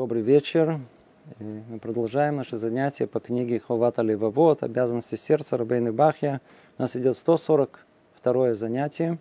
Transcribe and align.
Добрый 0.00 0.22
вечер. 0.22 0.80
Мы 1.40 1.78
продолжаем 1.78 2.36
наше 2.36 2.56
занятие 2.56 3.06
по 3.06 3.20
книге 3.20 3.60
Ховата 3.60 4.00
Левовод 4.00 4.62
«Обязанности 4.62 5.16
сердца» 5.16 5.58
Рабейны 5.58 5.92
Бахья. 5.92 6.40
У 6.78 6.80
нас 6.80 6.96
идет 6.96 7.18
142 7.18 8.54
занятие. 8.54 9.18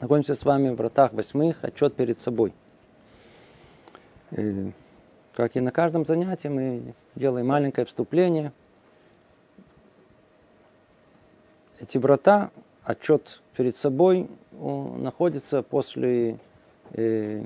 Находимся 0.00 0.34
с 0.34 0.44
вами 0.44 0.70
в 0.70 0.74
вратах 0.74 1.12
восьмых, 1.12 1.62
отчет 1.62 1.94
перед 1.94 2.18
собой. 2.18 2.52
И, 4.32 4.72
как 5.34 5.54
и 5.54 5.60
на 5.60 5.70
каждом 5.70 6.04
занятии, 6.04 6.48
мы 6.48 6.94
делаем 7.14 7.46
маленькое 7.46 7.84
вступление. 7.86 8.50
Эти 11.78 11.96
врата, 11.96 12.50
отчет 12.82 13.40
перед 13.56 13.76
собой, 13.76 14.28
находится 14.50 15.62
после 15.62 16.40
э, 16.94 17.44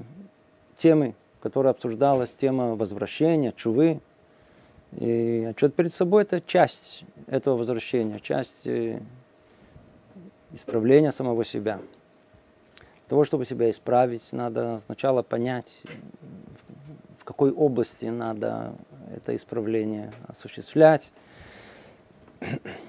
темы 0.79 1.15
которой 1.43 1.69
обсуждалась 1.69 2.31
тема 2.31 2.77
возвращения, 2.77 3.53
чувы. 3.53 4.01
И 4.93 5.49
отчет 5.51 5.75
перед 5.75 5.93
собой– 5.93 6.23
это 6.25 6.41
часть 6.41 7.05
этого 7.27 7.57
возвращения, 7.57 8.21
часть 8.21 8.67
э, 8.67 9.01
исправления 10.53 11.11
самого 11.11 11.45
себя. 11.45 11.81
Для 12.77 13.09
того, 13.09 13.25
чтобы 13.25 13.45
себя 13.45 13.71
исправить, 13.71 14.23
надо 14.33 14.81
сначала 14.85 15.23
понять, 15.23 15.83
в 17.19 17.25
какой 17.25 17.51
области 17.51 18.05
надо 18.05 18.75
это 19.13 19.35
исправление 19.35 20.13
осуществлять. 20.29 21.11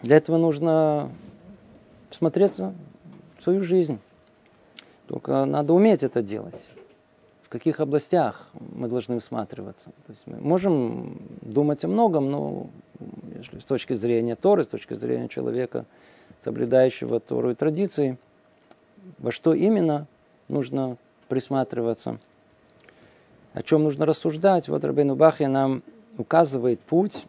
Для 0.04 0.18
этого 0.18 0.38
нужно 0.38 1.10
смотреть 2.12 2.58
в 2.60 2.74
свою 3.42 3.64
жизнь. 3.64 4.00
Только 5.08 5.46
надо 5.46 5.74
уметь 5.74 6.04
это 6.04 6.22
делать 6.22 6.70
каких 7.54 7.80
областях 7.80 8.48
мы 8.76 8.88
должны 8.88 9.20
всматриваться. 9.20 9.92
То 10.08 10.12
есть 10.14 10.24
мы 10.26 10.38
можем 10.38 11.22
думать 11.42 11.86
о 11.86 11.88
многом, 11.88 12.32
но 12.32 12.68
если 13.38 13.60
с 13.60 13.64
точки 13.64 13.94
зрения 13.94 14.36
Торы, 14.36 14.64
с 14.64 14.68
точки 14.68 14.96
зрения 14.96 15.30
человека, 15.30 15.86
соблюдающего 16.44 17.20
Тору 17.20 17.52
и 17.52 17.54
традиции, 17.54 18.18
во 19.20 19.32
что 19.32 19.54
именно 19.54 20.08
нужно 20.48 20.98
присматриваться, 21.30 22.18
о 23.54 23.62
чем 23.62 23.84
нужно 23.84 24.08
рассуждать. 24.08 24.68
Вот 24.68 24.84
Рабейну 24.84 25.16
Бахе 25.16 25.48
нам 25.48 25.84
указывает 26.18 26.80
путь. 26.80 27.28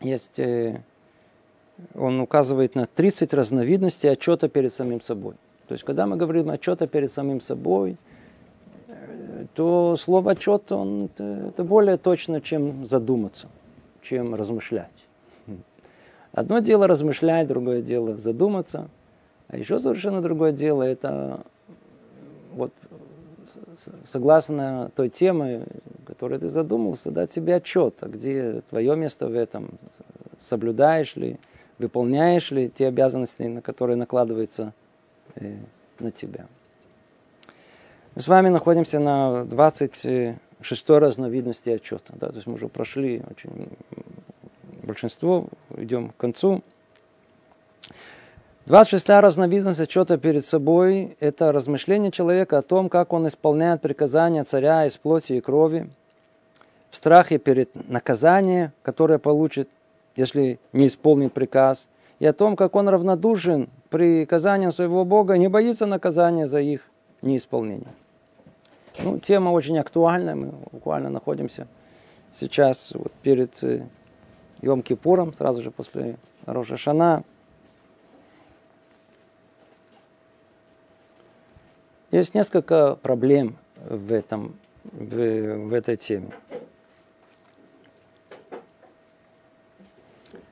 Есть, 0.00 0.38
э, 0.38 0.80
он 1.96 2.20
указывает 2.20 2.76
на 2.76 2.86
30 2.86 3.34
разновидностей 3.34 4.12
отчета 4.12 4.48
перед 4.48 4.72
самим 4.72 5.00
собой. 5.00 5.34
То 5.66 5.72
есть, 5.72 5.82
когда 5.82 6.06
мы 6.06 6.16
говорим 6.16 6.50
отчета 6.50 6.86
перед 6.86 7.10
самим 7.10 7.40
собой– 7.40 7.96
то 9.54 9.96
слово 9.96 10.32
отчет, 10.32 10.70
он, 10.72 11.06
это, 11.06 11.24
это 11.48 11.64
более 11.64 11.96
точно, 11.96 12.40
чем 12.40 12.86
задуматься, 12.86 13.48
чем 14.02 14.34
размышлять. 14.34 14.90
Одно 16.32 16.58
дело 16.60 16.86
размышлять, 16.86 17.46
другое 17.46 17.82
дело 17.82 18.16
задуматься, 18.16 18.88
а 19.48 19.56
еще 19.56 19.78
совершенно 19.78 20.20
другое 20.20 20.52
дело 20.52 20.82
это 20.82 21.44
вот 22.52 22.72
согласно 24.10 24.90
той 24.94 25.08
теме, 25.08 25.64
которой 26.06 26.38
ты 26.38 26.48
задумался, 26.48 27.10
дать 27.10 27.32
себе 27.32 27.56
отчет, 27.56 27.96
а 28.00 28.08
где 28.08 28.62
твое 28.70 28.96
место 28.96 29.28
в 29.28 29.34
этом, 29.34 29.70
соблюдаешь 30.40 31.16
ли, 31.16 31.38
выполняешь 31.78 32.50
ли 32.50 32.70
те 32.70 32.86
обязанности, 32.88 33.42
на 33.42 33.62
которые 33.62 33.96
накладываются 33.96 34.72
э, 35.34 35.56
на 35.98 36.10
тебя. 36.10 36.46
Мы 38.14 38.22
с 38.22 38.28
вами 38.28 38.48
находимся 38.48 39.00
на 39.00 39.44
26 39.44 40.88
разновидности 40.90 41.70
отчета. 41.70 42.12
Да, 42.14 42.28
то 42.28 42.36
есть 42.36 42.46
мы 42.46 42.54
уже 42.54 42.68
прошли 42.68 43.24
очень 43.28 43.68
большинство, 44.84 45.48
идем 45.76 46.10
к 46.10 46.16
концу. 46.16 46.62
26 48.66 49.08
разновидность 49.08 49.80
отчета 49.80 50.16
перед 50.16 50.46
собой– 50.46 51.16
это 51.20 51.50
размышление 51.50 52.12
человека 52.12 52.58
о 52.58 52.62
том, 52.62 52.88
как 52.88 53.12
он 53.12 53.26
исполняет 53.26 53.82
приказания 53.82 54.44
царя 54.44 54.86
из 54.86 54.96
плоти 54.96 55.32
и 55.32 55.40
крови, 55.40 55.90
в 56.92 56.96
страхе 56.96 57.38
перед 57.38 57.74
наказанием, 57.90 58.70
которое 58.84 59.18
получит, 59.18 59.68
если 60.14 60.60
не 60.72 60.86
исполнит 60.86 61.32
приказ, 61.32 61.88
и 62.20 62.26
о 62.26 62.32
том, 62.32 62.54
как 62.54 62.76
он 62.76 62.88
равнодушен 62.88 63.68
приказаниям 63.90 64.72
своего 64.72 65.04
Бога, 65.04 65.36
не 65.36 65.48
боится 65.48 65.86
наказания 65.86 66.46
за 66.46 66.60
их 66.60 66.88
неисполнение. 67.20 67.92
Ну, 68.98 69.18
тема 69.18 69.50
очень 69.50 69.78
актуальная, 69.78 70.34
мы 70.34 70.52
буквально 70.70 71.10
находимся 71.10 71.66
сейчас 72.32 72.92
вот 72.94 73.12
перед 73.22 73.62
э, 73.62 73.86
Йом-Кипуром, 74.60 75.34
сразу 75.34 75.62
же 75.62 75.70
после 75.70 76.16
Роша 76.46 76.76
Шана. 76.76 77.24
Есть 82.10 82.34
несколько 82.34 82.94
проблем 82.94 83.56
в, 83.88 84.12
этом, 84.12 84.56
в, 84.84 85.66
в 85.68 85.72
этой 85.72 85.96
теме. 85.96 86.30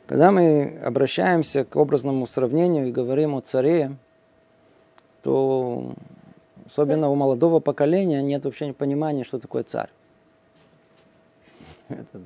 Когда 0.08 0.32
мы 0.32 0.78
обращаемся 0.84 1.64
к 1.64 1.76
образному 1.76 2.26
сравнению 2.26 2.88
и 2.88 2.92
говорим 2.92 3.36
о 3.36 3.40
царе, 3.40 3.96
то 5.22 5.94
Особенно 6.66 7.08
у 7.08 7.14
молодого 7.14 7.60
поколения 7.60 8.22
нет 8.22 8.44
вообще 8.44 8.72
понимания, 8.72 9.24
что 9.24 9.38
такое 9.38 9.64
царь. 9.64 9.90
Это, 11.88 12.20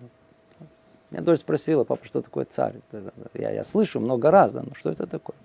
меня 1.11 1.23
дочь 1.23 1.41
спросила, 1.41 1.85
папа, 1.85 2.05
что 2.05 2.21
такое 2.21 2.45
царь? 2.45 2.75
Я, 3.35 3.51
я 3.51 3.65
слышу 3.65 4.01
много 4.01 4.31
раз, 4.31 4.53
да, 4.53 4.63
но 4.63 4.75
что 4.75 4.91
это 4.91 5.07
такое? 5.07 5.37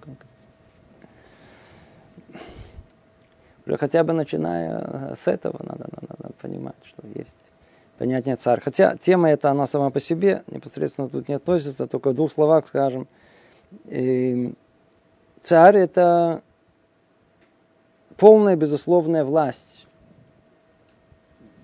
Уже 3.65 3.77
хотя 3.77 4.03
бы 4.03 4.13
начиная 4.13 5.15
с 5.15 5.27
этого 5.27 5.57
надо, 5.63 5.87
надо, 5.91 6.15
надо 6.17 6.33
понимать, 6.41 6.75
что 6.83 7.07
есть 7.13 7.37
понятие 7.99 8.35
царь. 8.35 8.59
Хотя 8.59 8.97
тема 8.97 9.29
эта, 9.29 9.51
она 9.51 9.67
сама 9.67 9.91
по 9.91 9.99
себе 9.99 10.43
непосредственно 10.47 11.07
тут 11.07 11.29
не 11.29 11.35
относится, 11.35 11.85
только 11.85 12.09
в 12.09 12.15
двух 12.15 12.31
словах 12.31 12.67
скажем. 12.67 13.07
И 13.85 14.55
царь 15.43 15.77
это 15.77 16.41
полная 18.21 18.55
безусловная 18.55 19.23
власть 19.23 19.87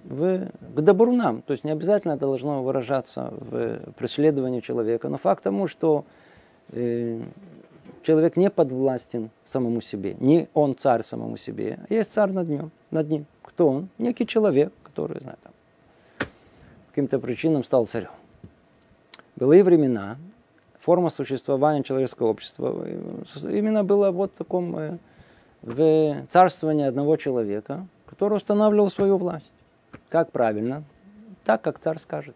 в, 0.06 0.48
к 0.76 0.82
добру 0.82 1.12
нам. 1.12 1.44
То 1.44 1.52
есть 1.52 1.64
не 1.64 1.70
обязательно 1.70 2.14
это 2.14 2.26
должно 2.26 2.64
выражаться 2.64 3.32
в 3.32 3.92
преследовании 3.92 4.62
человека. 4.62 5.08
Но 5.08 5.18
факт 5.20 5.44
тому, 5.44 5.68
что 5.68 6.04
э, 6.72 7.22
человек 8.02 8.38
не 8.38 8.50
подвластен 8.50 9.30
самому 9.44 9.82
себе. 9.82 10.16
Не 10.20 10.48
он 10.56 10.76
царь 10.76 11.04
самому 11.04 11.38
себе. 11.38 11.78
А 11.88 11.94
есть 11.94 12.12
царь 12.12 12.32
над 12.32 12.50
ним. 12.50 12.72
Над 12.90 13.08
ним. 13.08 13.28
Кто 13.44 13.70
он? 13.70 13.90
Некий 14.00 14.26
человек, 14.26 14.74
который, 14.82 15.22
знаю, 15.22 15.38
там, 15.44 15.54
каким-то 16.90 17.20
причинам 17.20 17.64
стал 17.64 17.86
царем. 17.86 18.10
Былые 19.36 19.64
времена, 19.64 20.18
форма 20.80 21.12
существования 21.12 21.84
человеческого 21.84 22.30
общества 22.30 22.84
именно 23.44 23.84
была 23.84 24.12
вот 24.12 24.32
в 24.32 24.38
таком 24.40 24.76
э, 24.76 24.98
в 25.62 26.26
царствовании 26.30 26.86
одного 26.86 27.18
человека, 27.18 27.88
который 28.08 28.36
устанавливал 28.36 28.90
свою 28.90 29.18
власть. 29.18 29.52
Как 30.10 30.32
правильно? 30.32 30.84
Так, 31.46 31.62
как 31.62 31.80
царь 31.80 31.98
скажет. 31.98 32.36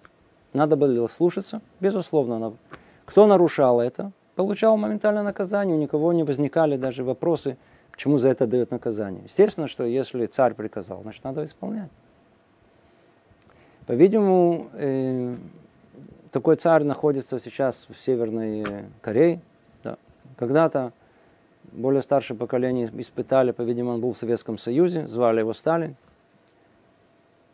Надо 0.54 0.76
было 0.76 1.08
слушаться, 1.08 1.62
безусловно. 1.80 2.54
Кто 3.06 3.26
нарушал 3.26 3.80
это, 3.80 4.12
получал 4.36 4.78
моментальное 4.78 5.24
наказание, 5.24 5.75
у 5.75 5.80
никого 5.80 6.13
не 6.13 6.24
возникали 6.24 6.78
даже 6.78 7.04
вопросы, 7.04 7.57
почему 7.92 8.18
за 8.18 8.30
это 8.30 8.48
дает 8.48 8.72
наказание. 8.72 9.24
Естественно, 9.25 9.68
что 9.68 9.84
если 9.84 10.25
царь 10.25 10.54
приказал, 10.54 11.01
значит, 11.04 11.24
надо 11.24 11.45
исполнять. 11.45 11.90
По-видимому, 13.86 14.69
э, 14.74 15.36
такой 16.31 16.56
царь 16.56 16.84
находится 16.84 17.40
сейчас 17.40 17.88
в 17.90 18.01
Северной 18.01 18.66
Корее. 19.01 19.42
Да. 19.84 19.98
Когда-то 20.38 20.94
более 21.71 22.01
старшее 22.01 22.38
поколение 22.38 22.91
испытали, 22.97 23.51
по-видимому, 23.51 23.95
он 23.95 24.01
был 24.01 24.13
в 24.13 24.18
Советском 24.18 24.57
Союзе, 24.57 25.07
звали 25.07 25.39
его 25.39 25.53
Сталин. 25.53 25.95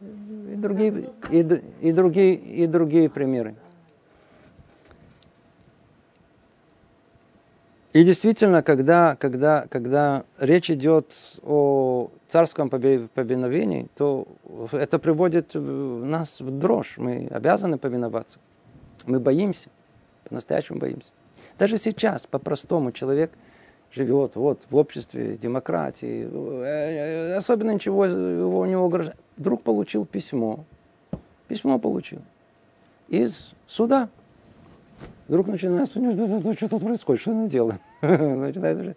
И 0.01 0.55
другие, 0.55 1.09
и, 1.31 1.39
и 1.81 1.91
другие, 1.91 2.35
и 2.35 2.67
другие 2.67 3.09
примеры. 3.09 3.55
И 7.93 8.03
действительно, 8.03 8.61
когда, 8.61 9.15
когда, 9.15 9.65
когда 9.69 10.23
речь 10.37 10.69
идет 10.69 11.15
о 11.43 12.11
царском 12.27 12.69
повиновении, 12.69 13.87
то 13.95 14.27
это 14.71 14.99
приводит 14.99 15.55
нас 15.55 16.39
в 16.39 16.59
дрожь. 16.59 16.95
Мы 16.97 17.27
обязаны 17.31 17.79
повиноваться. 17.79 18.37
Мы 19.07 19.19
боимся, 19.19 19.69
по-настоящему 20.25 20.77
боимся. 20.77 21.09
Даже 21.57 21.77
сейчас, 21.77 22.27
по-простому, 22.27 22.91
человек– 22.91 23.31
живет 23.97 24.35
вот 24.35 24.61
в 24.69 24.75
обществе 24.75 25.37
демократии, 25.37 27.35
особенно 27.35 27.71
ничего 27.71 28.05
его 28.05 28.65
не 28.65 28.77
угрожает. 28.77 29.17
Вдруг 29.35 29.63
получил 29.63 30.05
письмо 30.05 30.63
письмо 31.47 31.79
получил 31.79 32.21
из 33.07 33.51
суда. 33.67 34.09
Вдруг 35.27 35.47
начинается, 35.47 35.99
ну, 35.99 36.53
что 36.53 36.69
тут 36.69 36.83
происходит, 36.83 37.21
что 37.21 37.31
она 37.31 37.47
делает? 37.47 37.81
Начинает 38.01 38.79
уже. 38.79 38.95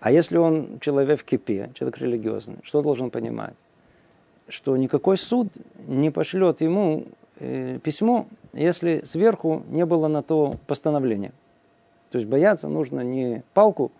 А 0.00 0.10
если 0.10 0.36
он 0.36 0.80
человек 0.80 1.20
в 1.20 1.24
кипе, 1.24 1.70
человек 1.74 1.98
религиозный, 1.98 2.56
что 2.64 2.82
должен 2.82 3.10
понимать? 3.10 3.54
Что 4.48 4.76
никакой 4.76 5.16
суд 5.16 5.48
не 5.86 6.10
пошлет 6.10 6.60
ему 6.60 7.06
э, 7.38 7.78
письмо, 7.78 8.26
если 8.52 9.04
сверху 9.04 9.62
не 9.68 9.86
было 9.86 10.08
на 10.08 10.22
то 10.22 10.56
постановления. 10.66 11.32
То 12.12 12.18
есть 12.18 12.28
бояться 12.28 12.68
нужно 12.68 13.00
не 13.00 13.42
палку, 13.54 13.90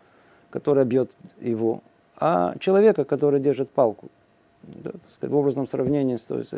которая 0.50 0.84
бьет 0.84 1.10
его, 1.40 1.80
а 2.18 2.54
человека, 2.60 3.04
который 3.04 3.40
держит 3.40 3.70
палку. 3.70 4.08
Да, 4.62 4.92
сказать, 5.10 5.32
в 5.32 5.36
образном 5.36 5.66
сравнении, 5.66 6.18
то 6.18 6.38
есть, 6.38 6.52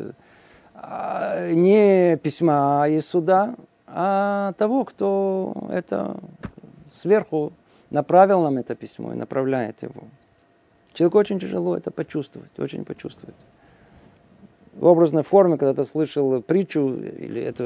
а, 0.75 1.49
не 1.53 2.17
письма 2.17 2.87
из 2.89 3.07
суда, 3.07 3.55
а 3.87 4.53
того, 4.59 4.85
кто 4.85 5.69
это 5.71 6.17
сверху 6.93 7.53
направил 7.91 8.43
нам 8.43 8.59
это 8.59 8.75
письмо 8.75 9.13
и 9.13 9.17
направляет 9.17 9.83
его. 9.83 10.03
Человеку 10.93 11.19
очень 11.19 11.39
тяжело 11.39 11.77
это 11.77 11.93
почувствовать, 11.93 12.59
очень 12.59 12.85
почувствовать 12.85 13.37
в 14.77 14.85
образной 14.87 15.23
форме, 15.23 15.57
когда 15.57 15.75
ты 15.75 15.89
слышал 15.89 16.43
притчу, 16.43 16.95
или 16.97 17.41
это, 17.41 17.65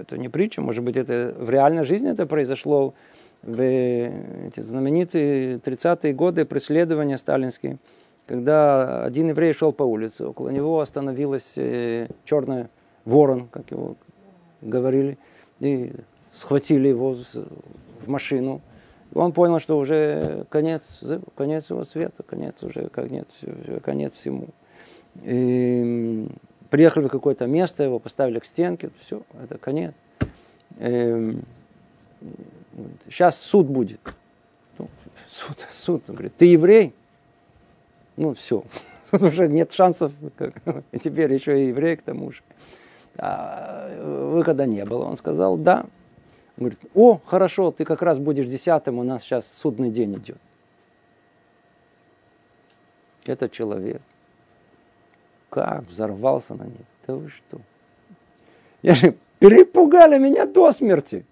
это 0.00 0.18
не 0.18 0.28
притча, 0.28 0.60
может 0.60 0.84
быть, 0.84 0.96
это 0.96 1.34
в 1.38 1.50
реальной 1.50 1.84
жизни 1.84 2.10
это 2.10 2.26
произошло, 2.26 2.94
в 3.42 3.60
эти 3.62 4.60
знаменитые 4.60 5.58
30-е 5.58 6.12
годы 6.12 6.44
преследования 6.44 7.18
сталинские, 7.18 7.78
когда 8.26 9.04
один 9.04 9.28
еврей 9.28 9.52
шел 9.52 9.72
по 9.72 9.84
улице, 9.84 10.26
около 10.26 10.48
него 10.48 10.80
остановилась 10.80 11.52
э, 11.56 12.08
черная 12.24 12.68
ворон, 13.04 13.48
как 13.48 13.70
его 13.70 13.96
говорили, 14.60 15.18
и 15.60 15.92
схватили 16.32 16.88
его 16.88 17.16
в 18.04 18.08
машину. 18.08 18.60
Он 19.14 19.32
понял, 19.32 19.60
что 19.60 19.78
уже 19.78 20.44
конец, 20.50 21.00
конец 21.34 21.70
его 21.70 21.84
света, 21.84 22.22
конец 22.22 22.62
уже, 22.62 22.88
конец, 22.88 23.26
конец 23.82 24.12
всему. 24.14 24.48
И 25.22 26.28
приехали 26.70 27.06
в 27.06 27.08
какое-то 27.08 27.46
место, 27.46 27.82
его 27.82 27.98
поставили 27.98 28.38
к 28.38 28.44
стенке, 28.44 28.90
все, 29.00 29.22
это 29.42 29.58
конец. 29.58 29.94
Сейчас 33.06 33.38
суд 33.38 33.66
будет. 33.66 34.00
Ну, 34.78 34.88
суд, 35.26 35.66
суд. 35.72 36.02
Он 36.08 36.14
говорит, 36.14 36.36
ты 36.36 36.46
еврей? 36.46 36.94
Ну, 38.16 38.34
все. 38.34 38.64
Уже 39.12 39.48
нет 39.48 39.72
шансов. 39.72 40.12
Теперь 41.02 41.32
еще 41.32 41.64
и 41.64 41.68
еврей 41.68 41.96
к 41.96 42.02
тому 42.02 42.32
же. 42.32 42.42
А 43.16 44.32
выхода 44.32 44.66
не 44.66 44.84
было. 44.84 45.04
Он 45.04 45.16
сказал, 45.16 45.56
да. 45.56 45.86
Он 46.56 46.64
говорит, 46.64 46.80
о, 46.94 47.20
хорошо, 47.24 47.70
ты 47.70 47.84
как 47.84 48.02
раз 48.02 48.18
будешь 48.18 48.46
десятым, 48.46 48.98
у 48.98 49.04
нас 49.04 49.22
сейчас 49.22 49.50
судный 49.50 49.90
день 49.90 50.14
идет. 50.14 50.38
Этот 53.24 53.52
человек 53.52 54.02
как 55.50 55.86
взорвался 55.88 56.54
на 56.54 56.64
них. 56.64 56.86
Да 57.06 57.14
вы 57.14 57.28
что? 57.28 57.60
Я 58.82 58.94
же 58.94 59.14
перепугали 59.38 60.18
меня 60.18 60.46
до 60.46 60.72
смерти. 60.72 61.24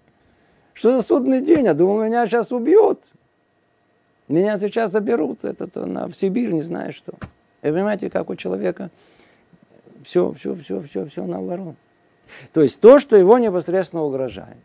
Что 0.73 0.93
за 0.97 1.01
судный 1.05 1.41
день? 1.41 1.65
Я 1.65 1.73
думал, 1.73 2.03
меня 2.03 2.27
сейчас 2.27 2.51
убьют. 2.51 3.01
Меня 4.27 4.59
сейчас 4.59 4.91
заберут 4.91 5.45
это, 5.45 5.85
на, 5.85 6.07
в 6.07 6.15
Сибирь, 6.15 6.51
не 6.51 6.61
знаю 6.61 6.91
что. 6.91 7.13
И 7.61 7.67
понимаете, 7.67 8.09
как 8.09 8.29
у 8.29 8.35
человека 8.35 8.91
все, 10.03 10.31
все, 10.33 10.53
все, 10.55 10.81
все, 10.81 11.05
все 11.05 11.25
наоборот. 11.25 11.75
То 12.53 12.61
есть 12.61 12.79
то, 12.79 12.99
что 12.99 13.15
его 13.15 13.37
непосредственно 13.37 14.03
угрожает. 14.03 14.57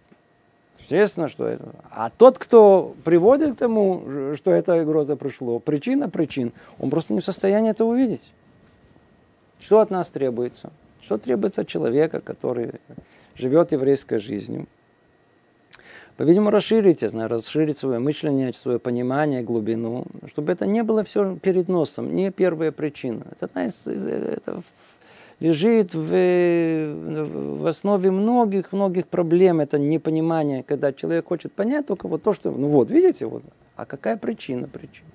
Естественно, 0.81 1.29
что 1.29 1.47
это. 1.47 1.75
А 1.91 2.11
тот, 2.11 2.39
кто 2.39 2.95
приводит 3.05 3.55
к 3.55 3.59
тому, 3.59 4.35
что 4.35 4.51
эта 4.51 4.83
угроза 4.83 5.17
пришло, 5.17 5.61
причина 5.61 6.11
причин, 6.11 6.53
он 6.79 6.91
просто 6.91 7.15
не 7.15 7.21
в 7.21 7.25
состоянии 7.25 7.71
это 7.71 7.85
увидеть. 7.85 8.33
Что 9.63 9.79
от 9.79 9.91
нас 9.91 10.09
требуется? 10.09 10.73
Что 11.01 11.19
требуется 11.19 11.61
от 11.61 11.69
человека, 11.69 12.21
который 12.21 12.73
живет 13.37 13.73
еврейской 13.73 14.19
жизнью? 14.19 14.67
По-видимому, 16.17 16.51
расширить, 16.51 17.03
я 17.03 17.09
знаю, 17.09 17.29
расширить 17.29 17.79
свое 17.79 17.99
мышление, 17.99 18.53
свое 18.53 18.79
понимание, 18.79 19.43
глубину, 19.43 20.05
чтобы 20.29 20.53
это 20.53 20.67
не 20.67 20.83
было 20.83 21.05
все 21.05 21.37
перед 21.37 21.69
носом, 21.69 22.15
не 22.15 22.31
первая 22.31 22.71
причина. 22.71 23.25
Это, 23.41 23.49
это 23.87 24.63
лежит 25.41 25.95
в, 25.95 27.61
в 27.61 27.67
основе 27.67 28.11
многих-многих 28.11 29.07
проблем, 29.07 29.61
это 29.61 29.79
непонимание, 29.79 30.65
когда 30.65 30.93
человек 30.93 31.29
хочет 31.29 31.53
понять 31.53 31.87
только 31.87 32.09
вот 32.09 32.23
то, 32.23 32.33
что, 32.35 32.51
ну 32.51 32.69
вот, 32.69 32.91
видите, 32.91 33.27
вот, 33.27 33.43
а 33.77 33.87
какая 33.87 34.17
причина 34.17 34.69
причина? 34.69 35.09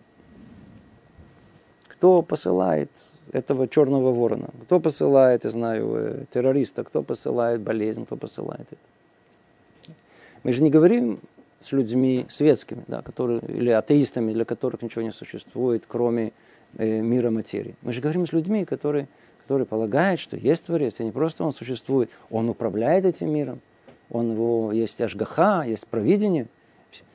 Кто 1.89 2.21
посылает 2.21 2.89
этого 3.31 3.67
черного 3.67 4.11
ворона. 4.11 4.49
Кто 4.63 4.79
посылает, 4.79 5.43
я 5.45 5.49
знаю, 5.49 5.93
э, 5.95 6.25
террориста, 6.31 6.83
кто 6.83 7.03
посылает 7.03 7.61
болезнь, 7.61 8.05
кто 8.05 8.15
посылает 8.15 8.67
это. 8.71 9.93
Мы 10.43 10.53
же 10.53 10.63
не 10.63 10.69
говорим 10.69 11.19
с 11.59 11.71
людьми 11.71 12.25
светскими, 12.29 12.83
да, 12.87 13.01
которые, 13.01 13.41
или 13.47 13.69
атеистами, 13.69 14.31
для 14.31 14.45
которых 14.45 14.81
ничего 14.81 15.01
не 15.01 15.11
существует, 15.11 15.83
кроме 15.87 16.31
э, 16.77 17.01
мира 17.01 17.29
материи. 17.31 17.75
Мы 17.81 17.93
же 17.93 18.01
говорим 18.01 18.27
с 18.27 18.31
людьми, 18.31 18.65
которые, 18.65 19.07
которые 19.43 19.65
полагают, 19.65 20.19
что 20.19 20.37
есть 20.37 20.65
Творец, 20.65 20.99
и 20.99 21.03
не 21.03 21.11
просто 21.11 21.43
он 21.43 21.53
существует, 21.53 22.09
он 22.29 22.49
управляет 22.49 23.05
этим 23.05 23.31
миром, 23.31 23.59
он 24.09 24.31
его, 24.31 24.71
есть 24.71 25.01
ажгаха, 25.01 25.63
есть 25.63 25.87
провидение. 25.87 26.47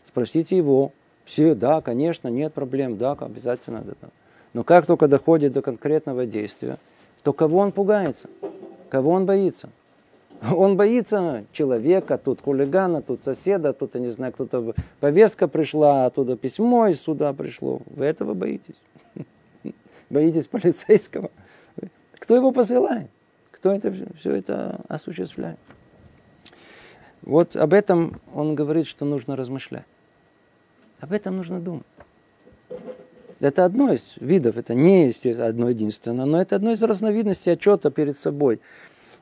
Спросите 0.04 0.56
его, 0.56 0.92
все, 1.24 1.54
да, 1.54 1.80
конечно, 1.80 2.28
нет 2.28 2.52
проблем, 2.52 2.98
да, 2.98 3.12
обязательно. 3.12 3.82
Да, 3.82 3.92
да. 4.00 4.08
Но 4.52 4.64
как 4.64 4.86
только 4.86 5.08
доходит 5.08 5.52
до 5.52 5.62
конкретного 5.62 6.26
действия, 6.26 6.78
то 7.22 7.32
кого 7.32 7.58
он 7.58 7.72
пугается? 7.72 8.28
Кого 8.90 9.12
он 9.12 9.26
боится? 9.26 9.70
Он 10.56 10.76
боится 10.76 11.44
человека, 11.52 12.18
тут 12.18 12.40
хулигана, 12.40 13.00
тут 13.00 13.22
соседа, 13.22 13.72
тут, 13.72 13.94
я 13.94 14.00
не 14.00 14.10
знаю, 14.10 14.32
кто-то 14.32 14.74
повестка 14.98 15.46
пришла, 15.46 16.06
оттуда 16.06 16.36
письмо 16.36 16.88
из 16.88 17.00
суда 17.00 17.32
пришло. 17.32 17.80
Вы 17.86 18.06
этого 18.06 18.34
боитесь? 18.34 18.74
Боитесь 20.10 20.48
полицейского? 20.48 21.30
Кто 22.18 22.34
его 22.34 22.50
посылает? 22.50 23.08
Кто 23.52 23.72
это 23.72 23.94
все 24.18 24.34
это 24.34 24.80
осуществляет? 24.88 25.58
Вот 27.22 27.54
об 27.54 27.72
этом 27.72 28.20
он 28.34 28.56
говорит, 28.56 28.88
что 28.88 29.04
нужно 29.04 29.36
размышлять. 29.36 29.86
Об 31.00 31.12
этом 31.12 31.36
нужно 31.36 31.60
думать. 31.60 31.86
Это 33.42 33.64
одно 33.64 33.92
из 33.92 34.14
видов, 34.20 34.56
это 34.56 34.72
не 34.72 35.12
одно 35.32 35.68
единственное, 35.68 36.26
но 36.26 36.40
это 36.40 36.54
одно 36.54 36.70
из 36.70 36.80
разновидностей 36.80 37.54
отчета 37.54 37.90
перед 37.90 38.16
собой. 38.16 38.60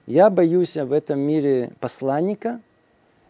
Я 0.06 0.28
боюсь 0.28 0.76
в 0.76 0.92
этом 0.92 1.20
мире 1.20 1.72
посланника, 1.80 2.60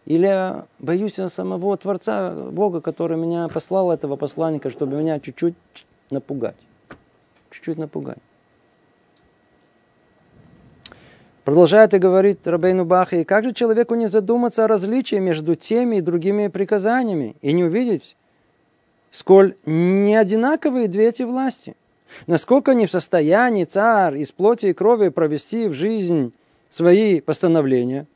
или 0.05 0.65
боюсь 0.79 1.13
самого 1.13 1.77
Творца, 1.77 2.33
Бога, 2.33 2.81
который 2.81 3.15
меня 3.15 3.47
послал, 3.47 3.89
этого 3.93 4.17
посланника, 4.17 4.69
чтобы 4.69 4.97
меня 4.97 5.21
чуть-чуть 5.21 5.55
напугать. 6.09 6.57
Чуть-чуть 7.51 7.77
напугать. 7.77 8.17
Продолжает 11.45 11.93
и 11.93 11.99
говорит 11.99 12.45
Рабейну 12.45 12.83
Бахи, 12.83 13.23
как 13.23 13.45
же 13.45 13.53
человеку 13.53 13.95
не 13.95 14.07
задуматься 14.07 14.65
о 14.65 14.67
различии 14.67 15.15
между 15.15 15.55
теми 15.55 15.95
и 15.95 16.01
другими 16.01 16.49
приказаниями 16.49 17.37
и 17.41 17.53
не 17.53 17.63
увидеть, 17.63 18.17
сколь 19.11 19.55
не 19.65 20.15
одинаковые 20.15 20.87
две 20.87 21.09
эти 21.09 21.23
власти. 21.23 21.75
Насколько 22.27 22.73
не 22.73 22.87
в 22.87 22.91
состоянии 22.91 23.65
царь 23.65 24.17
из 24.17 24.31
плоти 24.31 24.67
и 24.67 24.73
крови 24.73 25.09
провести 25.09 25.67
в 25.67 25.73
жизнь 25.73 26.33
свои 26.69 27.19
постановления, 27.19 28.07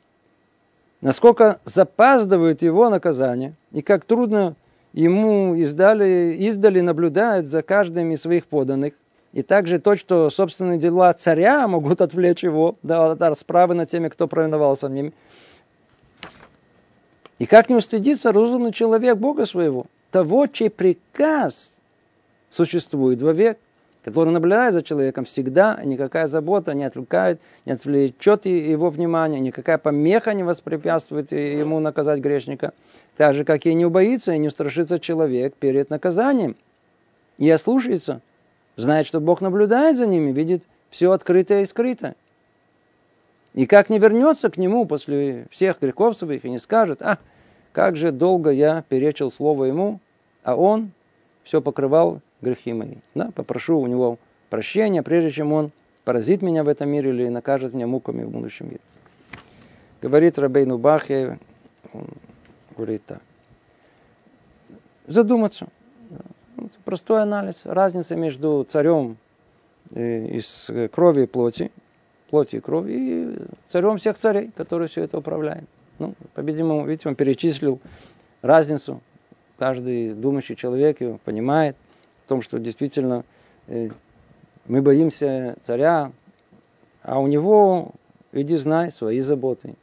насколько 1.02 1.60
запаздывает 1.66 2.62
его 2.62 2.90
наказание, 2.90 3.54
и 3.72 3.82
как 3.82 4.06
трудно 4.06 4.56
ему 4.94 5.56
издали, 5.56 6.36
издали 6.40 6.80
наблюдать 6.80 7.48
за 7.48 7.62
каждым 7.62 8.12
из 8.12 8.22
своих 8.22 8.48
поданных, 8.48 8.94
и 9.34 9.42
также 9.42 9.80
то, 9.80 9.98
что 9.98 10.30
собственные 10.30 10.78
дела 10.78 11.12
царя 11.14 11.68
могут 11.68 12.00
отвлечь 12.00 12.44
его 12.44 12.78
да, 12.84 13.12
от 13.12 13.22
расправы 13.22 13.76
над 13.76 13.90
теми, 13.90 14.08
кто 14.08 14.30
провиновался 14.30 14.88
ним. 14.88 15.14
И 17.38 17.46
как 17.46 17.70
не 17.70 17.76
устыдиться 17.76 18.32
разумный 18.32 18.72
человек 18.72 19.18
Бога 19.18 19.46
своего, 19.46 19.88
того, 20.16 20.48
чей 20.48 20.70
приказ 20.70 21.74
существует 22.50 23.22
вовек, 23.22 23.58
который 24.02 24.30
наблюдает 24.30 24.74
за 24.74 24.82
человеком 24.82 25.26
всегда, 25.26 25.78
никакая 25.84 26.30
забота 26.30 26.74
не 26.74 26.86
отвлекает, 26.86 27.42
не 27.66 27.74
отвлечет 27.74 28.46
его 28.46 28.90
внимание, 28.90 29.42
никакая 29.42 29.78
помеха 29.78 30.34
не 30.34 30.44
воспрепятствует 30.44 31.34
ему 31.34 31.82
наказать 31.82 32.22
грешника. 32.22 32.72
Так 33.18 33.34
же, 33.34 33.44
как 33.44 33.66
и 33.66 33.74
не 33.74 33.86
убоится 33.86 34.32
и 34.32 34.38
не 34.38 34.48
устрашится 34.48 35.02
человек 35.02 35.54
перед 35.56 35.90
наказанием. 35.90 36.56
И 37.38 37.50
ослушается, 37.50 38.22
знает, 38.78 39.08
что 39.08 39.20
Бог 39.20 39.42
наблюдает 39.42 39.98
за 39.98 40.08
ними, 40.08 40.32
видит 40.32 40.64
все 40.92 41.12
открытое 41.12 41.64
и 41.64 41.66
скрытое. 41.66 42.16
И 43.54 43.66
как 43.66 43.90
не 43.90 44.00
вернется 44.00 44.50
к 44.50 44.56
нему 44.56 44.86
после 44.86 45.48
всех 45.52 45.82
грехов 45.82 46.18
своих 46.18 46.46
и 46.46 46.50
не 46.50 46.60
скажет, 46.60 47.02
а, 47.02 47.18
как 47.74 47.98
же 47.98 48.14
долго 48.14 48.52
я 48.52 48.86
перечил 48.88 49.30
слово 49.30 49.66
ему, 49.66 50.00
а 50.46 50.56
он 50.56 50.92
все 51.44 51.60
покрывал 51.60 52.22
грехи 52.42 52.72
мои. 52.72 52.98
Да, 53.16 53.32
попрошу 53.36 53.80
у 53.80 53.88
него 53.88 54.20
прощения, 54.50 55.02
прежде 55.02 55.32
чем 55.32 55.52
он 55.52 55.72
поразит 56.06 56.44
меня 56.44 56.64
в 56.64 56.70
этом 56.70 56.88
мире 56.88 57.10
или 57.10 57.28
накажет 57.28 57.74
меня 57.74 57.88
муками 57.88 58.24
в 58.24 58.30
будущем 58.30 58.68
мире. 58.68 58.80
Говорит 60.04 60.38
Рабейну 60.38 60.78
Бахе, 60.78 61.40
он 61.94 62.08
говорит 62.78 63.04
так. 63.08 63.22
Задуматься. 65.08 65.68
Простой 66.84 67.24
анализ. 67.24 67.62
Разница 67.66 68.16
между 68.16 68.66
царем 68.70 69.18
э, 69.92 70.28
из 70.28 70.70
крови 70.92 71.24
и 71.24 71.26
плоти, 71.26 71.72
плоти 72.30 72.58
и 72.58 72.60
крови, 72.60 72.94
и 72.94 73.38
царем 73.72 73.98
всех 73.98 74.18
царей, 74.20 74.52
который 74.56 74.88
все 74.90 75.04
это 75.04 75.18
управляет. 75.18 75.66
Ну, 75.98 76.14
по-видимому, 76.36 76.86
видите, 76.86 77.10
он 77.10 77.16
перечислил 77.16 77.80
разницу. 78.44 79.02
Каждый 79.58 80.14
думающий 80.14 80.56
человек 80.56 81.02
его 81.02 81.20
понимает 81.24 81.76
в 82.26 82.30
том, 82.30 82.42
что 82.42 82.60
действительно 82.60 83.24
э, 83.68 83.90
мы 84.66 84.82
боимся 84.82 85.56
царя, 85.64 86.12
а 87.04 87.20
у 87.20 87.28
него, 87.28 87.92
иди 88.34 88.58
знай, 88.58 88.92
свои 88.92 89.20
заботы. 89.20 89.76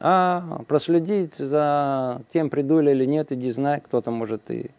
А 0.00 0.62
проследить 0.68 1.36
за 1.36 2.22
тем, 2.30 2.50
приду 2.50 2.80
или 2.80 3.04
нет, 3.04 3.32
иди 3.32 3.50
знай, 3.50 3.80
кто-то 3.80 4.10
может 4.10 4.50
и 4.50 4.70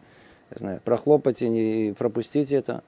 не 0.51 0.60
знаю, 0.60 0.82
прохлопать 0.84 1.41
и 1.41 1.50
не 1.50 1.94
пропустить 1.94 2.51
это. 2.51 2.84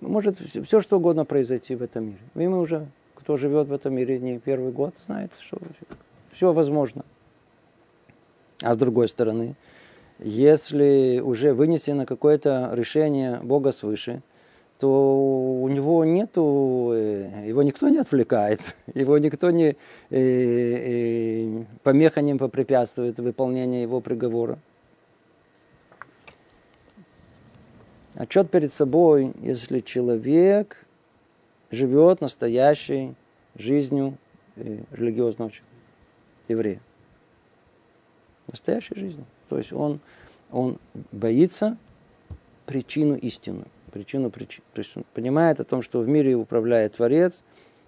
Может 0.00 0.38
все 0.38 0.80
что 0.80 0.96
угодно 0.96 1.24
произойти 1.24 1.74
в 1.74 1.82
этом 1.82 2.06
мире. 2.06 2.18
И 2.34 2.48
мы 2.48 2.60
уже, 2.60 2.86
кто 3.14 3.36
живет 3.36 3.68
в 3.68 3.72
этом 3.72 3.94
мире 3.94 4.18
не 4.18 4.38
первый 4.38 4.72
год, 4.72 4.94
знает, 5.06 5.30
что 5.40 5.58
все 6.32 6.52
возможно. 6.52 7.04
А 8.62 8.74
с 8.74 8.76
другой 8.76 9.08
стороны, 9.08 9.54
если 10.24 11.20
уже 11.20 11.52
вынесено 11.52 12.06
какое-то 12.06 12.70
решение 12.74 13.40
Бога 13.42 13.72
свыше, 13.72 14.22
то 14.78 15.62
у 15.62 15.68
него 15.68 16.04
нету, 16.04 16.90
э, 16.94 17.46
его 17.46 17.62
никто 17.62 17.88
не 17.88 17.98
отвлекает, 17.98 18.74
его 18.94 19.18
никто 19.18 19.50
не 19.50 19.70
э, 19.70 19.76
э, 20.10 21.64
помеха 21.82 22.20
не 22.20 22.34
попрепятствует 22.34 23.18
выполнению 23.18 23.82
его 23.82 24.00
приговора. 24.00 24.58
Отчет 28.14 28.50
перед 28.50 28.72
собой, 28.72 29.32
если 29.40 29.80
человек 29.80 30.84
живет 31.70 32.20
настоящей 32.20 33.14
жизнью 33.54 34.18
э, 34.56 34.78
религиозного 34.90 35.52
еврея 36.48 36.80
настоящей 38.52 38.94
жизни. 38.94 39.24
То 39.52 39.58
есть 39.58 39.70
он, 39.70 40.00
он 40.50 40.78
боится 41.12 41.76
причину 42.64 43.16
истинную, 43.16 43.66
причину, 43.92 44.30
причину, 44.30 44.64
причину. 44.72 45.04
Понимает 45.12 45.60
о 45.60 45.64
том, 45.64 45.82
что 45.82 46.00
в 46.00 46.08
мире 46.08 46.36
управляет 46.36 46.94
Творец, 46.94 47.44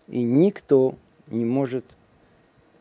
и 0.07 0.23
никто 0.23 0.95
не 1.29 1.47
может 1.47 1.87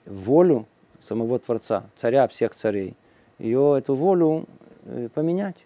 волю 0.05 0.67
самого 0.99 1.39
Творца, 1.39 1.85
царя 1.95 2.27
всех 2.27 2.55
царей, 2.55 2.97
ее, 3.39 3.75
эту 3.77 3.95
волю 3.95 4.47
э, 4.83 5.07
поменять. 5.13 5.65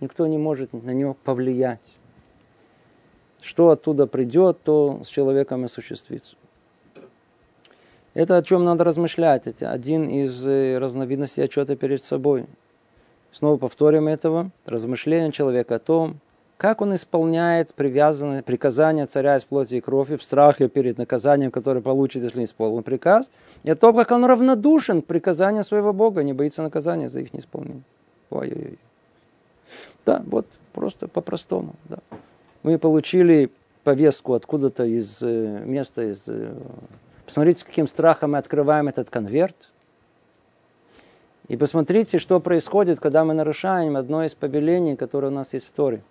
Никто 0.00 0.26
не 0.26 0.38
может 0.38 0.72
на 0.72 0.92
нее 0.92 1.14
повлиять. 1.24 1.94
Что 3.42 3.68
оттуда 3.68 4.06
придет, 4.06 4.62
то 4.64 5.02
с 5.04 5.08
человеком 5.08 5.64
осуществится. 5.64 6.36
Это 8.14 8.36
о 8.36 8.42
чем 8.42 8.64
надо 8.64 8.84
размышлять. 8.84 9.46
Это 9.46 9.72
один 9.72 10.08
из 10.08 10.46
э, 10.46 10.78
разновидностей 10.78 11.44
отчета 11.44 11.74
перед 11.74 12.02
собой. 12.02 12.46
Снова 13.32 13.56
повторим 13.56 14.06
этого. 14.06 14.50
Размышление 14.66 15.32
человека 15.32 15.74
о 15.74 15.78
том, 15.80 16.20
как 16.56 16.80
он 16.80 16.94
исполняет 16.94 17.74
привязанные 17.74 18.44
приказания 18.44 19.06
царя 19.06 19.36
из 19.36 19.44
плоти 19.44 19.74
и 19.74 19.80
крови 19.80 20.14
в 20.14 20.22
страхе 20.22 20.68
перед 20.68 20.96
наказанием, 20.98 21.50
которое 21.50 21.80
получит, 21.80 22.22
если 22.22 22.38
не 22.38 22.44
исполнил 22.44 22.82
приказ, 22.82 23.30
и 23.64 23.70
о 23.70 23.76
том, 23.76 23.96
как 23.96 24.12
он 24.12 24.24
равнодушен 24.24 25.02
к 25.02 25.06
приказанию 25.06 25.64
своего 25.64 25.92
Бога, 25.92 26.22
не 26.22 26.32
боится 26.32 26.62
наказания 26.62 27.10
за 27.10 27.20
их 27.20 27.34
неисполнение. 27.34 27.82
Ой-ой-ой. 28.30 28.78
Да, 30.06 30.22
вот 30.26 30.46
просто 30.72 31.08
по-простому. 31.08 31.74
Да. 31.88 31.98
Мы 32.62 32.78
получили 32.78 33.50
повестку 33.82 34.34
откуда-то 34.34 34.84
из 34.84 35.18
э, 35.22 35.62
места, 35.64 36.02
из 36.02 36.22
э, 36.28 36.54
Посмотрите, 37.26 37.60
с 37.60 37.64
каким 37.64 37.86
страхом 37.86 38.32
мы 38.32 38.38
открываем 38.38 38.88
этот 38.88 39.10
конверт. 39.10 39.70
И 41.48 41.56
посмотрите, 41.56 42.18
что 42.18 42.40
происходит, 42.40 43.00
когда 43.00 43.24
мы 43.24 43.34
нарушаем 43.34 43.96
одно 43.96 44.24
из 44.24 44.34
повелений, 44.34 44.96
которое 44.96 45.28
у 45.28 45.30
нас 45.30 45.52
есть 45.52 45.66
в 45.66 45.70
Торе. 45.70 46.02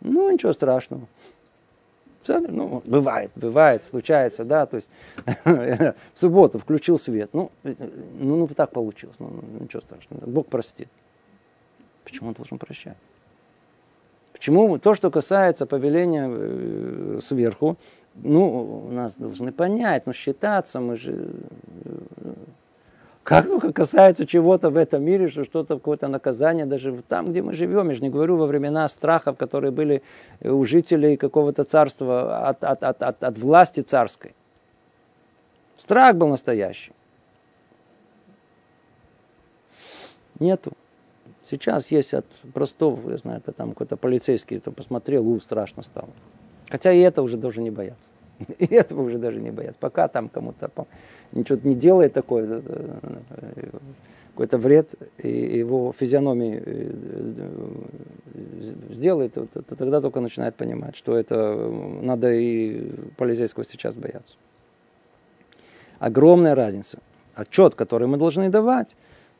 Ну, 0.00 0.30
ничего 0.30 0.52
страшного. 0.52 1.06
Ну, 2.28 2.82
бывает, 2.84 3.30
бывает, 3.36 3.84
случается, 3.84 4.44
да, 4.44 4.66
то 4.66 4.78
есть 4.78 4.88
в 5.44 5.94
субботу 6.16 6.58
включил 6.58 6.98
свет, 6.98 7.30
ну, 7.32 7.52
ну, 7.62 7.76
ну 8.18 8.48
так 8.48 8.70
получилось, 8.70 9.14
ну, 9.20 9.44
ничего 9.60 9.80
страшного, 9.80 10.26
Бог 10.26 10.48
простит. 10.48 10.88
Почему 12.02 12.30
он 12.30 12.34
должен 12.34 12.58
прощать? 12.58 12.96
Почему 14.32 14.78
то, 14.78 14.94
что 14.94 15.10
касается 15.10 15.66
повеления 15.66 16.28
э, 16.28 17.20
сверху, 17.22 17.76
ну, 18.22 18.88
нас 18.90 19.14
должны 19.14 19.52
понять, 19.52 20.06
но 20.06 20.12
считаться 20.12 20.80
мы 20.80 20.96
же... 20.96 21.30
Как 23.22 23.46
только 23.46 23.72
касается 23.72 24.24
чего-то 24.24 24.70
в 24.70 24.76
этом 24.76 25.02
мире, 25.02 25.28
что 25.28 25.44
что-то, 25.44 25.74
какое-то 25.74 26.06
наказание, 26.06 26.64
даже 26.64 27.02
там, 27.08 27.30
где 27.30 27.42
мы 27.42 27.54
живем, 27.54 27.88
я 27.88 27.96
же 27.96 28.02
не 28.02 28.08
говорю 28.08 28.36
во 28.36 28.46
времена 28.46 28.88
страхов, 28.88 29.36
которые 29.36 29.72
были 29.72 30.02
у 30.42 30.64
жителей 30.64 31.16
какого-то 31.16 31.64
царства 31.64 32.46
от, 32.46 32.62
от, 32.62 32.84
от, 32.84 33.02
от, 33.02 33.24
от 33.24 33.38
власти 33.38 33.80
царской. 33.80 34.32
Страх 35.76 36.14
был 36.14 36.28
настоящий. 36.28 36.92
Нету. 40.38 40.72
Сейчас 41.44 41.90
есть 41.90 42.14
от 42.14 42.26
простого, 42.54 43.10
я 43.10 43.16
знаю, 43.18 43.38
это 43.38 43.52
там 43.52 43.70
какой-то 43.70 43.96
полицейский, 43.96 44.60
кто 44.60 44.70
посмотрел, 44.70 45.28
у, 45.28 45.40
страшно 45.40 45.82
стало. 45.82 46.10
Хотя 46.76 46.92
и 46.92 47.00
это 47.00 47.22
уже 47.22 47.38
даже 47.38 47.62
не 47.62 47.70
боятся. 47.70 48.04
И 48.58 48.66
этого 48.66 49.00
уже 49.00 49.16
даже 49.16 49.40
не 49.40 49.50
боятся. 49.50 49.78
Пока 49.80 50.08
там 50.08 50.28
кому-то 50.28 50.70
ничего 51.32 51.58
не 51.64 51.74
делает 51.74 52.12
такое, 52.12 52.60
какой-то 54.32 54.58
вред, 54.58 54.90
и 55.22 55.58
его 55.58 55.94
физиономии 55.98 56.62
э, 56.62 57.50
сделает, 58.90 59.32
то, 59.32 59.46
тогда 59.62 60.02
только 60.02 60.20
начинает 60.20 60.54
понимать, 60.54 60.96
что 60.96 61.16
это 61.16 61.56
надо 62.02 62.34
и 62.34 62.92
полицейского 63.16 63.64
сейчас 63.64 63.94
бояться. 63.94 64.34
Огромная 65.98 66.54
разница. 66.54 66.98
Отчет, 67.34 67.74
который 67.74 68.06
мы 68.06 68.18
должны 68.18 68.50
давать, 68.50 68.94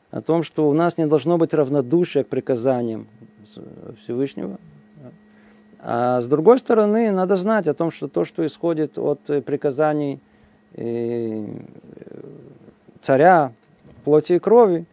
о 0.09 0.21
том, 0.21 0.41
что 0.41 0.67
у 0.67 0.73
нас 0.73 0.97
не 0.97 1.05
должно 1.05 1.37
быть 1.37 1.53
равнодушия 1.53 2.23
к 2.23 2.29
приказаниям 2.29 3.05
Всевышнего, 4.01 4.57
а 5.79 6.21
с 6.21 6.27
другой 6.27 6.57
стороны, 6.57 7.11
надо 7.11 7.35
знать 7.35 7.67
о 7.67 7.73
том, 7.73 7.91
что 7.91 8.07
то, 8.07 8.25
что 8.25 8.45
исходит 8.45 8.97
от 8.97 9.29
э, 9.29 9.41
приказаний 9.41 10.19
э, 10.73 11.45
царя, 13.01 13.53
плоти 14.03 14.33
и 14.33 14.39
крови, 14.39 14.85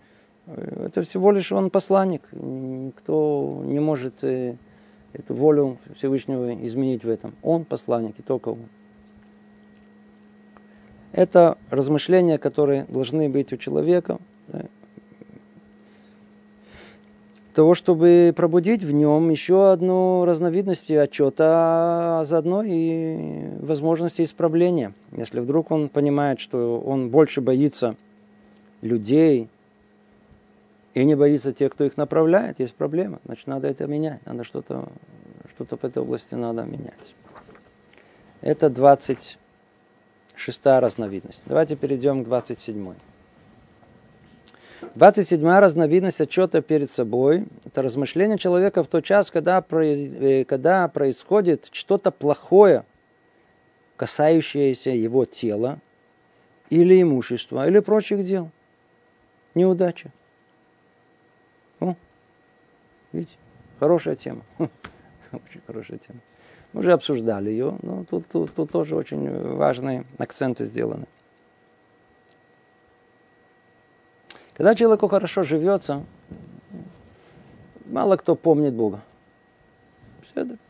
э, 0.47 0.87
это 0.87 1.03
всего 1.03 1.33
лишь 1.33 1.53
он 1.53 1.71
посланник. 1.71 2.23
Никто 2.33 3.63
не 3.65 3.81
может 3.81 4.23
эту 4.23 5.35
волю 5.35 5.79
Всевышнего 5.97 6.55
изменить 6.67 7.05
в 7.05 7.09
этом. 7.09 7.35
Он 7.43 7.65
посланник, 7.65 8.19
и 8.19 8.23
только 8.23 8.51
он. 8.51 8.67
Это 11.13 11.57
размышления, 11.71 12.39
которые 12.39 12.85
должны 12.89 13.29
быть 13.29 13.53
у 13.53 13.57
человека 13.57 14.19
того, 17.55 17.75
чтобы 17.75 18.33
пробудить 18.37 18.83
в 18.83 18.91
нем 18.91 19.31
еще 19.31 19.71
одну 19.71 20.25
разновидность 20.25 20.91
отчета, 20.91 22.21
а 22.21 22.25
заодно 22.25 22.63
и 22.63 23.57
возможности 23.61 24.23
исправления. 24.23 24.93
Если 25.13 25.41
вдруг 25.41 25.71
он 25.71 25.89
понимает, 25.89 26.41
что 26.41 26.81
он 26.81 27.09
больше 27.09 27.41
боится 27.41 27.97
людей 28.83 29.49
и 30.93 31.05
не 31.05 31.15
боится 31.15 31.53
тех, 31.53 31.73
кто 31.73 31.85
их 31.85 31.97
направляет, 31.97 32.61
есть 32.61 32.75
проблема. 32.75 33.21
Значит, 33.25 33.47
надо 33.47 33.69
это 33.69 33.87
менять, 33.87 34.25
надо 34.27 34.45
что-то 34.45 34.89
что 35.57 35.77
в 35.77 35.85
этой 35.85 36.03
области 36.03 36.35
надо 36.35 36.63
менять. 36.65 37.15
Это 38.41 38.69
26 38.69 39.39
разновидность. 40.65 41.41
Давайте 41.47 41.77
перейдем 41.77 42.25
к 42.25 42.27
27. 42.27 42.95
27 44.95 45.47
разновидность 45.59 46.21
отчета 46.21 46.63
перед 46.63 46.91
собой– 46.91 47.47
это 47.65 47.83
размышление 47.83 48.39
человека 48.39 48.85
в 48.85 48.87
тот 48.87 49.05
час, 49.05 49.31
когда, 49.31 49.65
э, 49.71 50.45
когда 50.45 50.89
происходит 50.89 51.69
что-то 51.73 52.11
плохое 52.11 52.85
касающееся 53.97 54.91
его 54.91 55.25
тела 55.25 55.79
или 56.71 57.01
имущества, 57.01 57.67
или 57.67 57.81
прочих 57.81 58.25
дел. 58.25 58.51
Неудача. 59.55 60.11
О, 61.81 61.95
видите, 63.13 63.37
хорошая 63.79 64.17
тема. 64.17 64.43
Очень 64.59 65.61
хорошая 65.67 65.99
тема. 65.99 66.21
Мы 66.73 66.81
уже 66.81 66.93
обсуждали 66.93 67.51
ее, 67.51 67.79
но 67.83 68.05
тут, 68.05 68.27
тут, 68.27 68.53
тут 68.53 68.71
тоже 68.73 68.97
очень 68.97 69.31
важные 69.55 70.05
акценты 70.19 70.67
сделаны. 70.67 71.07
Когда 74.55 74.75
человеку 74.75 75.09
хорошо 75.09 75.43
живется, 75.43 76.05
мало 77.87 78.17
кто 78.17 78.37
помнит 78.37 78.75
Бога. 78.75 79.01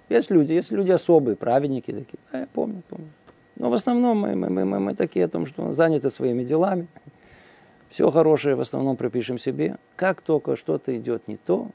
Есть 0.08 0.30
люди, 0.30 0.52
есть 0.52 0.70
люди 0.70 0.90
особые, 0.90 1.36
праведники 1.36 1.90
такие. 1.90 2.18
Да, 2.32 2.40
я 2.40 2.46
помню, 2.52 2.82
помню. 2.88 3.08
Но 3.56 3.70
в 3.70 3.74
основном 3.74 4.18
мы, 4.18 4.34
мы, 4.34 4.50
мы, 4.50 4.64
мы, 4.64 4.80
мы 4.80 4.94
такие 4.94 5.26
о 5.26 5.28
том, 5.28 5.46
что 5.46 5.72
заняты 5.74 6.10
своими 6.10 6.44
делами. 6.44 6.86
Все 7.88 8.10
хорошее 8.10 8.56
в 8.56 8.60
основном 8.60 8.96
припишем 8.96 9.38
себе. 9.38 9.78
Как 9.96 10.20
только 10.20 10.56
что-то 10.56 10.96
идет 10.96 11.28
не 11.28 11.36
то, 11.36 11.70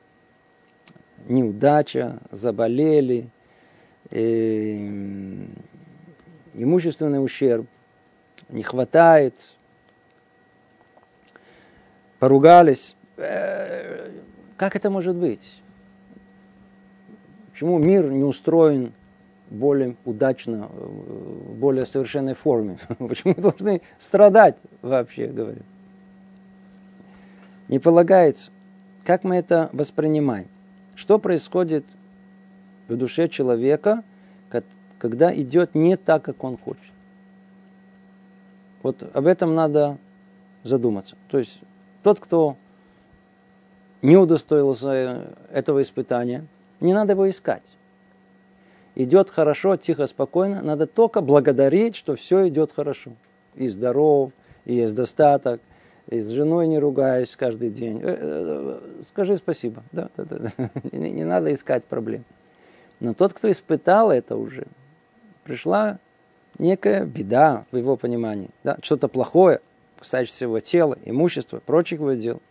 неудача, 1.27 2.19
заболели, 2.31 3.29
э, 4.11 4.77
имущественный 6.53 7.23
ущерб, 7.23 7.67
не 8.49 8.63
хватает, 8.63 9.33
поругались. 12.19 12.95
Э, 13.17 14.11
как 14.57 14.75
это 14.75 14.89
может 14.89 15.15
быть? 15.15 15.61
Почему 17.51 17.77
мир 17.77 18.09
не 18.11 18.23
устроен 18.23 18.93
более 19.49 19.95
удачно, 20.05 20.67
в 20.67 21.55
более 21.55 21.85
совершенной 21.85 22.35
форме? 22.35 22.77
Почему 22.99 23.33
мы 23.35 23.41
должны 23.41 23.81
страдать, 23.97 24.57
вообще 24.81 25.27
говоря? 25.27 25.61
Не 27.67 27.79
полагается. 27.79 28.51
Как 29.05 29.23
мы 29.23 29.37
это 29.37 29.69
воспринимаем? 29.73 30.47
Что 30.95 31.19
происходит 31.19 31.85
в 32.87 32.95
душе 32.95 33.27
человека, 33.27 34.03
когда 34.97 35.33
идет 35.33 35.75
не 35.75 35.95
так, 35.95 36.23
как 36.23 36.43
он 36.43 36.57
хочет? 36.57 36.83
Вот 38.83 39.09
об 39.13 39.25
этом 39.25 39.55
надо 39.55 39.97
задуматься. 40.63 41.15
То 41.29 41.37
есть 41.37 41.59
тот, 42.09 42.19
кто 42.19 42.57
не 44.01 44.17
удостоился 44.17 45.35
этого 45.51 45.81
испытания– 45.81 46.45
не 46.79 46.93
надо 46.93 47.13
его 47.13 47.29
искать. 47.29 47.63
Идет 48.95 49.29
хорошо, 49.29 49.77
тихо, 49.77 50.07
спокойно. 50.07 50.61
Надо 50.61 50.87
только 50.87 51.21
благодарить, 51.21 51.95
что 51.95 52.15
все 52.15 52.47
идет 52.47 52.71
хорошо. 52.71 53.11
И 53.55 53.67
здоров, 53.67 54.31
и 54.65 54.75
есть 54.75 54.95
достаток, 54.95 55.61
и 56.07 56.19
с 56.19 56.29
женой 56.29 56.67
не 56.67 56.79
ругаюсь 56.79 57.35
каждый 57.35 57.69
день. 57.69 57.99
Э, 58.01 58.17
э, 58.19 59.01
скажи 59.03 59.37
спасибо. 59.37 59.83
Да, 59.91 60.09
да, 60.17 60.23
да. 60.23 60.51
Не, 60.91 61.11
не 61.11 61.23
надо 61.23 61.53
искать 61.53 61.83
проблем. 61.85 62.23
Но 62.99 63.13
тот, 63.13 63.33
кто 63.33 63.49
испытал 63.49 64.11
это 64.11 64.35
уже, 64.35 64.65
пришла 65.43 65.99
некая 66.57 67.05
беда 67.05 67.65
в 67.71 67.77
его 67.77 67.95
понимании. 67.95 68.49
Да? 68.63 68.77
Что-то 68.81 69.07
плохое, 69.07 69.61
касающееся 69.99 70.45
его 70.45 70.59
тела, 70.59 70.97
имущества, 71.05 71.59
прочих 71.59 71.99
его 71.99 72.13
дел. 72.13 72.41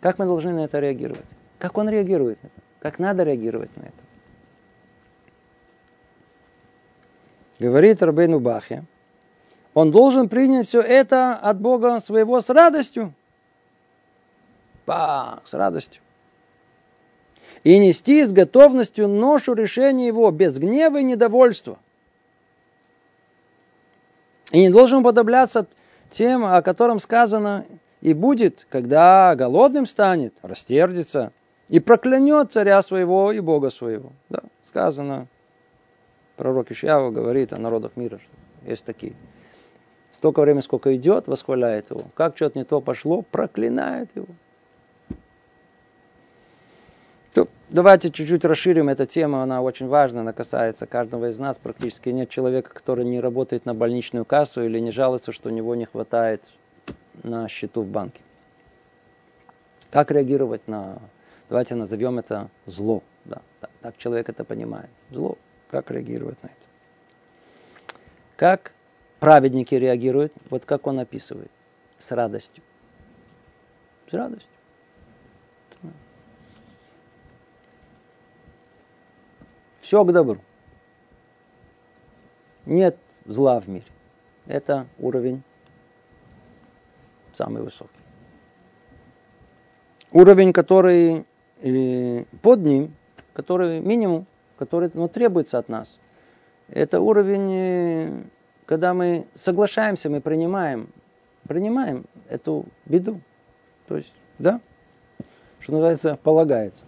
Как 0.00 0.18
мы 0.18 0.26
должны 0.26 0.52
на 0.52 0.60
это 0.60 0.78
реагировать? 0.78 1.24
Как 1.58 1.76
он 1.76 1.88
реагирует 1.88 2.42
на 2.42 2.48
это? 2.48 2.60
Как 2.80 2.98
надо 2.98 3.24
реагировать 3.24 3.76
на 3.76 3.82
это? 3.82 3.92
Говорит 7.58 8.02
Рабейну 8.02 8.38
Бахе, 8.38 8.84
он 9.74 9.90
должен 9.90 10.28
принять 10.28 10.68
все 10.68 10.80
это 10.80 11.34
от 11.34 11.60
Бога 11.60 12.00
своего 12.00 12.40
с 12.40 12.48
радостью. 12.48 13.14
Бах, 14.86 15.42
с 15.44 15.54
радостью. 15.54 16.00
И 17.64 17.76
нести 17.78 18.24
с 18.24 18.32
готовностью 18.32 19.08
ношу 19.08 19.54
решения 19.54 20.06
его 20.06 20.30
без 20.30 20.58
гнева 20.58 20.98
и 20.98 21.04
недовольства. 21.04 21.78
И 24.52 24.60
не 24.60 24.70
должен 24.70 25.02
подобляться 25.02 25.66
тем, 26.10 26.44
о 26.44 26.62
котором 26.62 27.00
сказано, 27.00 27.66
и 28.00 28.14
будет, 28.14 28.66
когда 28.70 29.34
голодным 29.34 29.86
станет, 29.86 30.34
растердится, 30.42 31.32
и 31.68 31.80
проклянет 31.80 32.52
царя 32.52 32.80
своего 32.82 33.32
и 33.32 33.40
Бога 33.40 33.70
своего. 33.70 34.12
Да, 34.28 34.40
сказано, 34.64 35.26
пророк 36.36 36.70
Ишьява 36.70 37.10
говорит 37.10 37.52
о 37.52 37.58
народах 37.58 37.96
мира, 37.96 38.18
что 38.18 38.68
есть 38.70 38.84
такие. 38.84 39.14
Столько 40.12 40.40
времени, 40.40 40.62
сколько 40.62 40.94
идет, 40.96 41.28
восхваляет 41.28 41.90
его. 41.90 42.06
Как 42.14 42.36
что-то 42.36 42.58
не 42.58 42.64
то 42.64 42.80
пошло, 42.80 43.22
проклинает 43.22 44.10
его. 44.16 44.26
То, 47.34 47.46
давайте 47.70 48.10
чуть-чуть 48.10 48.44
расширим 48.44 48.88
эту 48.88 49.06
тему, 49.06 49.40
она 49.40 49.62
очень 49.62 49.88
важна, 49.88 50.20
она 50.20 50.32
касается 50.32 50.86
каждого 50.86 51.30
из 51.30 51.38
нас. 51.38 51.56
Практически 51.56 52.08
нет 52.10 52.30
человека, 52.30 52.72
который 52.72 53.04
не 53.04 53.20
работает 53.20 53.66
на 53.66 53.74
больничную 53.74 54.24
кассу 54.24 54.64
или 54.64 54.78
не 54.78 54.90
жалуется, 54.90 55.32
что 55.32 55.48
у 55.48 55.52
него 55.52 55.74
не 55.74 55.84
хватает 55.84 56.42
на 57.22 57.48
счету 57.48 57.82
в 57.82 57.88
банке. 57.88 58.20
Как 59.90 60.10
реагировать 60.10 60.68
на 60.68 60.98
Давайте 61.48 61.74
назовем 61.74 62.18
это 62.18 62.50
зло. 62.66 63.02
Да, 63.24 63.40
да, 63.60 63.68
так 63.80 63.96
человек 63.96 64.28
это 64.28 64.44
понимает. 64.44 64.90
Зло. 65.10 65.38
Как 65.70 65.90
реагировать 65.90 66.42
на 66.42 66.48
это? 66.48 66.56
Как 68.36 68.72
праведники 69.18 69.74
реагируют? 69.74 70.32
Вот 70.50 70.64
как 70.64 70.86
он 70.86 71.00
описывает. 71.00 71.50
С 71.98 72.10
радостью. 72.12 72.62
С 74.10 74.12
радостью. 74.12 74.48
Все 79.88 80.04
к 80.04 80.12
добру. 80.12 80.36
Нет 82.66 82.98
зла 83.24 83.58
в 83.58 83.68
мире. 83.68 83.86
Это 84.44 84.86
уровень 84.98 85.42
самый 87.32 87.62
высокий. 87.62 87.88
Уровень, 90.12 90.52
который 90.52 91.24
под 92.42 92.60
ним, 92.60 92.96
который 93.32 93.80
минимум, 93.80 94.26
который 94.58 94.90
ну, 94.92 95.08
требуется 95.08 95.56
от 95.56 95.70
нас. 95.70 95.98
Это 96.68 97.00
уровень, 97.00 97.50
э, 97.50 98.22
когда 98.66 98.92
мы 98.92 99.26
соглашаемся, 99.34 100.10
мы 100.10 100.20
принимаем, 100.20 100.92
принимаем 101.44 102.04
эту 102.28 102.66
беду. 102.84 103.22
То 103.86 103.96
есть, 103.96 104.12
да, 104.38 104.60
что 105.60 105.72
называется, 105.72 106.18
полагается. 106.22 106.84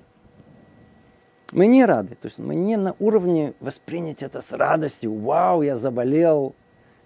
Мы 1.52 1.66
не 1.66 1.84
рады, 1.84 2.14
то 2.14 2.26
есть 2.26 2.38
мы 2.38 2.54
не 2.54 2.76
на 2.76 2.94
уровне 3.00 3.54
воспринять 3.60 4.22
это 4.22 4.40
с 4.40 4.52
радостью. 4.52 5.14
Вау, 5.14 5.62
я 5.62 5.74
заболел 5.76 6.54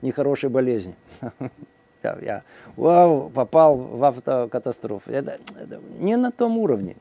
нехорошей 0.02 0.50
болезнью. 0.50 0.96
Я 2.02 2.42
вау, 2.76 3.30
попал 3.30 3.78
в 3.78 4.04
автокатастрофу. 4.04 5.10
Это, 5.10 5.38
это 5.58 5.80
не 5.98 6.16
на 6.16 6.30
том 6.30 6.58
уровне. 6.58 6.96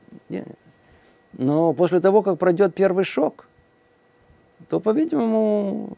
Но 1.34 1.74
после 1.74 2.00
того, 2.00 2.22
как 2.22 2.40
пройдет 2.40 2.74
первый 2.74 3.04
шок, 3.04 3.48
то, 4.70 4.80
по-видимому, 4.80 5.90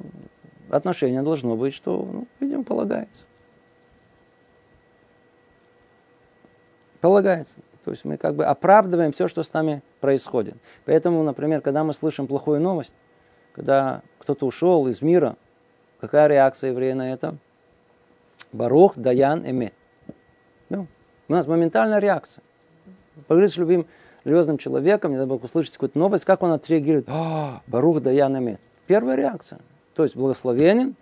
отношение 0.70 1.22
должно 1.22 1.56
быть, 1.56 1.76
что, 1.76 2.10
ну, 2.12 2.28
видимо, 2.40 2.64
полагается. 2.64 3.26
Полагается. 7.02 7.60
То 7.86 7.92
есть 7.92 8.04
мы 8.04 8.18
как 8.18 8.34
бы 8.34 8.46
оправдываем 8.46 9.14
все, 9.14 9.28
что 9.28 9.44
с 9.44 9.54
нами 9.54 9.84
происходит. 10.02 10.56
Поэтому, 10.86 11.22
например, 11.22 11.62
когда 11.62 11.84
мы 11.84 11.94
слышим 11.94 12.26
плохую 12.26 12.60
новость, 12.60 12.94
когда 13.54 14.02
кто-то 14.18 14.48
ушел 14.48 14.88
из 14.88 15.04
мира, 15.04 15.36
какая 16.02 16.28
реакция 16.28 16.72
еврея 16.72 16.96
на 16.96 17.14
это? 17.14 17.36
Барух 18.52 18.98
Даян 18.98 19.48
Эмет. 19.48 19.74
Ну, 20.70 20.88
у 21.28 21.32
нас 21.32 21.46
моментальная 21.46 22.00
реакция. 22.00 22.44
Поговорить 23.28 23.54
с 23.54 23.58
любым 23.58 23.86
религиозным 24.24 24.58
человеком, 24.58 25.16
не 25.16 25.24
бог 25.28 25.44
услышать 25.44 25.74
какую-то 25.74 26.00
новость, 26.00 26.26
как 26.26 26.42
он 26.42 26.54
отреагирует? 26.54 27.06
А, 27.08 27.62
Барух 27.68 28.02
Даян 28.02 28.36
Эмет. 28.36 28.60
Первая 28.88 29.16
реакция. 29.16 29.60
То 29.94 30.02
есть 30.02 30.16
благословенен, 30.16 30.96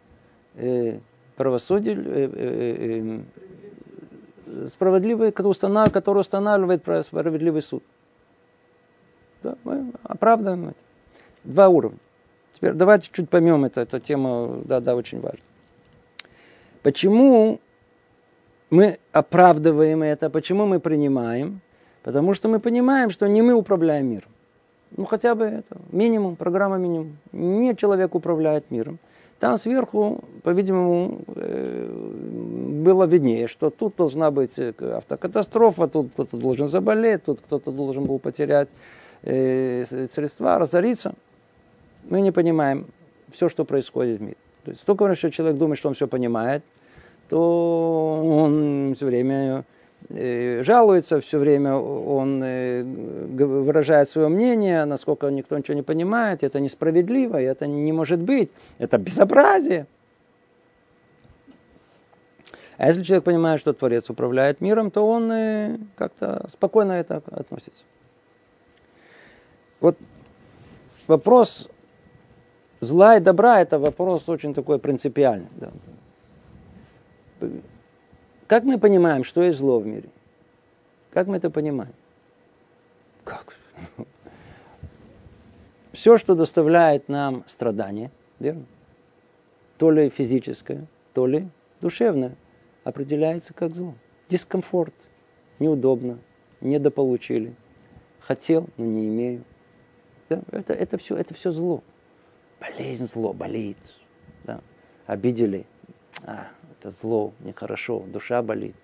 э, 0.56 1.00
правосудие, 1.38 1.96
э, 1.96 2.00
э, 2.00 2.76
э, 2.78 3.20
справедливый, 4.68 5.32
который 5.32 6.20
устанавливает, 6.20 6.84
справедливый 7.06 7.62
суд. 7.62 7.84
Да, 9.44 9.56
мы 9.64 9.92
оправдываем 10.04 10.70
это. 10.70 10.78
Два 11.44 11.68
уровня. 11.68 12.00
Теперь 12.56 12.74
давайте 12.74 13.10
чуть 13.12 13.30
поймем 13.30 13.66
это, 13.66 13.82
эту 13.82 14.00
тему, 14.00 14.62
да, 14.66 14.80
да, 14.80 14.96
очень 14.96 15.20
важно. 15.20 15.44
Почему 16.82 17.60
мы 18.70 18.98
оправдываем 19.12 20.04
это, 20.04 20.30
почему 20.30 20.66
мы 20.66 20.80
принимаем? 20.80 21.62
Потому 22.04 22.34
что 22.34 22.50
мы 22.50 22.60
понимаем, 22.60 23.10
что 23.10 23.28
не 23.28 23.42
мы 23.42 23.54
управляем 23.54 24.08
миром. 24.08 24.30
Ну, 24.96 25.06
хотя 25.06 25.36
бы 25.36 25.46
это 25.46 25.78
минимум, 25.92 26.36
программа 26.36 26.78
минимум. 26.78 27.18
Не 27.32 27.76
человек 27.76 28.16
управляет 28.16 28.70
миром. 28.72 29.00
Там 29.40 29.58
сверху, 29.58 30.24
по-видимому, 30.44 31.22
э, 31.36 31.90
было 32.84 33.06
виднее, 33.06 33.48
что 33.48 33.70
тут 33.70 33.96
должна 33.96 34.32
быть 34.32 34.58
э, 34.58 34.74
автокатастрофа, 34.80 35.88
тут 35.88 36.12
кто-то 36.14 36.38
должен 36.38 36.68
заболеть, 36.68 37.24
тут 37.24 37.42
кто-то 37.42 37.72
должен 37.72 38.06
был 38.06 38.20
потерять 38.20 38.70
э, 39.24 39.86
средства, 40.12 40.60
разориться. 40.60 41.14
Мы 42.10 42.22
не 42.22 42.32
понимаем 42.32 42.86
все, 43.32 43.50
что 43.50 43.66
происходит 43.66 44.20
в 44.20 44.22
мире. 44.22 44.38
То 44.66 44.72
есть 44.72 44.86
только 44.86 45.16
что 45.16 45.32
человек 45.32 45.58
думает, 45.58 45.80
что 45.80 45.90
он 45.90 45.96
все 45.96 46.08
понимает, 46.08 46.64
то 47.30 48.22
он 48.24 48.94
все 48.96 49.06
время 49.06 49.66
Э, 50.10 50.64
жалуется 50.64 51.22
все 51.22 51.38
время, 51.40 51.76
он 51.76 52.42
э, 52.44 52.84
выражает 52.84 54.10
свое 54.10 54.28
мнение, 54.28 54.86
насколько 54.86 55.30
никто 55.30 55.58
ничего 55.58 55.76
не 55.76 55.82
понимает, 55.82 56.44
это 56.44 56.60
несправедливо, 56.60 57.42
это 57.42 57.68
не 57.68 57.92
может 57.92 58.20
быть, 58.20 58.50
это 58.80 58.98
безобразие. 58.98 59.86
А 62.78 62.88
если 62.88 63.04
человек 63.04 63.24
понимает, 63.24 63.60
что 63.60 63.74
Творец 63.74 64.10
управляет 64.10 64.62
миром, 64.62 64.92
то 64.92 65.08
он 65.08 65.88
как-то 65.96 66.48
спокойно 66.50 66.94
это 66.94 67.22
относится. 67.32 67.84
Вот 69.80 69.98
вопрос 71.08 71.70
зла 72.80 73.18
и 73.18 73.20
добра– 73.20 73.62
это 73.62 73.80
вопрос 73.80 74.28
очень 74.30 74.54
такой 74.54 74.80
принципиальный. 74.80 75.50
Да. 75.56 75.72
Как 78.48 78.64
мы 78.64 78.80
понимаем, 78.80 79.24
что 79.24 79.44
есть 79.44 79.58
зло 79.58 79.80
в 79.80 79.86
мире? 79.86 80.10
Как 81.12 81.28
мы 81.28 81.38
это 81.38 81.50
понимаем? 81.50 81.94
Как? 83.24 83.56
Все, 85.92 86.18
что 86.18 86.36
доставляет 86.36 87.10
нам 87.10 87.44
страдания, 87.48 88.12
верно? 88.40 88.66
То 89.78 89.92
ли 89.92 90.10
физическое, 90.10 90.88
то 91.14 91.28
ли 91.28 91.48
душевное, 91.82 92.36
определяется 92.84 93.54
как 93.54 93.76
зло. 93.76 93.96
Дискомфорт, 94.30 94.94
неудобно, 95.60 96.20
недополучили. 96.62 97.56
Хотел, 98.20 98.70
но 98.78 98.86
не 98.86 99.08
имею. 99.08 99.44
Да? 100.30 100.42
Это, 100.52 100.74
это, 100.74 100.98
все, 100.98 101.16
это 101.16 101.34
все 101.34 101.52
зло. 101.52 101.84
Болезнь 102.60 103.06
зло, 103.06 103.34
болит. 103.34 103.78
Да? 104.44 104.62
Обидели. 105.06 105.66
А, 106.26 106.48
это 106.72 106.92
зло, 106.92 107.34
нехорошо, 107.42 108.00
душа 108.08 108.42
болит. 108.42 108.76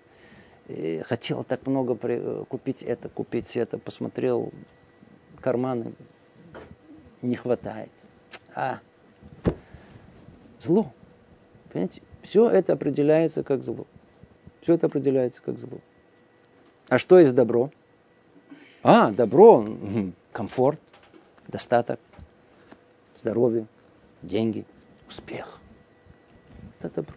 И 0.68 1.02
хотел 1.06 1.42
так 1.42 1.66
много 1.66 1.94
при, 1.94 2.44
купить 2.44 2.82
это, 2.82 3.08
купить 3.08 3.56
это, 3.56 3.78
посмотрел 3.78 4.52
карманы, 5.40 5.94
не 7.22 7.34
хватает. 7.34 7.90
А, 8.54 8.78
зло. 10.58 10.92
Понимаете? 11.72 12.02
Все 12.22 12.48
это 12.48 12.74
определяется 12.74 13.42
как 13.42 13.62
зло. 13.62 13.86
Все 14.60 14.74
это 14.74 14.86
определяется 14.86 15.40
как 15.42 15.58
зло. 15.58 15.78
А 16.88 16.98
что 16.98 17.18
есть 17.18 17.34
добро? 17.34 17.70
А, 18.82 19.10
добро, 19.10 19.66
комфорт, 20.32 20.80
достаток, 21.48 22.00
здоровье, 23.20 23.66
деньги, 24.22 24.64
успех. 25.08 25.58
Это 26.78 26.94
добро. 26.94 27.14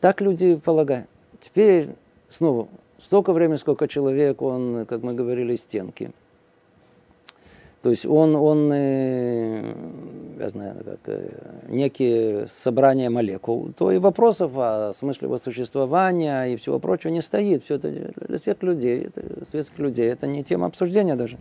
Так 0.00 0.22
люди 0.22 0.56
полагают. 0.56 1.08
Теперь 1.42 1.90
снова, 2.28 2.68
столько 2.98 3.34
времени, 3.34 3.56
сколько 3.56 3.86
человек, 3.86 4.40
он, 4.40 4.86
как 4.86 5.02
мы 5.02 5.12
говорили, 5.12 5.56
стенки. 5.56 6.12
То 7.82 7.90
есть 7.90 8.04
он, 8.04 8.36
он 8.36 8.70
э, 8.72 9.74
я 10.38 10.48
знаю, 10.50 10.76
как 10.84 11.00
э, 11.06 11.30
некие 11.68 12.46
собрания 12.48 13.08
молекул, 13.08 13.72
то 13.76 13.90
и 13.90 13.98
вопросов 13.98 14.52
о 14.56 14.92
смысле 14.94 15.26
его 15.26 15.38
существования 15.38 16.44
и 16.44 16.56
всего 16.56 16.78
прочего 16.78 17.10
не 17.10 17.22
стоит. 17.22 17.64
Все 17.64 17.76
это 17.76 17.90
для 17.90 18.38
светских 18.38 18.62
людей, 18.62 19.04
это, 19.04 19.44
светских 19.46 19.78
людей, 19.78 20.08
это 20.08 20.26
не 20.26 20.44
тема 20.44 20.66
обсуждения 20.66 21.14
даже. 21.14 21.38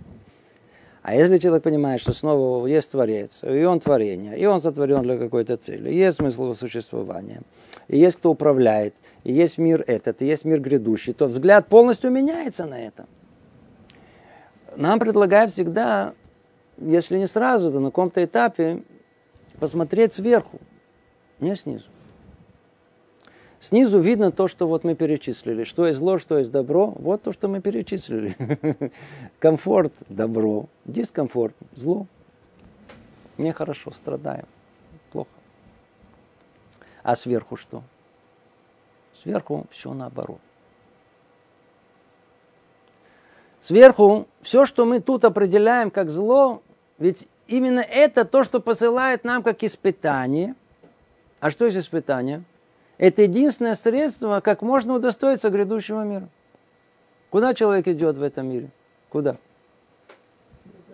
А 1.01 1.15
если 1.15 1.37
человек 1.37 1.63
понимает, 1.63 2.01
что 2.01 2.13
снова 2.13 2.65
есть 2.67 2.91
Творец, 2.91 3.39
и 3.41 3.63
он 3.63 3.79
творение, 3.79 4.37
и 4.37 4.45
он 4.45 4.61
сотворен 4.61 5.01
для 5.01 5.17
какой-то 5.17 5.55
цели, 5.55 5.91
есть 5.91 6.17
смысл 6.17 6.43
его 6.43 6.53
существования, 6.53 7.41
и 7.87 7.97
есть 7.97 8.17
кто 8.17 8.31
управляет, 8.31 8.93
и 9.23 9.31
есть 9.31 9.57
мир 9.57 9.83
этот, 9.87 10.21
и 10.21 10.25
есть 10.25 10.43
мир 10.43 10.59
грядущий, 10.59 11.13
то 11.13 11.27
взгляд 11.27 11.67
полностью 11.67 12.11
меняется 12.11 12.65
на 12.65 12.79
это. 12.79 13.07
Нам 14.75 14.99
предлагают 14.99 15.53
всегда, 15.53 16.13
если 16.81 17.17
не 17.17 17.27
сразу, 17.27 17.71
то 17.71 17.79
на 17.79 17.89
каком-то 17.89 18.23
этапе 18.23 18.83
посмотреть 19.59 20.13
сверху, 20.13 20.59
не 21.39 21.55
снизу. 21.55 21.85
Снизу 23.59 23.99
видно 23.99 24.31
то, 24.31 24.47
что 24.47 24.67
вот 24.67 24.85
мы 24.85 24.95
перечислили. 24.95 25.65
Что 25.65 25.85
есть 25.85 25.99
зло, 25.99 26.17
что 26.17 26.37
есть 26.37 26.49
добро. 26.49 26.93
Вот 26.97 27.23
то, 27.23 27.33
что 27.33 27.49
мы 27.49 27.59
перечислили. 27.59 28.35
Комфорт– 29.39 29.91
добро. 30.09 30.67
Дискомфорт– 30.85 31.55
зло. 31.75 32.07
Нехорошо, 33.37 33.91
страдаем. 33.91 34.45
Плохо. 35.11 35.29
А 37.03 37.17
сверху 37.17 37.57
что? 37.57 37.83
Сверху 39.21 39.65
все 39.71 39.93
наоборот. 39.93 40.39
Сверху 43.59 44.25
все, 44.41 44.65
что 44.65 44.85
мы 44.85 45.01
тут 45.01 45.25
определяем 45.25 45.91
как 45.91 46.09
зло, 46.09 46.61
ведь 46.99 47.27
именно 47.47 47.79
это 47.79 48.25
то, 48.25 48.43
что 48.43 48.59
посылает 48.59 49.23
нам 49.23 49.41
как 49.41 49.63
испытание. 49.63 50.55
А 51.39 51.49
что 51.49 51.65
есть 51.65 51.77
испытание? 51.77 52.43
Это 52.97 53.21
единственное 53.21 53.75
средство, 53.75 54.41
как 54.41 54.61
можно 54.61 54.93
удостоиться 54.93 55.49
грядущего 55.49 56.03
мира. 56.03 56.27
Куда 57.29 57.53
человек 57.53 57.87
идет 57.87 58.17
в 58.17 58.21
этом 58.21 58.49
мире? 58.49 58.69
Куда? 59.09 59.37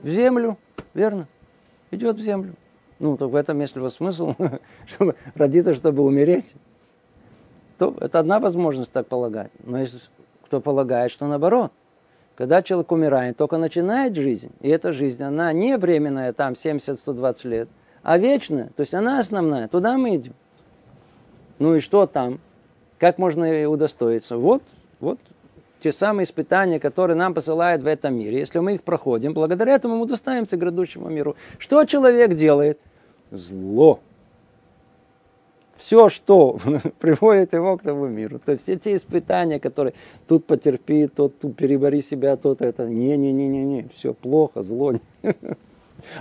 В 0.02 0.08
землю, 0.08 0.58
верно? 0.94 1.28
Идет 1.90 2.18
в 2.18 2.22
землю. 2.22 2.54
Ну, 3.00 3.18
так 3.18 3.30
в 3.30 3.36
этом 3.36 3.60
есть 3.60 3.76
ли 3.76 3.90
смысл, 3.90 4.36
чтобы 4.86 5.16
родиться, 5.34 5.74
чтобы 5.74 6.04
умереть. 6.04 6.56
То 7.78 7.96
это 8.00 8.20
одна 8.20 8.40
возможность 8.40 8.92
так 8.92 9.08
полагать. 9.08 9.52
Но 9.64 9.80
есть 9.80 10.10
кто 10.46 10.62
полагает, 10.62 11.12
что 11.12 11.26
наоборот. 11.26 11.72
Когда 12.36 12.62
человек 12.62 12.92
умирает, 12.92 13.38
только 13.38 13.58
начинает 13.58 14.16
жизнь, 14.16 14.52
и 14.60 14.70
эта 14.70 14.92
жизнь, 14.92 15.24
она 15.24 15.54
не 15.54 15.78
временная, 15.78 16.34
там 16.34 16.54
70-120 16.54 17.48
лет, 17.48 17.70
а 18.04 18.18
вечная. 18.18 18.72
То 18.76 18.82
есть 18.82 18.94
она 18.94 19.20
основная. 19.20 19.68
Туда 19.68 19.98
мы 19.98 20.18
идем. 20.18 20.34
Ну 21.60 21.76
и 21.76 21.80
что 21.80 22.06
там? 22.06 22.40
Как 23.00 23.18
можно 23.18 23.70
удостоиться? 23.70 24.38
Вот, 24.38 24.62
вот 25.00 25.20
те 25.80 25.92
самые 25.92 26.26
испытания, 26.26 26.80
которые 26.80 27.16
нам 27.16 27.34
посылают 27.34 27.84
в 27.84 27.88
этом 27.88 28.16
мире. 28.16 28.40
Если 28.40 28.60
мы 28.60 28.76
их 28.76 28.84
проходим, 28.84 29.34
благодаря 29.34 29.74
этому 29.74 29.96
мы 29.96 30.02
удостоимся 30.02 30.58
грядущему 30.58 31.10
миру. 31.10 31.36
Что 31.58 31.86
человек 31.86 32.34
делает? 32.34 32.80
Зло. 33.32 34.00
Все, 35.78 36.10
что 36.10 36.58
приводит 37.00 37.54
его 37.54 37.78
к 37.78 37.82
тому 37.82 38.08
миру. 38.08 38.40
То 38.40 38.54
есть 38.54 38.64
все 38.64 38.78
те 38.78 38.96
испытания, 38.96 39.60
которые 39.60 39.94
тут 40.28 40.46
потерпи, 40.46 41.08
тот 41.08 41.38
тут 41.40 41.56
перебори 41.56 42.02
себя, 42.02 42.38
тот 42.38 42.62
это. 42.62 42.88
Не-не-не-не-не, 42.88 43.90
все 43.96 44.14
плохо, 44.14 44.62
зло. 44.62 44.94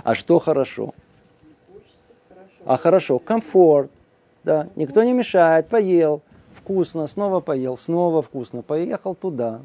А 0.03 0.15
что 0.15 0.39
хорошо? 0.39 0.93
А 2.65 2.77
хорошо, 2.77 3.19
комфорт, 3.19 3.91
да, 4.43 4.69
никто 4.75 5.03
не 5.03 5.13
мешает, 5.13 5.67
поел, 5.67 6.23
вкусно, 6.53 7.05
снова 7.05 7.39
поел, 7.39 7.77
снова 7.77 8.23
вкусно, 8.23 8.63
поехал 8.63 9.13
туда, 9.13 9.61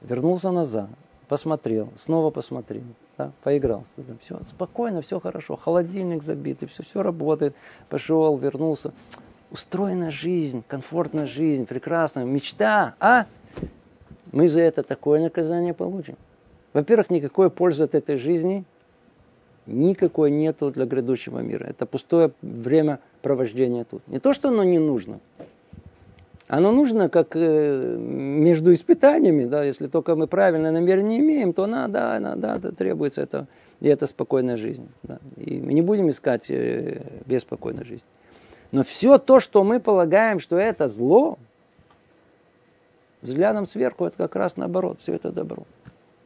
вернулся 0.00 0.50
назад, 0.50 0.88
посмотрел, 1.28 1.90
снова 1.94 2.30
посмотрел, 2.30 2.82
да, 3.18 3.32
поиграл. 3.42 3.84
Все 4.22 4.38
спокойно, 4.46 5.02
все 5.02 5.20
хорошо, 5.20 5.56
холодильник 5.56 6.22
забитый, 6.22 6.68
все, 6.68 6.82
все 6.82 7.02
работает, 7.02 7.54
пошел, 7.88 8.36
вернулся. 8.36 8.92
Устроена 9.50 10.10
жизнь, 10.10 10.64
комфортная 10.66 11.26
жизнь, 11.26 11.66
прекрасная, 11.66 12.24
мечта, 12.24 12.94
а? 13.00 13.26
Мы 14.32 14.48
за 14.48 14.60
это 14.60 14.82
такое 14.82 15.20
наказание 15.20 15.74
получим. 15.74 16.16
Во-первых, 16.72 17.10
никакой 17.10 17.50
пользы 17.50 17.84
от 17.84 17.94
этой 17.94 18.16
жизни 18.16 18.64
никакой 19.66 20.30
нету 20.30 20.70
для 20.70 20.86
грядущего 20.86 21.40
мира. 21.40 21.64
Это 21.64 21.86
пустое 21.86 22.32
время 22.40 22.98
провождения 23.20 23.84
тут. 23.84 24.06
Не 24.08 24.18
то, 24.18 24.32
что 24.32 24.48
оно 24.48 24.64
не 24.64 24.78
нужно. 24.78 25.20
Оно 26.52 26.70
нужно 26.70 27.08
как 27.08 27.28
э, 27.34 27.96
между 27.98 28.74
испытаниями, 28.74 29.46
да, 29.46 29.64
если 29.64 29.86
только 29.86 30.14
мы 30.16 30.26
правильное 30.26 30.70
намерение 30.70 31.18
имеем, 31.18 31.54
то 31.54 31.64
надо, 31.64 32.18
да, 32.20 32.36
да, 32.36 32.58
да, 32.58 32.72
требуется 32.72 33.22
это, 33.22 33.46
и 33.80 33.88
это 33.88 34.06
спокойная 34.06 34.58
жизнь. 34.58 34.86
Да. 35.02 35.18
И 35.38 35.58
мы 35.58 35.72
не 35.72 35.80
будем 35.80 36.10
искать 36.10 36.50
э, 36.50 37.00
беспокойной 37.24 37.86
жизни. 37.86 38.06
Но 38.70 38.82
все 38.82 39.16
то, 39.16 39.40
что 39.40 39.64
мы 39.64 39.80
полагаем, 39.80 40.40
что 40.40 40.58
это 40.58 40.88
зло, 40.88 41.38
взглядом 43.22 43.66
сверху 43.66 44.04
это 44.04 44.18
как 44.18 44.36
раз 44.36 44.58
наоборот, 44.58 44.98
все 45.00 45.14
это 45.14 45.32
добро. 45.32 45.62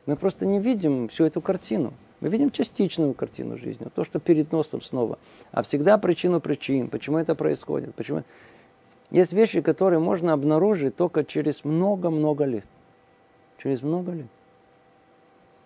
Мы 0.07 0.17
просто 0.17 0.45
не 0.45 0.59
видим 0.59 1.07
всю 1.07 1.25
эту 1.27 1.41
картину. 1.41 1.93
Мы 2.19 2.31
видим 2.31 2.51
частичную 2.51 3.15
картину 3.15 3.59
жизни, 3.59 3.87
то, 3.95 4.03
что 4.03 4.19
перед 4.19 4.51
носом 4.51 4.83
снова. 4.83 5.21
А 5.53 5.63
всегда 5.63 5.99
причину 5.99 6.41
причин, 6.41 6.89
почему 6.89 7.19
это 7.19 7.37
происходит. 7.37 7.95
Почему... 7.95 8.25
Есть 9.11 9.33
вещи, 9.33 9.61
которые 9.61 9.99
можно 10.01 10.33
обнаружить 10.33 10.97
только 10.97 11.25
через 11.25 11.65
много-много 11.65 12.45
лет. 12.45 12.67
Через 13.59 13.83
много 13.83 14.13
лет. 14.13 14.27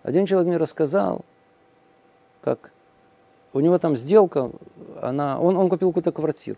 Один 0.03 0.25
человек 0.25 0.47
мне 0.47 0.57
рассказал, 0.57 1.25
как 2.41 2.71
у 3.53 3.59
него 3.59 3.77
там 3.77 3.95
сделка, 3.95 4.51
она, 5.01 5.39
он, 5.39 5.57
он 5.57 5.69
купил 5.69 5.89
какую-то 5.89 6.11
квартиру. 6.11 6.57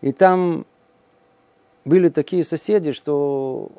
И 0.00 0.12
там 0.12 0.66
были 1.84 2.08
такие 2.08 2.44
соседи, 2.44 2.92
что 2.92 3.70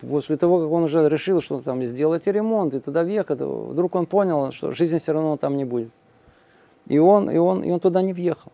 после 0.00 0.36
того, 0.36 0.60
как 0.60 0.70
он 0.70 0.84
уже 0.84 1.08
решил, 1.08 1.40
что 1.40 1.60
там 1.60 1.82
сделать 1.84 2.26
ремонт 2.26 2.74
и 2.74 2.80
туда 2.80 3.02
въехать, 3.02 3.40
вдруг 3.40 3.94
он 3.94 4.06
понял, 4.06 4.52
что 4.52 4.72
жизни 4.72 4.98
все 4.98 5.12
равно 5.12 5.36
там 5.36 5.56
не 5.56 5.64
будет. 5.64 5.90
И 6.86 6.98
он, 6.98 7.30
и 7.30 7.36
он, 7.36 7.62
и 7.62 7.70
он 7.70 7.80
туда 7.80 8.00
не 8.00 8.12
въехал. 8.12 8.52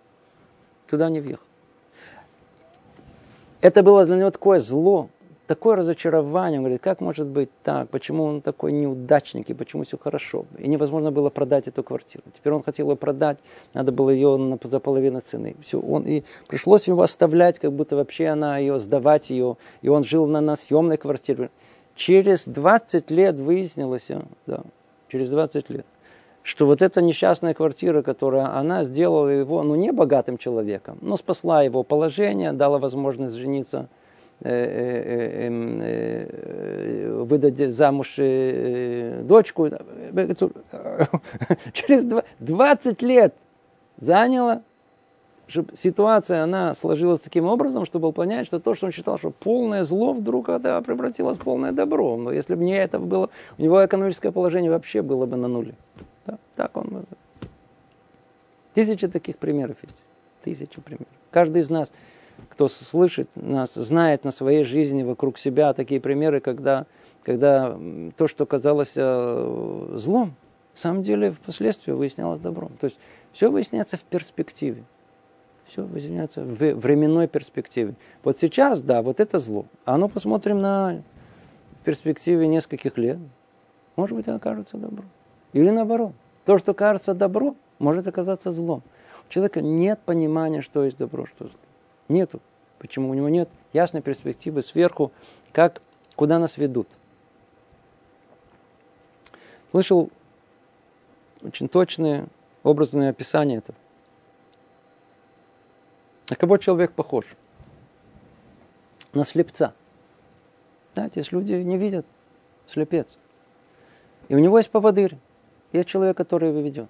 Туда 0.95 1.09
не 1.09 1.21
въехал. 1.21 1.43
Это 3.61 3.83
было 3.83 4.07
для 4.07 4.15
него 4.15 4.31
такое 4.31 4.61
зло, 4.61 5.09
такое 5.49 5.75
разочарование. 5.75 6.61
Он 6.61 6.67
говорит, 6.67 6.83
как 6.83 7.01
может 7.01 7.27
быть 7.27 7.51
так? 7.65 7.89
Почему 7.89 8.23
он 8.23 8.41
такой 8.41 8.71
неудачник? 8.71 9.51
И 9.51 9.55
почему 9.55 9.83
все 9.83 9.99
хорошо? 9.99 10.47
И 10.57 10.69
невозможно 10.69 11.11
было 11.11 11.31
продать 11.31 11.67
эту 11.67 11.83
квартиру. 11.83 12.23
Теперь 12.33 12.53
он 12.53 12.63
хотел 12.63 12.91
ее 12.91 12.97
продать, 12.97 13.39
надо 13.73 13.91
было 13.91 14.11
ее 14.11 14.57
за 14.63 14.79
половину 14.79 15.19
цены. 15.19 15.57
Все, 15.63 15.81
он, 15.81 16.05
и 16.05 16.23
пришлось 16.47 16.87
его 16.87 17.03
оставлять, 17.03 17.59
как 17.59 17.73
будто 17.73 17.97
вообще 17.97 18.29
она 18.29 18.59
ее, 18.59 18.79
сдавать 18.79 19.31
ее. 19.31 19.57
И 19.83 19.89
он 19.89 20.05
жил 20.05 20.29
на, 20.29 20.41
на 20.41 20.55
съемной 20.55 20.97
квартире. 20.97 21.51
Через 21.97 22.47
20 22.47 23.11
лет 23.11 23.35
выяснилось, 23.35 24.13
да, 24.47 24.63
через 25.09 25.29
20 25.29 25.71
лет, 25.71 25.87
что 26.45 26.67
вот 26.67 26.83
эта 26.83 27.03
несчастная 27.03 27.55
квартира, 27.55 28.03
которая 28.03 28.57
она 28.57 28.85
сделала 28.85 29.29
его, 29.29 29.65
ну, 29.65 29.75
не 29.75 29.91
богатым 29.91 30.39
человеком, 30.39 30.99
но 31.01 31.17
спасла 31.17 31.65
его 31.65 31.83
положение, 31.83 32.53
дала 32.53 32.79
возможность 32.79 33.35
жениться– 33.35 33.89
Э, 34.41 34.51
э, 34.51 35.47
эм, 35.47 35.81
э, 35.81 37.25
выдать 37.25 37.57
замуж 37.71 38.17
дочку. 39.27 39.69
Через 41.73 42.05
20 42.41 43.03
лет 43.03 43.35
заняло, 43.97 44.63
чтобы 45.47 45.77
ситуация, 45.77 46.43
она 46.43 46.75
сложилась 46.75 47.21
таким 47.21 47.47
образом, 47.47 47.87
чтобы 47.87 48.13
понять, 48.13 48.47
что 48.47 48.59
то, 48.59 48.75
что 48.75 48.87
он 48.87 48.93
считал, 48.93 49.17
что 49.17 49.31
полное 49.31 49.85
зло, 49.85 50.13
вдруг 50.13 50.51
это 50.51 50.83
превратилось 50.83 51.39
в 51.39 51.41
полное 51.41 51.73
добро. 51.73 52.17
Но 52.17 52.33
если 52.33 52.55
бы 52.55 52.65
не 52.65 52.77
это 52.77 52.99
было, 52.99 53.31
у 53.57 53.63
него 53.63 53.87
экономическое 53.87 54.33
положение 54.33 54.71
вообще 54.71 55.01
было 55.01 55.25
бы 55.27 55.37
на 55.37 55.49
нуле. 55.49 55.75
Да, 56.27 56.39
так 56.57 56.77
он... 56.77 57.05
Тысячи 58.73 59.07
таких 59.09 59.39
примеров 59.39 59.77
есть. 59.83 60.03
Тысячи 60.43 60.81
примеров. 60.81 61.09
Каждый 61.31 61.63
из 61.63 61.71
нас 61.71 61.91
кто 62.51 62.69
слышит 62.69 63.29
нас, 63.35 63.75
знает 63.75 64.25
на 64.25 64.31
своей 64.31 64.65
жизни 64.65 65.03
вокруг 65.03 65.39
себя 65.39 65.73
такие 65.73 66.01
примеры, 66.01 66.41
когда, 66.41 66.87
когда 67.23 67.79
то, 68.17 68.29
что 68.29 68.47
казалось 68.47 68.95
э, 68.97 69.93
злом, 69.97 70.35
в 70.75 70.81
самом 70.81 71.03
деле 71.03 71.33
впоследствии 71.33 71.93
выяснялось 71.93 72.41
добром. 72.41 72.73
То 72.81 72.87
есть 72.87 72.99
все 73.33 73.51
выясняется 73.51 73.97
в 73.97 74.03
перспективе. 74.03 74.85
Все 75.67 75.83
выясняется 75.83 76.43
в 76.43 76.59
временной 76.75 77.27
перспективе. 77.27 77.95
Вот 78.23 78.39
сейчас, 78.39 78.83
да, 78.83 79.03
вот 79.03 79.21
это 79.21 79.39
зло. 79.39 79.67
А 79.85 79.97
ну 79.97 80.09
посмотрим 80.09 80.61
на 80.61 81.03
перспективе 81.85 82.47
нескольких 82.49 82.99
лет. 82.99 83.19
Может 83.97 84.17
быть, 84.17 84.29
оно 84.29 84.37
окажется 84.37 84.77
добром. 84.77 85.07
Или 85.55 85.71
наоборот. 85.71 86.13
То, 86.45 86.59
что 86.59 86.75
кажется 86.75 87.15
добро, 87.15 87.57
может 87.79 88.07
оказаться 88.07 88.53
злом. 88.53 88.83
У 89.27 89.33
человека 89.33 89.63
нет 89.63 89.99
понимания, 90.05 90.61
что 90.61 90.85
есть 90.85 90.99
добро, 90.99 91.25
что 91.25 91.47
зло. 91.47 91.57
Нету. 92.09 92.41
Почему 92.79 93.09
у 93.09 93.15
него 93.15 93.31
нет 93.31 93.49
ясной 93.73 94.03
перспективы 94.03 94.61
сверху, 94.61 95.11
как, 95.53 95.81
куда 96.17 96.39
нас 96.39 96.59
ведут. 96.59 96.89
Слышал 99.71 100.11
очень 101.41 101.69
точное 101.69 102.27
образное 102.63 103.11
описание 103.11 103.59
этого. 103.59 103.79
На 106.29 106.37
кого 106.37 106.59
человек 106.59 106.93
похож? 106.93 107.25
На 109.13 109.25
слепца. 109.25 109.73
Знаете, 110.95 111.21
если 111.21 111.37
люди 111.37 111.53
не 111.53 111.79
видят, 111.79 112.07
слепец. 112.67 113.17
И 114.29 114.35
у 114.35 114.39
него 114.39 114.59
есть 114.59 114.71
поводырь. 114.71 115.17
Есть 115.75 115.89
человек, 115.89 116.17
который 116.17 116.49
его 116.49 116.61
ведет. 116.61 116.89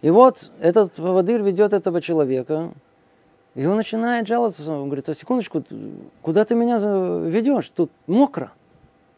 И 0.00 0.08
вот 0.08 0.50
этот 0.60 0.92
поводырь 0.94 1.42
ведет 1.42 1.74
этого 1.74 2.00
человека 2.00 2.72
и 3.56 3.64
он 3.64 3.76
начинает 3.76 4.28
жаловаться, 4.28 4.70
он 4.70 4.88
говорит, 4.88 5.08
а 5.08 5.14
секундочку, 5.14 5.64
куда 6.20 6.44
ты 6.44 6.54
меня 6.54 6.78
ведешь? 7.26 7.72
Тут 7.74 7.90
мокро. 8.06 8.52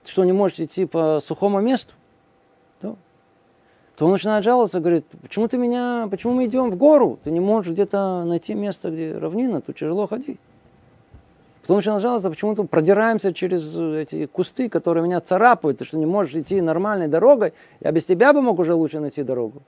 Ты 0.04 0.12
что, 0.12 0.24
не 0.24 0.32
можешь 0.32 0.60
идти 0.60 0.86
по 0.86 1.18
сухому 1.20 1.60
месту? 1.60 1.92
Да. 2.80 2.94
То 3.96 4.06
он 4.06 4.12
начинает 4.12 4.44
жаловаться, 4.44 4.78
говорит, 4.78 5.04
почему 5.22 5.48
ты 5.48 5.58
меня, 5.58 6.06
почему 6.08 6.34
мы 6.34 6.44
идем 6.44 6.70
в 6.70 6.76
гору? 6.76 7.18
Ты 7.24 7.32
не 7.32 7.40
можешь 7.40 7.72
где-то 7.72 8.22
найти 8.24 8.54
место, 8.54 8.92
где 8.92 9.18
равнина, 9.18 9.60
тут 9.60 9.76
тяжело 9.76 10.06
ходить. 10.06 10.38
Потом 11.68 11.76
начинает 11.80 12.00
жаловаться, 12.00 12.30
почему 12.30 12.54
мы 12.56 12.66
продираемся 12.66 13.34
через 13.34 13.76
эти 13.76 14.24
кусты, 14.24 14.70
которые 14.70 15.04
меня 15.04 15.20
царапают, 15.20 15.76
ты 15.76 15.84
что 15.84 15.98
не 15.98 16.06
можешь 16.06 16.34
идти 16.34 16.62
нормальной 16.62 17.08
дорогой, 17.08 17.52
я 17.80 17.92
без 17.92 18.06
тебя 18.06 18.32
бы 18.32 18.40
мог 18.40 18.58
уже 18.58 18.72
лучше 18.72 19.00
найти 19.00 19.22
дорогу. 19.22 19.62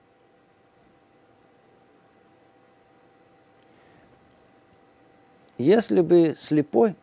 Если 5.59 6.01
бы 6.01 6.37
слепой 6.39 6.95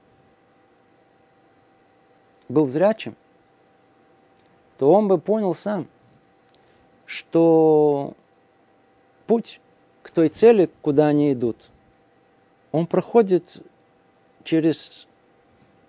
был 2.50 2.68
зрячим, 2.68 3.16
то 4.80 4.92
он 4.92 5.08
бы 5.08 5.20
понял 5.20 5.54
сам, 5.54 5.86
что 7.06 8.16
путь 9.28 9.62
к 10.02 10.10
той 10.10 10.30
цели, 10.30 10.72
куда 10.82 11.06
они 11.06 11.34
идут, 11.34 11.70
он 12.72 12.88
проходит 12.88 13.62
через 14.48 15.08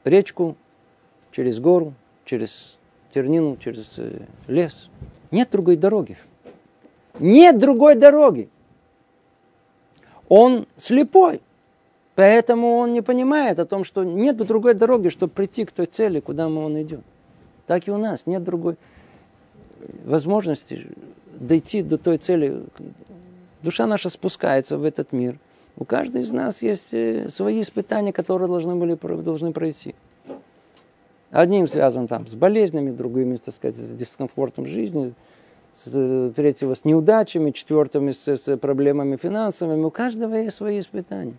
речку, 0.02 0.56
через 1.30 1.60
гору, 1.60 1.94
через 2.24 2.76
тернину, 3.14 3.56
через 3.56 3.92
э, 3.98 4.22
лес. 4.48 4.88
Нет 5.30 5.48
другой 5.52 5.76
дороги. 5.76 6.18
Нет 7.20 7.58
другой 7.58 7.94
дороги. 7.94 8.48
Он 10.28 10.66
слепой. 10.76 11.40
Поэтому 12.16 12.78
он 12.78 12.92
не 12.92 13.00
понимает 13.00 13.60
о 13.60 13.64
том, 13.64 13.84
что 13.84 14.02
нет 14.02 14.36
другой 14.36 14.74
дороги, 14.74 15.08
чтобы 15.08 15.32
прийти 15.32 15.64
к 15.64 15.70
той 15.70 15.86
цели, 15.86 16.18
куда 16.18 16.48
мы 16.48 16.64
он 16.64 16.82
идет. 16.82 17.02
Так 17.68 17.86
и 17.86 17.92
у 17.92 17.96
нас 17.96 18.26
нет 18.26 18.42
другой 18.42 18.76
возможности 20.04 20.88
дойти 21.38 21.82
до 21.82 21.96
той 21.96 22.18
цели. 22.18 22.64
Душа 23.62 23.86
наша 23.86 24.08
спускается 24.08 24.78
в 24.78 24.82
этот 24.82 25.12
мир. 25.12 25.38
У 25.78 25.84
каждого 25.84 26.22
из 26.22 26.32
нас 26.32 26.60
есть 26.62 26.92
э, 26.92 27.28
свои 27.30 27.62
испытания, 27.62 28.12
которые 28.12 28.48
должны, 28.48 28.74
были, 28.74 28.94
должны 29.22 29.52
пройти. 29.52 29.94
Одним 31.30 31.68
связан 31.68 32.08
там 32.08 32.26
с 32.26 32.34
болезнями, 32.34 32.90
другими, 32.90 33.36
так 33.36 33.54
сказать, 33.54 33.76
с 33.76 33.90
дискомфортом 33.90 34.66
жизни, 34.66 35.14
с, 35.76 36.32
третьего 36.34 36.74
с 36.74 36.84
неудачами, 36.84 37.52
четвертым 37.52 38.10
с, 38.10 38.26
с 38.26 38.56
проблемами 38.56 39.16
финансовыми. 39.16 39.84
У 39.84 39.90
каждого 39.90 40.34
есть 40.34 40.56
свои 40.56 40.80
испытания 40.80 41.36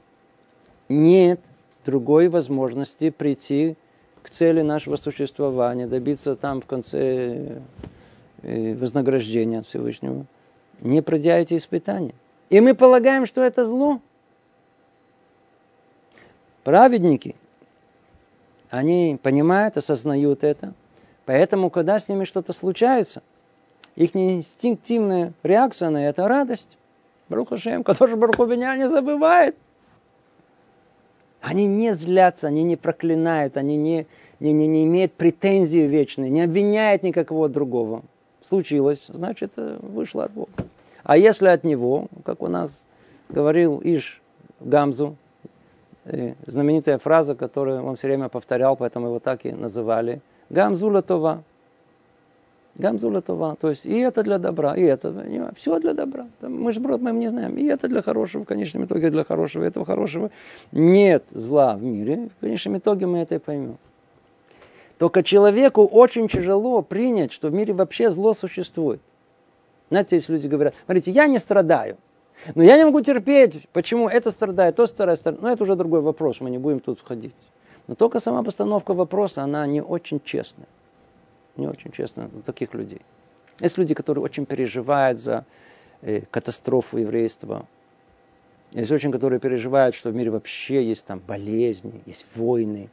нет 0.89 1.39
другой 1.85 2.27
возможности 2.27 3.11
прийти 3.11 3.75
к 4.21 4.29
цели 4.29 4.61
нашего 4.61 4.97
существования, 4.97 5.87
добиться 5.87 6.35
там 6.35 6.61
в 6.61 6.65
конце 6.65 7.61
э, 8.41 8.73
вознаграждения 8.75 9.61
Всевышнего, 9.61 10.25
не 10.81 11.01
пройдя 11.01 11.37
эти 11.37 11.55
испытания. 11.55 12.13
И 12.49 12.59
мы 12.59 12.73
полагаем, 12.73 13.25
что 13.25 13.41
это 13.41 13.65
зло. 13.65 14.01
Праведники, 16.63 17.35
они 18.69 19.17
понимают, 19.21 19.77
осознают 19.77 20.43
это, 20.43 20.73
поэтому, 21.25 21.69
когда 21.69 21.99
с 21.99 22.07
ними 22.07 22.25
что-то 22.25 22.53
случается, 22.53 23.21
их 23.95 24.15
инстинктивная 24.15 25.33
реакция 25.43 25.89
на 25.89 26.07
это 26.07 26.27
радость. 26.27 26.77
Барухашем, 27.27 27.83
который 27.83 28.15
Баруху 28.15 28.45
меня 28.45 28.75
не 28.75 28.89
забывает– 28.89 29.55
они 31.41 31.67
не 31.67 31.93
злятся, 31.93 32.47
они 32.47 32.63
не 32.63 32.75
проклинают, 32.75 33.57
они 33.57 33.77
не, 33.77 34.07
не, 34.39 34.51
не, 34.51 34.67
не 34.67 34.85
имеют 34.85 35.13
претензий 35.13 35.87
вечной, 35.87 36.29
не 36.29 36.41
обвиняют 36.41 37.03
никакого 37.03 37.49
другого. 37.49 38.03
Случилось, 38.41 39.05
значит, 39.07 39.53
э, 39.57 39.79
вышло 39.81 40.25
от 40.25 40.31
Бога. 40.31 40.51
А 41.03 41.17
если 41.17 41.47
от 41.47 41.63
него, 41.63 42.07
как 42.25 42.41
у 42.41 42.47
нас 42.47 42.83
говорил 43.29 43.81
Иш 43.83 44.21
Гамзу, 44.59 45.15
э, 46.05 46.33
знаменитая 46.45 46.97
фраза, 46.97 47.35
которую 47.35 47.83
он 47.83 47.95
все 47.95 48.07
время 48.07 48.29
повторял, 48.29 48.75
поэтому 48.75 49.07
его 49.07 49.19
так 49.19 49.45
и 49.45 49.51
называли, 49.51 50.21
Гамзу 50.49 50.89
латова. 50.89 51.43
Гамзуля 52.79 53.21
Това. 53.21 53.55
То 53.55 53.69
есть 53.69 53.85
и 53.85 53.99
это 53.99 54.23
для 54.23 54.37
добра, 54.37 54.73
и 54.75 54.83
это. 54.83 55.13
Все 55.55 55.79
для 55.79 55.93
добра. 55.93 56.27
Мы 56.41 56.71
же 56.71 56.79
мы 56.79 57.11
не 57.11 57.29
знаем. 57.29 57.57
И 57.57 57.65
это 57.65 57.87
для 57.87 58.01
хорошего, 58.01 58.43
в 58.43 58.45
конечном 58.45 58.85
итоге 58.85 59.09
для 59.09 59.25
хорошего, 59.25 59.63
этого 59.63 59.85
хорошего. 59.85 60.31
Нет 60.71 61.25
зла 61.31 61.75
в 61.75 61.83
мире. 61.83 62.29
В 62.37 62.41
конечном 62.41 62.77
итоге 62.77 63.05
мы 63.05 63.19
это 63.19 63.35
и 63.35 63.39
поймем. 63.39 63.77
Только 64.97 65.23
человеку 65.23 65.85
очень 65.85 66.27
тяжело 66.27 66.81
принять, 66.81 67.33
что 67.33 67.49
в 67.49 67.53
мире 67.53 67.73
вообще 67.73 68.09
зло 68.09 68.33
существует. 68.33 69.01
Знаете, 69.89 70.15
если 70.15 70.33
люди 70.33 70.47
говорят, 70.47 70.73
смотрите, 70.85 71.11
я 71.11 71.27
не 71.27 71.39
страдаю, 71.39 71.97
но 72.55 72.63
я 72.63 72.77
не 72.77 72.85
могу 72.85 73.01
терпеть, 73.01 73.67
почему 73.73 74.07
это 74.07 74.31
страдает, 74.31 74.75
то 74.75 74.87
страдает. 74.87 75.23
Но 75.25 75.33
ну, 75.41 75.47
это 75.49 75.63
уже 75.63 75.75
другой 75.75 76.01
вопрос, 76.01 76.41
мы 76.41 76.49
не 76.49 76.57
будем 76.57 76.79
тут 76.79 76.99
входить. 76.99 77.35
Но 77.87 77.95
только 77.95 78.19
сама 78.19 78.43
постановка 78.43 78.93
вопроса, 78.93 79.43
она 79.43 79.65
не 79.67 79.81
очень 79.81 80.21
честная. 80.23 80.67
Не 81.57 81.67
очень 81.67 81.91
честная 81.91 82.29
у 82.33 82.41
таких 82.41 82.73
людей. 82.73 83.01
Есть 83.59 83.77
люди, 83.77 83.93
которые 83.93 84.23
очень 84.23 84.45
переживают 84.45 85.19
за 85.19 85.45
э, 86.01 86.21
катастрофу 86.31 86.97
еврейства. 86.97 87.65
Есть 88.71 88.91
очень, 88.91 89.11
которые 89.11 89.39
переживают, 89.39 89.95
что 89.95 90.11
в 90.11 90.15
мире 90.15 90.29
вообще 90.29 90.83
есть 90.85 91.05
там 91.05 91.19
болезни, 91.19 92.01
есть 92.05 92.25
войны, 92.35 92.89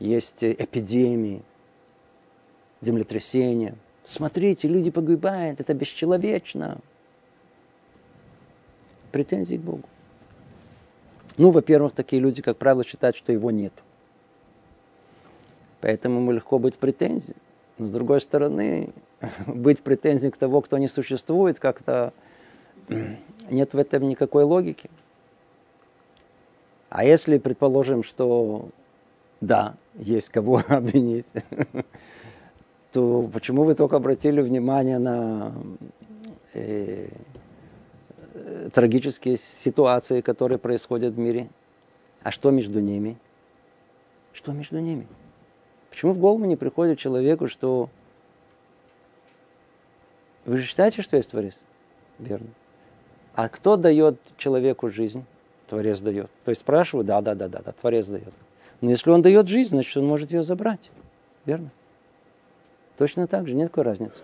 есть 0.00 0.42
э, 0.42 0.52
эпидемии, 0.58 1.42
землетрясения. 2.80 3.74
Смотрите, 4.02 4.66
люди 4.66 4.90
погибают, 4.90 5.60
это 5.60 5.74
бесчеловечно. 5.74 6.78
Претензии 9.12 9.56
к 9.56 9.60
Богу. 9.60 9.84
Ну, 11.36 11.50
во-первых, 11.50 11.92
такие 11.92 12.20
люди, 12.20 12.42
как 12.42 12.56
правило, 12.56 12.84
считают, 12.84 13.16
что 13.16 13.32
его 13.32 13.50
нет. 13.50 13.72
Поэтому 15.80 16.20
ему 16.20 16.32
легко 16.32 16.58
быть 16.58 16.74
в 16.74 16.78
претензии. 16.78 17.36
Но 17.78 17.86
с 17.86 17.90
другой 17.90 18.20
стороны, 18.20 18.90
быть 19.46 19.80
в 19.80 19.82
претензии 19.82 20.28
к 20.28 20.36
того, 20.36 20.60
кто 20.60 20.78
не 20.78 20.88
существует, 20.88 21.58
как-то 21.58 22.12
нет 23.50 23.72
в 23.72 23.78
этом 23.78 24.08
никакой 24.08 24.44
логики. 24.44 24.90
А 26.88 27.04
если 27.04 27.38
предположим, 27.38 28.02
что 28.02 28.68
да, 29.40 29.74
есть 29.94 30.28
кого 30.28 30.62
обвинить, 30.68 31.26
то 32.92 33.28
почему 33.32 33.64
вы 33.64 33.74
только 33.74 33.96
обратили 33.96 34.40
внимание 34.40 34.98
на 34.98 35.52
э, 36.54 37.08
трагические 38.72 39.36
ситуации, 39.36 40.20
которые 40.20 40.58
происходят 40.58 41.14
в 41.14 41.18
мире? 41.18 41.48
А 42.22 42.30
что 42.30 42.50
между 42.50 42.80
ними? 42.80 43.16
Что 44.32 44.52
между 44.52 44.78
ними? 44.78 45.06
Почему 45.90 46.12
в 46.12 46.18
голову 46.18 46.44
не 46.44 46.56
приходит 46.56 46.98
человеку, 46.98 47.48
что 47.48 47.90
вы 50.44 50.58
же 50.58 50.64
считаете, 50.64 51.02
что 51.02 51.16
есть 51.16 51.30
Творец? 51.30 51.58
Верно. 52.18 52.48
А 53.34 53.48
кто 53.48 53.76
дает 53.76 54.18
человеку 54.36 54.90
жизнь? 54.90 55.24
Творец 55.68 56.00
дает. 56.00 56.30
То 56.44 56.50
есть 56.50 56.60
спрашиваю, 56.60 57.04
да, 57.04 57.20
да, 57.20 57.34
да, 57.34 57.48
да, 57.48 57.60
да, 57.64 57.72
Творец 57.72 58.06
дает. 58.06 58.32
Но 58.80 58.90
если 58.90 59.10
он 59.10 59.22
дает 59.22 59.46
жизнь, 59.48 59.70
значит, 59.70 59.96
он 59.96 60.06
может 60.06 60.32
ее 60.32 60.42
забрать. 60.42 60.90
Верно? 61.46 61.70
Точно 62.98 63.26
так 63.26 63.48
же, 63.48 63.54
нет 63.54 63.70
такой 63.70 63.84
разницы. 63.84 64.22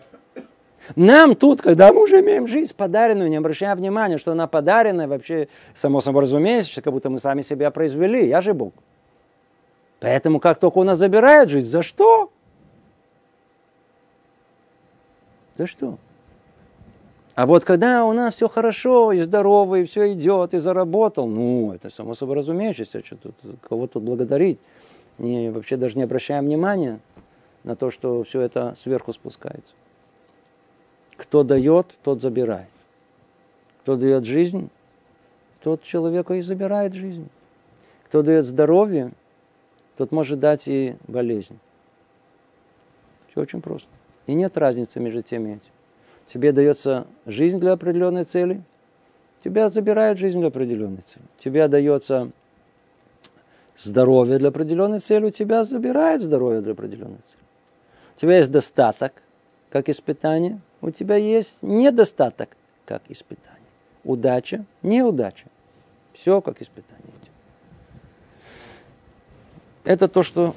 Нам 0.97 1.35
тут, 1.35 1.63
когда 1.63 1.93
мы 1.93 2.05
уже 2.05 2.21
имеем 2.21 2.47
жизнь 2.47 2.75
подаренную, 2.75 3.31
не 3.31 3.37
обращая 3.37 3.75
внимания, 3.75 4.19
что 4.19 4.33
она 4.33 4.47
подаренная, 4.47 5.07
вообще, 5.07 5.49
само 5.75 6.01
собой 6.01 6.23
разумеется, 6.23 6.83
как 6.83 6.93
будто 6.93 7.11
мы 7.11 7.19
сами 7.19 7.43
себя 7.43 7.71
произвели, 7.71 8.29
я 8.29 8.41
же 8.41 8.55
Бог. 8.55 8.73
Поэтому 10.01 10.41
как 10.41 10.59
только 10.59 10.79
у 10.79 10.85
нас 10.85 10.99
забирает 10.99 11.49
жизнь, 11.49 11.69
за 11.69 11.83
что? 11.83 12.31
За 15.57 15.67
что? 15.67 15.99
А 17.35 17.47
вот 17.47 17.65
когда 17.65 18.05
у 18.05 18.13
нас 18.13 18.35
все 18.35 18.49
хорошо, 18.49 19.13
и 19.13 19.21
здорово, 19.21 19.77
и 19.77 19.85
все 19.85 20.13
идет, 20.13 20.55
и 20.55 20.59
заработал, 20.59 21.29
ну, 21.29 21.73
это 21.73 21.91
само 21.91 22.15
собой 22.15 22.37
разумеющееся, 22.37 23.05
что 23.05 23.17
тут, 23.17 23.35
кого 23.69 23.87
тут 23.87 24.03
благодарить. 24.03 24.59
Не, 25.19 25.51
вообще 25.51 25.77
даже 25.77 25.97
не 25.97 26.05
обращаем 26.05 26.47
внимания 26.47 27.01
на 27.65 27.77
то, 27.77 27.91
что 27.91 28.23
все 28.25 28.41
это 28.41 28.75
сверху 28.81 29.13
спускается. 29.13 29.75
Кто 31.19 31.43
дает, 31.43 31.95
тот 32.03 32.23
забирает. 32.23 32.71
Кто 33.83 33.97
дает 33.97 34.25
жизнь, 34.25 34.71
тот 35.63 35.83
человеку 35.83 36.33
и 36.33 36.41
забирает 36.41 36.95
жизнь. 36.95 37.29
Кто 38.07 38.23
дает 38.23 38.47
здоровье, 38.47 39.13
тот 39.99 40.13
может 40.13 40.41
дать 40.41 40.67
и 40.67 40.97
болезнь. 41.07 41.59
Все 43.31 43.43
очень 43.43 43.61
просто. 43.61 43.89
И 44.27 44.33
нет 44.33 44.57
разницы 44.57 44.99
между 44.99 45.21
тем 45.21 45.47
и 45.47 45.51
этим 45.51 45.73
тебе 46.33 46.53
дается 46.53 47.07
жизнь 47.27 47.59
для 47.59 47.73
определенной 47.73 48.25
цели, 48.25 48.63
тебя 49.43 49.69
забирают 49.69 50.19
жизнь 50.19 50.39
для 50.39 50.49
определенной 50.49 51.03
цели. 51.03 51.25
Тебе 51.39 51.69
дается 51.69 52.31
здоровье 53.77 54.39
для 54.39 54.49
определенной 54.49 55.01
цели, 55.01 55.27
у 55.27 55.31
тебя 55.31 55.65
забирают 55.65 56.23
здоровье 56.23 56.61
для 56.61 56.73
определенной 56.73 57.19
цели. 57.19 57.45
У 58.17 58.21
тебя 58.21 58.39
есть 58.39 58.51
достаток, 58.51 59.13
как 59.71 59.89
испытание, 59.89 60.61
у 60.81 60.91
тебя 60.91 61.17
есть 61.17 61.59
недостаток, 61.63 62.57
как 62.85 63.03
испытание. 63.09 63.59
Удача, 64.05 64.65
неудача. 64.83 65.47
Все 66.13 66.41
как 66.41 66.63
испытание. 66.63 67.05
Это 69.85 70.07
то, 70.07 70.23
что 70.23 70.55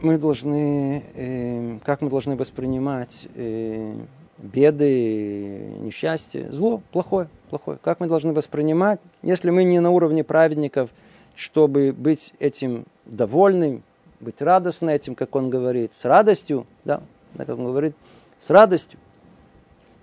мы 0.00 0.16
должны, 0.16 1.04
э, 1.14 1.78
как 1.84 2.00
мы 2.00 2.08
должны 2.08 2.34
воспринимать 2.34 3.28
э, 3.34 3.94
беды, 4.38 5.74
несчастья, 5.80 6.50
зло, 6.50 6.80
плохое, 6.90 7.28
плохое. 7.50 7.78
Как 7.82 8.00
мы 8.00 8.06
должны 8.06 8.32
воспринимать, 8.32 9.00
если 9.22 9.50
мы 9.50 9.64
не 9.64 9.80
на 9.80 9.90
уровне 9.90 10.24
праведников, 10.24 10.88
чтобы 11.34 11.92
быть 11.92 12.32
этим 12.38 12.86
довольным, 13.04 13.82
быть 14.20 14.40
радостным 14.40 14.90
этим, 14.90 15.14
как 15.14 15.36
он 15.36 15.50
говорит, 15.50 15.92
с 15.92 16.04
радостью, 16.04 16.66
да, 16.84 17.02
как 17.36 17.50
он 17.50 17.66
говорит, 17.66 17.94
с 18.38 18.48
радостью, 18.50 18.98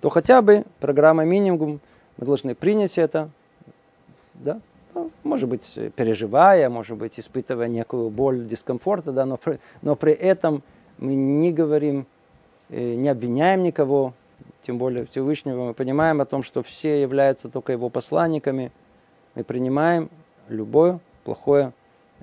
то 0.01 0.09
хотя 0.09 0.41
бы 0.41 0.65
программа 0.79 1.23
минимум, 1.23 1.79
мы 2.17 2.25
должны 2.25 2.55
принять 2.55 2.97
это, 2.97 3.29
да, 4.33 4.59
ну, 4.93 5.11
может 5.23 5.47
быть, 5.47 5.77
переживая, 5.95 6.69
может 6.69 6.97
быть, 6.97 7.19
испытывая 7.19 7.67
некую 7.67 8.09
боль, 8.09 8.45
дискомфорта, 8.45 9.11
да, 9.11 9.25
но, 9.25 9.37
при, 9.37 9.59
но 9.81 9.95
при 9.95 10.13
этом 10.13 10.63
мы 10.97 11.15
не 11.15 11.53
говорим, 11.53 12.07
э, 12.69 12.95
не 12.95 13.07
обвиняем 13.09 13.63
никого, 13.63 14.13
тем 14.63 14.77
более 14.77 15.05
Всевышнего, 15.05 15.65
мы 15.65 15.73
понимаем 15.73 16.19
о 16.19 16.25
том, 16.25 16.43
что 16.43 16.61
все 16.61 17.01
являются 17.01 17.49
только 17.49 17.71
его 17.71 17.89
посланниками. 17.89 18.71
Мы 19.35 19.43
принимаем 19.43 20.09
любое 20.49 20.99
плохое 21.23 21.73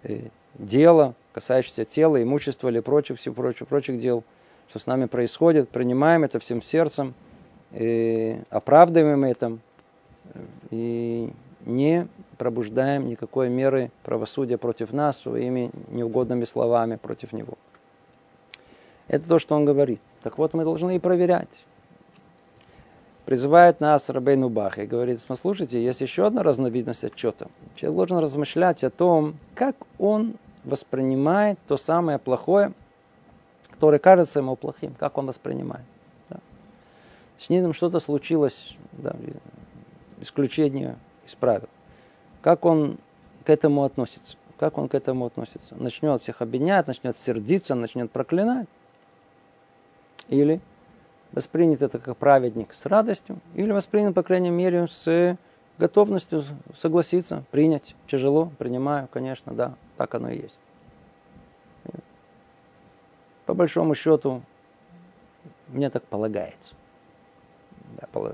э, 0.03 0.29
дело, 0.55 1.15
касающееся 1.33 1.85
тела, 1.85 2.23
имущества 2.23 2.69
или 2.69 2.81
прочих, 2.81 3.19
всего 3.19 3.35
прочих, 3.35 3.67
прочих 3.69 3.99
дел, 3.99 4.25
что 4.69 4.79
с 4.79 4.87
нами 4.87 5.07
происходит, 5.07 5.69
принимаем 5.69 6.25
это 6.25 6.39
всем 6.39 6.63
сердцем, 6.63 7.15
и 7.73 8.41
оправдываем 8.51 9.25
это 9.25 9.59
и 10.71 11.33
не 11.67 12.09
пробуждаем 12.37 13.09
никакой 13.09 13.49
меры 13.49 13.91
правосудия 14.05 14.59
против 14.59 14.93
нас 14.93 15.19
своими 15.19 15.71
неугодными 15.89 16.45
словами 16.45 16.97
против 16.97 17.33
него. 17.33 17.55
Это 19.09 19.29
то, 19.29 19.39
что 19.39 19.55
он 19.55 19.65
говорит. 19.65 20.01
Так 20.23 20.39
вот, 20.39 20.55
мы 20.55 20.65
должны 20.65 20.97
и 20.97 20.99
проверять 20.99 21.49
призывает 23.29 23.79
нас 23.81 24.09
Рабейну 24.09 24.49
Бах 24.49 24.79
и 24.79 24.87
говорит, 24.87 25.21
послушайте, 25.29 25.85
есть 25.85 26.01
еще 26.01 26.25
одна 26.25 26.43
разновидность 26.43 27.05
отчета. 27.05 27.49
Человек 27.75 27.97
должен 27.99 28.19
размышлять 28.21 28.83
о 28.83 28.89
том, 28.89 29.37
как 29.55 29.77
он 29.99 30.37
воспринимает 30.65 31.59
то 31.69 31.77
самое 31.77 32.19
плохое, 32.19 32.73
которое 33.71 33.99
кажется 33.99 34.39
ему 34.39 34.57
плохим, 34.57 34.95
как 34.99 35.19
он 35.19 35.27
воспринимает. 35.27 35.85
С 37.39 37.49
ним 37.49 37.73
что-то 37.73 38.01
случилось, 38.01 38.77
да, 38.93 39.15
исключение 40.21 40.97
из 41.27 41.35
правил. 41.35 41.69
Как 42.43 42.65
он 42.65 42.99
к 43.45 43.51
этому 43.51 43.85
относится? 43.85 44.37
Как 44.59 44.77
он 44.77 44.89
к 44.89 44.95
этому 44.95 45.27
относится? 45.27 45.77
Начнет 45.77 46.23
всех 46.23 46.43
обвинять, 46.43 46.89
начнет 46.89 47.17
сердиться, 47.17 47.77
начнет 47.77 48.11
проклинать? 48.11 48.67
Или 50.29 50.61
воспринят 51.33 51.81
это 51.83 52.01
как 52.01 52.17
праведник 52.17 52.75
с 52.75 52.87
радостью, 52.87 53.39
или 53.55 53.71
воспринят, 53.71 54.15
по 54.15 54.23
крайней 54.23 54.51
мере, 54.51 54.89
с 54.89 55.37
готовностью 55.79 56.43
согласиться, 56.75 57.45
принять. 57.53 57.95
Тяжело, 58.09 58.51
принимаю, 58.59 59.09
конечно, 59.09 59.55
да, 59.55 59.75
так 59.97 60.15
оно 60.15 60.31
и 60.31 60.43
есть. 60.43 60.59
По 63.47 63.55
большому 63.55 63.95
счету, 63.95 64.43
мне 65.69 65.89
так 65.89 66.03
полагается. 66.05 66.75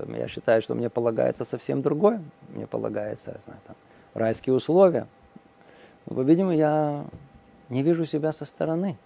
Я 0.07 0.27
считаю, 0.27 0.61
что 0.61 0.75
мне 0.75 0.89
полагается 0.89 1.45
совсем 1.45 1.81
другое. 1.81 2.21
Мне 2.49 2.67
полагается, 2.67 3.31
я 3.31 3.39
знаю, 3.39 3.59
там, 3.65 3.75
райские 4.13 4.55
условия. 4.55 5.07
Но, 6.05 6.15
по-видимому, 6.15 6.51
я 6.51 7.05
не 7.69 7.83
вижу 7.83 8.05
себя 8.05 8.31
со 8.31 8.45
стороны. 8.45 8.97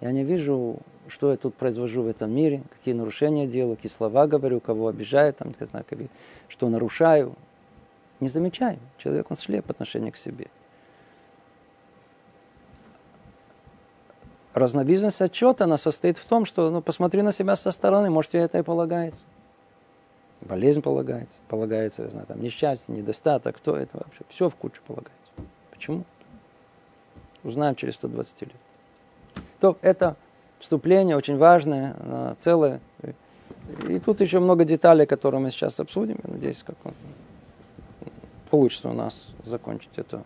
Я 0.00 0.12
не 0.12 0.24
вижу, 0.24 0.78
что 1.08 1.30
я 1.30 1.36
тут 1.36 1.54
произвожу 1.54 2.02
в 2.02 2.08
этом 2.08 2.32
мире, 2.32 2.62
какие 2.70 2.94
нарушения 2.94 3.46
делаю, 3.46 3.76
какие 3.76 3.92
слова 3.92 4.26
говорю, 4.26 4.60
кого 4.60 4.88
обижаю, 4.88 5.32
там, 5.34 5.52
что 6.48 6.68
нарушаю. 6.68 7.34
Не 8.18 8.28
замечаю. 8.28 8.78
Человек, 8.98 9.30
он 9.30 9.36
слеп 9.36 9.64
по 9.66 9.72
отношению 9.72 10.12
к 10.12 10.16
себе. 10.16 10.48
разновидность 14.54 15.20
отчета, 15.20 15.64
она 15.64 15.76
состоит 15.76 16.18
в 16.18 16.26
том, 16.26 16.44
что 16.44 16.70
ну, 16.70 16.82
посмотри 16.82 17.22
на 17.22 17.32
себя 17.32 17.56
со 17.56 17.70
стороны, 17.70 18.10
может, 18.10 18.32
тебе 18.32 18.42
это 18.42 18.58
и 18.58 18.62
полагается. 18.62 19.22
Болезнь 20.42 20.80
полагается, 20.80 21.36
полагается, 21.48 22.04
я 22.04 22.08
знаю, 22.08 22.26
там, 22.26 22.40
несчастье, 22.40 22.94
недостаток, 22.94 23.56
кто 23.56 23.76
это 23.76 23.98
вообще. 23.98 24.22
Все 24.28 24.48
в 24.48 24.56
кучу 24.56 24.80
полагается. 24.86 25.16
Почему? 25.70 26.04
Узнаем 27.44 27.74
через 27.74 27.94
120 27.94 28.42
лет. 28.42 28.52
То 29.60 29.76
это 29.82 30.16
вступление 30.58 31.16
очень 31.16 31.36
важное, 31.36 32.36
целое. 32.40 32.80
И 33.88 33.98
тут 33.98 34.20
еще 34.20 34.40
много 34.40 34.64
деталей, 34.64 35.06
которые 35.06 35.40
мы 35.40 35.50
сейчас 35.50 35.78
обсудим. 35.78 36.18
Я 36.24 36.32
надеюсь, 36.32 36.62
как 36.64 36.76
получится 38.50 38.88
у 38.88 38.92
нас 38.92 39.14
закончить 39.44 39.90
это 39.96 40.24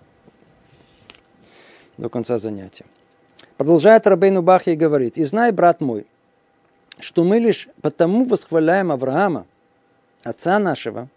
до 1.98 2.08
конца 2.08 2.38
занятия. 2.38 2.86
Продолжает 3.56 4.06
Рабейну 4.06 4.42
Бахи 4.42 4.70
и 4.70 4.76
говорит, 4.76 5.16
«И 5.16 5.24
знай, 5.24 5.52
брат 5.52 5.80
мой, 5.80 6.06
что 6.98 7.24
мы 7.24 7.38
лишь 7.38 7.68
потому 7.82 8.24
восхваляем 8.24 8.90
Авраама, 8.90 9.46
отца 10.24 10.58
нашего, 10.58 11.08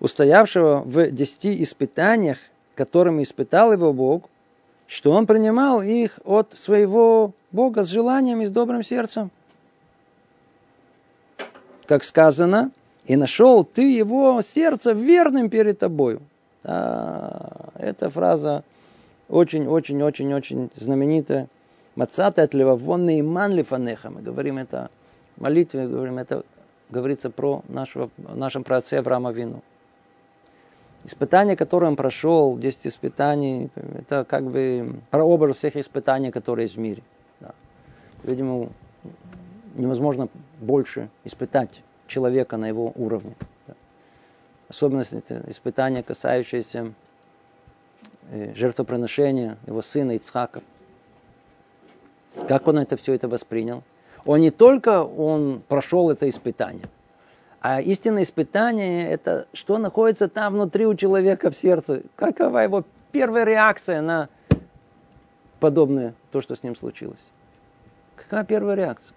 устоявшего 0.00 0.82
в 0.84 1.10
десяти 1.10 1.62
испытаниях, 1.62 2.38
которыми 2.74 3.22
испытал 3.22 3.72
его 3.72 3.92
Бог, 3.92 4.28
что 4.86 5.12
он 5.12 5.26
принимал 5.26 5.82
их 5.82 6.20
от 6.24 6.56
своего 6.56 7.32
Бога 7.52 7.84
с 7.84 7.88
желанием 7.88 8.40
и 8.42 8.46
с 8.46 8.50
добрым 8.50 8.82
сердцем. 8.82 9.30
Как 11.86 12.04
сказано, 12.04 12.70
и 13.06 13.16
нашел 13.16 13.64
ты 13.64 13.90
его 13.92 14.40
сердце 14.42 14.92
верным 14.92 15.50
перед 15.50 15.78
тобою. 15.78 16.20
А, 16.64 17.70
эта 17.78 18.08
фраза 18.08 18.64
очень-очень-очень-очень 19.28 20.70
знаменитая. 20.76 21.48
Мацата 21.96 22.42
от 22.42 22.54
левавон 22.54 23.08
иман 23.08 23.52
лифанеха. 23.52 24.10
Мы 24.10 24.22
говорим 24.22 24.58
это 24.58 24.90
в 25.36 25.42
молитве, 25.42 25.86
говорим 25.86 26.18
это, 26.18 26.44
говорится 26.90 27.30
про 27.30 27.62
нашего, 27.68 28.10
нашем 28.16 28.64
праотце 28.64 28.94
Авраама 28.94 29.32
Вину. 29.32 29.62
Испытание, 31.04 31.56
которое 31.56 31.88
он 31.88 31.96
прошел, 31.96 32.56
10 32.56 32.86
испытаний, 32.86 33.70
это 33.74 34.24
как 34.24 34.44
бы 34.44 35.00
прообраз 35.10 35.56
всех 35.56 35.76
испытаний, 35.76 36.30
которые 36.30 36.64
есть 36.64 36.76
в 36.76 36.80
мире. 36.80 37.02
Да. 37.40 37.52
Видимо, 38.22 38.70
невозможно 39.74 40.28
больше 40.60 41.10
испытать 41.24 41.82
человека 42.06 42.56
на 42.56 42.68
его 42.68 42.92
уровне. 42.96 43.34
Да. 43.66 43.74
Особенно 44.68 45.02
это 45.02 45.44
испытание, 45.48 46.02
касающееся 46.02 46.94
э, 48.30 48.54
жертвоприношения 48.54 49.58
его 49.66 49.82
сына 49.82 50.12
Ицхака. 50.12 50.62
Как 52.48 52.66
он 52.66 52.78
это 52.78 52.96
все 52.96 53.12
это 53.12 53.28
воспринял? 53.28 53.82
Он 54.24 54.40
не 54.40 54.50
только 54.50 55.02
он 55.02 55.62
прошел 55.68 56.10
это 56.10 56.28
испытание, 56.28 56.88
а 57.60 57.80
истинное 57.80 58.22
испытание– 58.22 59.08
это 59.10 59.46
что 59.52 59.78
находится 59.78 60.28
там 60.28 60.54
внутри 60.54 60.86
у 60.86 60.94
человека 60.94 61.50
в 61.50 61.56
сердце. 61.56 62.02
Какова 62.16 62.58
его 62.58 62.84
первая 63.12 63.44
реакция 63.44 64.00
на 64.00 64.28
подобное, 65.60 66.14
то, 66.30 66.40
что 66.40 66.56
с 66.56 66.62
ним 66.62 66.76
случилось? 66.76 67.24
Какая 68.16 68.44
первая 68.44 68.76
реакция? 68.76 69.14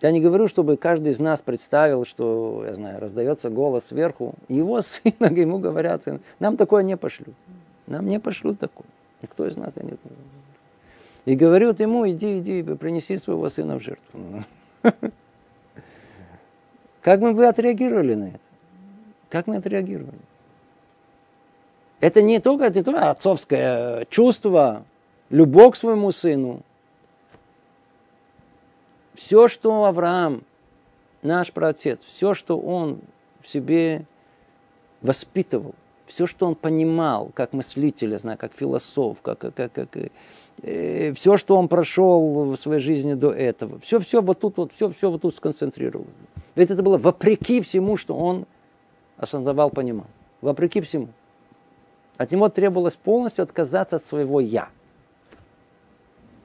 Я 0.00 0.12
не 0.12 0.20
говорю, 0.20 0.48
чтобы 0.48 0.78
каждый 0.78 1.12
из 1.12 1.18
нас 1.18 1.42
представил, 1.42 2.06
что, 2.06 2.64
я 2.66 2.74
знаю, 2.74 3.00
раздается 3.00 3.50
голос 3.50 3.84
сверху, 3.84 4.34
его 4.48 4.80
сына, 4.82 5.26
ему 5.26 5.58
говорят, 5.58 6.04
нам 6.38 6.56
такое 6.56 6.82
не 6.82 6.96
пошлют. 6.96 7.34
Нам 7.86 8.08
не 8.08 8.18
пошлют 8.18 8.58
такое. 8.58 8.86
Никто 9.22 9.46
из 9.46 9.56
нас 9.56 9.72
не 9.76 9.96
И 11.26 11.36
говорят 11.36 11.80
ему, 11.80 12.08
иди, 12.08 12.38
иди, 12.38 12.62
принеси 12.62 13.16
своего 13.16 13.48
сына 13.48 13.78
в 13.78 13.82
жертву. 13.82 14.44
Как 17.02 17.20
мы 17.20 17.32
бы 17.32 17.46
отреагировали 17.46 18.14
на 18.14 18.28
это? 18.28 18.40
Как 19.28 19.46
мы 19.46 19.56
отреагировали? 19.56 20.18
Это 22.00 22.22
не 22.22 22.40
только, 22.40 22.64
это 22.64 22.78
не 22.78 22.84
только 22.84 23.10
отцовское 23.10 24.06
чувство, 24.06 24.84
любовь 25.28 25.74
к 25.74 25.76
своему 25.76 26.12
сыну, 26.12 26.62
все, 29.14 29.48
что 29.48 29.84
Авраам, 29.84 30.42
наш 31.22 31.52
праотец, 31.52 32.00
все, 32.06 32.32
что 32.32 32.58
он 32.58 33.00
в 33.42 33.48
себе 33.48 34.04
воспитывал, 35.02 35.74
все, 36.10 36.26
что 36.26 36.46
он 36.46 36.56
понимал, 36.56 37.30
как 37.34 37.52
мыслитель, 37.52 38.10
я 38.10 38.18
знаю, 38.18 38.36
как 38.36 38.52
философ, 38.52 39.18
как, 39.22 39.38
как, 39.38 39.54
как, 39.54 39.72
как 39.72 39.88
э, 40.62 41.12
все, 41.14 41.36
что 41.38 41.56
он 41.56 41.68
прошел 41.68 42.50
в 42.50 42.56
своей 42.56 42.80
жизни 42.80 43.14
до 43.14 43.30
этого, 43.30 43.78
все, 43.78 44.00
все 44.00 44.20
вот 44.20 44.40
тут, 44.40 44.56
вот, 44.56 44.72
все, 44.72 44.88
все 44.88 45.10
вот 45.10 45.22
тут 45.22 45.34
сконцентрировал. 45.34 46.06
Ведь 46.56 46.70
это 46.70 46.82
было 46.82 46.98
вопреки 46.98 47.60
всему, 47.60 47.96
что 47.96 48.16
он 48.16 48.46
осознавал, 49.16 49.70
понимал. 49.70 50.06
Вопреки 50.40 50.80
всему. 50.80 51.08
От 52.16 52.32
него 52.32 52.48
требовалось 52.48 52.96
полностью 52.96 53.44
отказаться 53.44 53.96
от 53.96 54.04
своего 54.04 54.40
«я». 54.40 54.68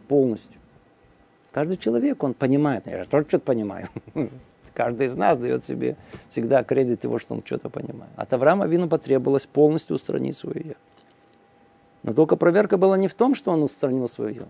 Полностью. 0.07 0.59
Каждый 1.51 1.77
человек, 1.77 2.23
он 2.23 2.35
понимает. 2.35 2.85
Я 2.85 3.03
же 3.03 3.09
тоже 3.09 3.25
что-то 3.27 3.45
понимаю. 3.45 3.89
Каждый 4.75 5.07
из 5.07 5.15
нас 5.15 5.37
дает 5.37 5.63
себе 5.63 5.95
всегда 6.29 6.63
кредит 6.63 7.01
того, 7.01 7.17
что 7.17 7.33
он 7.33 7.43
что-то 7.45 7.69
понимает. 7.69 8.11
От 8.17 8.33
Авраама 8.33 8.67
Вину 8.67 8.89
потребовалось 8.89 9.45
полностью 9.45 9.95
устранить 9.95 10.37
свое 10.37 10.61
«я». 10.65 10.75
Но 12.03 12.13
только 12.13 12.35
проверка 12.35 12.77
была 12.77 12.97
не 12.97 13.07
в 13.07 13.13
том, 13.13 13.35
что 13.35 13.51
он 13.51 13.63
устранил 13.63 14.09
свое 14.09 14.35
«я». 14.35 14.45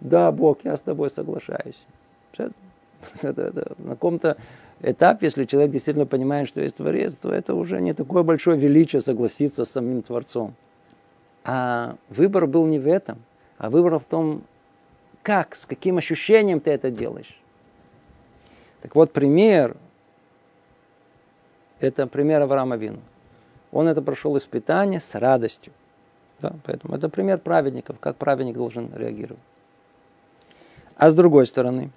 Да, 0.00 0.30
Бог, 0.30 0.58
я 0.62 0.76
с 0.76 0.80
тобой 0.80 1.10
соглашаюсь. 1.10 1.82
На 3.22 3.90
каком-то 3.90 4.36
этапе, 4.82 5.26
если 5.26 5.44
человек 5.44 5.72
действительно 5.72 6.06
понимает, 6.06 6.48
что 6.48 6.60
есть 6.60 6.76
Творец, 6.76 7.14
то 7.14 7.32
это 7.32 7.54
уже 7.54 7.80
не 7.80 7.92
такое 7.92 8.22
большое 8.22 8.56
величие 8.58 9.02
согласиться 9.02 9.64
с 9.64 9.70
самим 9.70 10.02
Творцом. 10.02 10.54
А 11.44 11.96
выбор 12.08 12.46
был 12.46 12.66
не 12.66 12.78
в 12.78 12.86
этом, 12.86 13.18
а 13.58 13.68
выбор 13.68 13.98
в 13.98 14.04
том, 14.04 14.42
как, 15.22 15.56
с 15.56 15.66
каким 15.66 15.98
ощущением 15.98 16.60
ты 16.60 16.70
это 16.70 16.90
делаешь. 16.90 17.36
Так 18.86 18.94
вот, 18.94 19.12
пример, 19.12 19.76
это 21.80 22.06
пример 22.06 22.40
Авраама 22.42 22.76
Вину. 22.76 23.00
Он 23.72 23.88
это 23.88 24.00
прошел 24.00 24.38
испытание 24.38 25.00
с 25.00 25.12
радостью. 25.16 25.72
Да, 26.38 26.52
поэтому 26.62 26.94
это 26.94 27.08
пример 27.08 27.38
праведников, 27.38 27.98
как 27.98 28.14
праведник 28.14 28.54
должен 28.54 28.94
реагировать. 28.94 29.42
А 30.94 31.10
с 31.10 31.16
другой 31.16 31.48
стороны, 31.48 31.90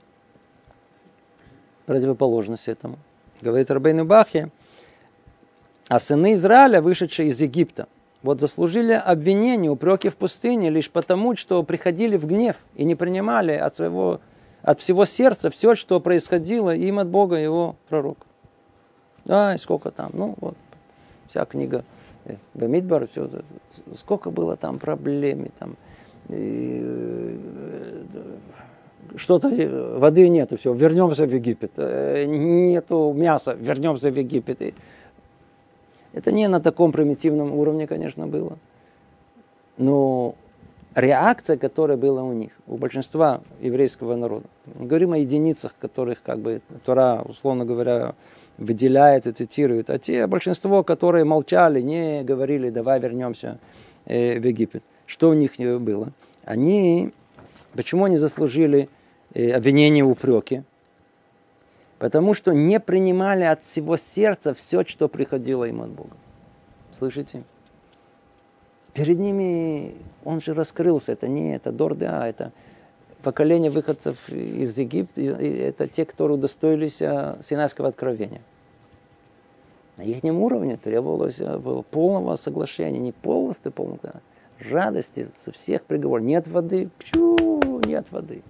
противоположность 1.86 2.68
этому, 2.68 2.98
говорит 3.40 3.70
Рабейн 3.70 4.08
Бахе, 4.08 4.50
а 5.90 6.00
сыны 6.00 6.34
Израиля, 6.34 6.82
вышедшие 6.82 7.30
из 7.30 7.40
Египта– 7.40 7.88
вот 8.22 8.42
заслужили 8.42 8.94
обвинение, 8.94 9.72
упреки 9.72 10.10
в 10.10 10.16
пустыне 10.16 10.70
лишь 10.70 10.90
потому, 10.90 11.36
что 11.36 11.64
приходили 11.64 12.18
в 12.18 12.26
гнев 12.26 12.58
и 12.76 12.84
не 12.84 12.96
принимали 12.96 13.54
от, 13.54 13.76
своего, 13.76 14.20
от 14.62 14.80
всего 14.80 15.06
сердца 15.06 15.50
все, 15.50 15.76
что 15.76 16.00
происходило 16.00 16.76
им 16.76 17.00
от 17.00 17.08
Бога 17.08 17.38
его 17.38 17.76
пророка. 17.88 18.26
Да, 19.26 19.56
и 19.56 19.58
сколько 19.58 19.92
там, 19.92 20.12
ну 20.14 20.36
вот, 20.40 20.56
вся 21.28 21.46
книга 21.46 21.84
э, 22.26 22.36
Бамидбар, 22.54 23.08
все, 23.08 23.30
сколько 23.98 24.32
было 24.32 24.58
там 24.58 24.80
проблем, 24.80 25.48
там, 25.60 25.76
э, 26.30 27.38
что-то, 29.16 29.50
э, 29.50 29.98
воды 29.98 30.28
нету, 30.30 30.58
все, 30.58 30.74
вернемся 30.74 31.26
в 31.26 31.34
Египет, 31.34 31.78
нету 31.78 33.14
мяса, 33.16 33.54
вернемся 33.54 34.10
в 34.10 34.18
Египет. 34.18 34.74
Это 36.12 36.32
не 36.32 36.48
на 36.48 36.60
таком 36.60 36.92
примитивном 36.92 37.54
уровне, 37.54 37.86
конечно, 37.86 38.26
было. 38.26 38.58
Но 39.78 40.34
реакция, 40.96 41.58
которая 41.58 41.98
была 41.98 42.24
у 42.24 42.34
них, 42.34 42.52
у 42.68 42.78
большинства 42.78 43.42
еврейского 43.62 44.16
народа. 44.16 44.46
Не 44.76 44.88
говорим 44.88 45.14
о 45.14 45.18
единицах, 45.18 45.74
которых, 45.80 46.22
как 46.22 46.40
бы, 46.40 46.62
Тора, 46.86 47.22
условно 47.26 47.66
говоря, 47.66 48.16
выделяет 48.58 49.28
и 49.28 49.32
цитирует, 49.32 49.90
а 49.90 49.98
те 49.98 50.28
большинство, 50.28 50.84
которые 50.84 51.24
молчали, 51.24 51.82
не 51.82 52.24
говорили, 52.24 52.70
давай 52.70 53.00
вернемся 53.00 53.58
э, 54.06 54.40
в 54.40 54.46
Египет. 54.46 54.84
Что 55.06 55.30
у 55.30 55.34
них 55.34 55.58
было? 55.58 56.12
Они, 56.44 57.12
почему 57.74 58.06
они 58.06 58.18
заслужили 58.18 58.90
э, 59.34 59.52
обвинение 59.52 60.04
в 60.04 60.10
упреке? 60.10 60.64
Потому 62.00 62.34
что 62.34 62.54
не 62.54 62.80
принимали 62.80 63.44
от 63.44 63.64
всего 63.64 63.98
сердца 63.98 64.54
все, 64.54 64.86
что 64.86 65.08
приходило 65.08 65.66
им 65.66 65.82
от 65.82 65.90
Бога. 65.90 66.16
Слышите? 66.98 67.44
Перед 68.94 69.20
ними 69.20 69.96
он 70.26 70.42
же 70.42 70.54
раскрылся. 70.54 71.12
Это 71.12 71.28
не 71.28 71.56
это 71.56 71.72
Дорда, 71.72 72.26
это 72.26 72.52
поколение 73.24 73.72
выходцев 73.72 74.30
из 74.30 74.78
Египта. 74.78 75.22
Это 75.22 75.88
те, 75.88 76.06
которые 76.06 76.38
удостоились 76.38 77.02
а, 77.02 77.40
Синайского 77.44 77.90
откровения. 77.90 78.42
На 79.98 80.04
их 80.04 80.24
уровне 80.24 80.78
требовалось 80.78 81.40
а, 81.42 81.58
было 81.58 81.82
полного 81.82 82.36
соглашения, 82.36 83.00
не 83.00 83.12
полностью 83.12 83.72
полного, 83.72 84.22
радости 84.60 85.28
со 85.44 85.52
всех 85.52 85.84
приговоров. 85.84 86.26
Нет 86.26 86.48
воды, 86.48 86.90
пчу, 86.98 87.82
нет 87.86 88.08
воды. 88.12 88.42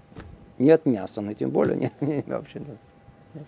Нет 0.57 0.85
мяса, 0.85 1.21
но 1.21 1.33
тем 1.33 1.49
более 1.49 1.77
нет, 1.77 1.93
нет 2.01 2.27
вообще 2.27 2.59
нет. 2.59 3.45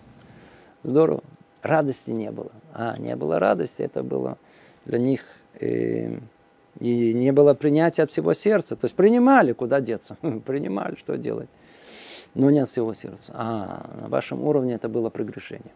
Здорово. 0.82 1.22
Радости 1.62 2.10
не 2.10 2.30
было. 2.32 2.50
А, 2.74 2.96
не 2.98 3.14
было 3.14 3.38
радости, 3.38 3.82
это 3.82 4.02
было 4.02 4.36
для 4.84 4.98
них 4.98 5.24
э, 5.60 6.18
и 6.82 7.14
не 7.14 7.30
было 7.30 7.54
принятия 7.54 8.02
от 8.02 8.10
всего 8.10 8.34
сердца. 8.34 8.74
То 8.74 8.86
есть 8.86 8.96
принимали, 8.96 9.52
куда 9.52 9.80
деться. 9.80 10.16
принимали, 10.46 10.96
что 10.96 11.16
делать. 11.16 11.48
Но 12.34 12.50
не 12.50 12.58
от 12.58 12.70
всего 12.70 12.92
сердца. 12.92 13.32
А 13.36 13.86
на 14.00 14.08
вашем 14.08 14.42
уровне 14.42 14.74
это 14.74 14.88
было 14.88 15.08
прегрешение. 15.08 15.72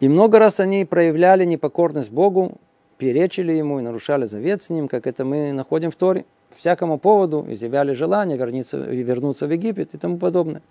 И 0.00 0.08
много 0.08 0.40
раз 0.40 0.58
они 0.58 0.84
проявляли 0.84 1.44
непокорность 1.44 2.10
Богу, 2.10 2.58
перечили 2.98 3.52
ему 3.52 3.78
и 3.78 3.82
нарушали 3.82 4.24
завет 4.24 4.60
с 4.60 4.70
ним, 4.70 4.88
как 4.88 5.06
это 5.06 5.24
мы 5.24 5.52
находим 5.52 5.92
в 5.92 5.96
Торе. 5.96 6.24
Всякому 6.56 6.98
поводу 6.98 7.46
изъявляли 7.48 7.92
желание 7.92 8.36
вернуться, 8.36 8.76
вернуться 8.76 9.46
в 9.46 9.52
Египет 9.52 9.94
и 9.94 9.98
тому 9.98 10.18
подобное. 10.18 10.62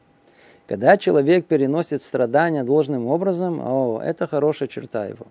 Когда 0.68 0.98
человек 0.98 1.46
переносит 1.46 2.02
страдания 2.02 2.66
должным 2.66 3.08
образом, 3.08 3.62
о, 3.62 4.02
это 4.04 4.28
хорошая 4.28 4.68
черта 4.68 5.06
его. 5.06 5.26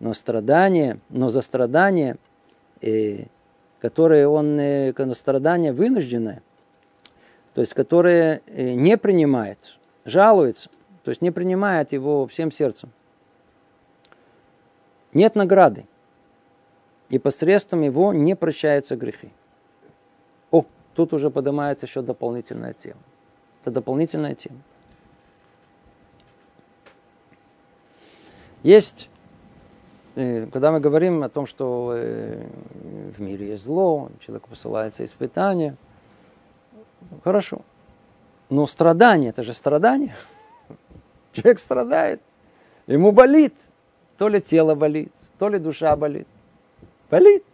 Но 0.00 0.14
страдание, 0.14 1.00
но 1.08 1.28
за 1.28 1.40
страдание, 1.40 2.16
э, 2.80 3.24
которое 3.80 4.28
он, 4.28 4.58
э, 4.58 5.14
страдание 5.14 5.72
вынужденное, 5.72 6.42
то 7.54 7.60
есть 7.60 7.74
которое 7.74 8.42
э, 8.46 8.74
не 8.74 8.96
принимает, 8.96 9.58
жалуется, 10.04 10.70
то 11.02 11.10
есть 11.10 11.22
не 11.22 11.30
принимает 11.30 11.92
его 11.92 12.26
всем 12.26 12.52
сердцем, 12.52 12.90
нет 15.12 15.34
награды 15.34 15.86
и 17.08 17.18
посредством 17.18 17.82
его 17.82 18.12
не 18.12 18.36
прощаются 18.36 18.94
грехи. 18.96 19.30
О, 20.50 20.64
тут 20.94 21.12
уже 21.12 21.30
поднимается 21.30 21.86
еще 21.86 22.02
дополнительная 22.02 22.74
тема. 22.74 23.00
Это 23.62 23.70
дополнительная 23.70 24.34
тема. 24.34 24.58
Есть, 28.62 29.08
когда 30.18 30.72
мы 30.72 30.80
говорим 30.80 31.22
о 31.22 31.28
том, 31.28 31.46
что 31.46 31.92
э, 31.94 32.44
в 33.16 33.20
мире 33.20 33.50
есть 33.50 33.64
зло, 33.64 34.10
человеку 34.18 34.48
посылается 34.50 35.04
испытание, 35.04 35.76
хорошо. 37.22 37.60
Но 38.50 38.66
страдание, 38.66 39.30
это 39.30 39.44
же 39.44 39.52
страдание. 39.52 40.16
Человек 41.32 41.60
страдает, 41.60 42.20
ему 42.88 43.12
болит. 43.12 43.54
То 44.16 44.26
ли 44.28 44.40
тело 44.40 44.74
болит, 44.74 45.12
то 45.38 45.48
ли 45.48 45.60
душа 45.60 45.94
болит. 45.94 46.26
Болит. 47.08 47.44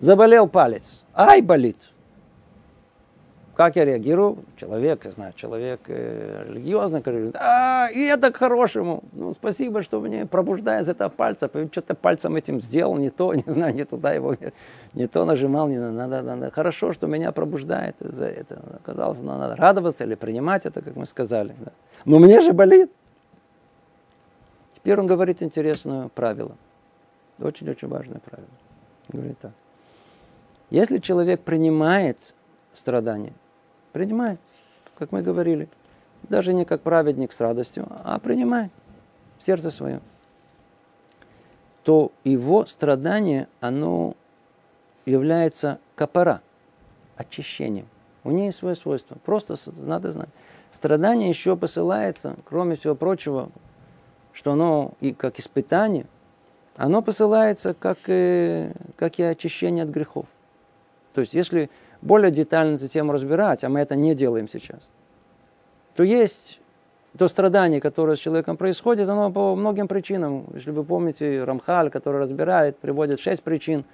Заболел 0.00 0.48
палец. 0.48 1.02
Ай, 1.12 1.42
болит. 1.42 1.76
Как 3.58 3.74
я 3.74 3.84
реагирую? 3.84 4.44
Человек, 4.56 5.04
я 5.04 5.10
знаю, 5.10 5.32
человек 5.34 5.80
э, 5.88 6.44
религиозный, 6.48 7.00
говорит, 7.00 7.34
а, 7.34 7.88
и 7.92 8.04
это 8.04 8.30
к 8.30 8.36
хорошему. 8.36 9.02
Ну, 9.10 9.32
спасибо, 9.32 9.82
что 9.82 10.00
мне 10.00 10.26
пробуждает 10.26 10.84
из 10.84 10.90
этого 10.90 11.08
пальца. 11.08 11.50
Что-то 11.72 11.96
пальцем 11.96 12.36
этим 12.36 12.60
сделал, 12.60 12.96
не 12.96 13.10
то, 13.10 13.34
не 13.46 13.52
знаю, 13.52 13.74
не 13.74 13.84
туда 13.84 14.12
его, 14.12 14.36
не, 14.94 15.08
то 15.08 15.24
нажимал, 15.24 15.66
не 15.66 15.76
надо, 15.80 16.22
надо. 16.22 16.52
Хорошо, 16.52 16.92
что 16.92 17.08
меня 17.08 17.32
пробуждает 17.32 17.96
за 17.98 18.26
это. 18.26 18.62
Оказалось, 18.84 19.18
надо 19.18 19.56
радоваться 19.56 20.04
или 20.04 20.14
принимать 20.14 20.64
это, 20.64 20.80
как 20.80 20.94
мы 20.94 21.04
сказали. 21.04 21.56
Да. 21.58 21.72
Но 22.04 22.20
мне 22.20 22.40
же 22.40 22.52
болит. 22.52 22.92
Теперь 24.72 25.00
он 25.00 25.08
говорит 25.08 25.42
интересное 25.42 26.10
правило. 26.14 26.52
Очень-очень 27.40 27.88
важное 27.88 28.20
правило. 28.20 28.48
Говорит 29.08 29.38
так. 29.40 29.52
Если 30.70 30.98
человек 30.98 31.40
принимает 31.40 32.36
страдания, 32.72 33.32
принимает, 33.92 34.38
как 34.98 35.12
мы 35.12 35.22
говорили, 35.22 35.68
даже 36.28 36.52
не 36.52 36.64
как 36.64 36.82
праведник 36.82 37.32
с 37.32 37.40
радостью, 37.40 37.86
а 38.04 38.18
принимает 38.18 38.70
в 39.38 39.44
сердце 39.44 39.70
свое, 39.70 40.00
то 41.84 42.12
его 42.24 42.66
страдание, 42.66 43.48
оно 43.60 44.14
является 45.06 45.78
капора, 45.94 46.42
очищением. 47.16 47.86
У 48.24 48.30
нее 48.30 48.46
есть 48.46 48.58
свое 48.58 48.74
свойство. 48.74 49.16
Просто 49.24 49.56
надо 49.78 50.10
знать. 50.10 50.28
Страдание 50.72 51.28
еще 51.28 51.56
посылается, 51.56 52.36
кроме 52.44 52.76
всего 52.76 52.94
прочего, 52.94 53.50
что 54.32 54.52
оно 54.52 54.92
и 55.00 55.12
как 55.12 55.38
испытание, 55.40 56.06
оно 56.76 57.02
посылается 57.02 57.74
как, 57.74 57.98
э, 58.06 58.72
как 58.96 59.18
и 59.18 59.22
очищение 59.22 59.84
от 59.84 59.90
грехов. 59.90 60.26
То 61.14 61.22
есть, 61.22 61.34
если 61.34 61.70
более 62.02 62.30
детально 62.30 62.76
эту 62.76 62.88
тему 62.88 63.12
разбирать, 63.12 63.64
а 63.64 63.68
мы 63.68 63.80
это 63.80 63.96
не 63.96 64.14
делаем 64.14 64.48
сейчас, 64.48 64.80
то 65.94 66.02
есть 66.02 66.60
то 67.16 67.26
страдание, 67.26 67.80
которое 67.80 68.16
с 68.16 68.20
человеком 68.20 68.56
происходит, 68.56 69.08
оно 69.08 69.32
по 69.32 69.56
многим 69.56 69.88
причинам. 69.88 70.46
Если 70.54 70.70
вы 70.70 70.84
помните, 70.84 71.42
Рамхаль, 71.42 71.90
который 71.90 72.20
разбирает, 72.20 72.78
приводит 72.78 73.18
шесть 73.18 73.42
причин, 73.42 73.84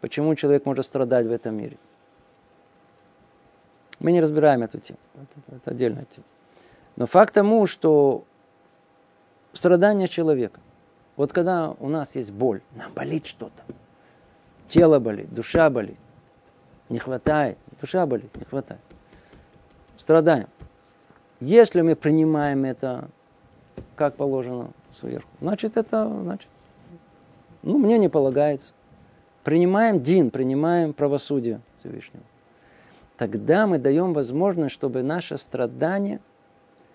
почему 0.00 0.34
человек 0.34 0.66
может 0.66 0.84
страдать 0.84 1.26
в 1.26 1.30
этом 1.30 1.56
мире. 1.56 1.76
Мы 4.00 4.12
не 4.12 4.20
разбираем 4.20 4.62
эту 4.62 4.78
тему. 4.78 4.98
Это, 5.14 5.56
это 5.56 5.70
отдельная 5.70 6.06
тема. 6.06 6.26
Но 6.96 7.06
факт 7.06 7.34
тому, 7.34 7.66
что 7.66 8.24
страдания 9.52 10.08
человека. 10.08 10.60
Вот 11.16 11.32
когда 11.32 11.70
у 11.78 11.88
нас 11.88 12.16
есть 12.16 12.32
боль, 12.32 12.60
нам 12.74 12.92
болит 12.92 13.26
что-то. 13.26 13.62
Тело 14.68 14.98
болит, 14.98 15.32
душа 15.32 15.70
болит. 15.70 15.96
Не 16.94 17.00
хватает. 17.00 17.58
Душа 17.80 18.06
болит, 18.06 18.36
не 18.36 18.44
хватает. 18.44 18.80
Страдаем. 19.98 20.46
Если 21.40 21.80
мы 21.80 21.96
принимаем 21.96 22.64
это 22.64 23.08
как 23.96 24.14
положено 24.14 24.70
сверху, 25.00 25.28
значит 25.40 25.76
это, 25.76 26.08
значит, 26.22 26.48
ну, 27.64 27.78
мне 27.78 27.98
не 27.98 28.08
полагается. 28.08 28.70
Принимаем 29.42 30.04
дин, 30.04 30.30
принимаем 30.30 30.92
правосудие 30.92 31.60
Всевышнего. 31.80 32.22
Тогда 33.16 33.66
мы 33.66 33.78
даем 33.78 34.12
возможность, 34.12 34.72
чтобы 34.72 35.02
наше 35.02 35.36
страдание, 35.36 36.20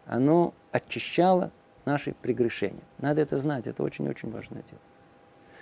оно 0.06 0.54
очищало 0.72 1.52
наши 1.84 2.14
прегрешения. 2.14 2.84
Надо 3.00 3.20
это 3.20 3.38
знать, 3.38 3.68
это 3.68 3.84
очень-очень 3.84 4.32
важное 4.32 4.62
дело. 4.62 4.80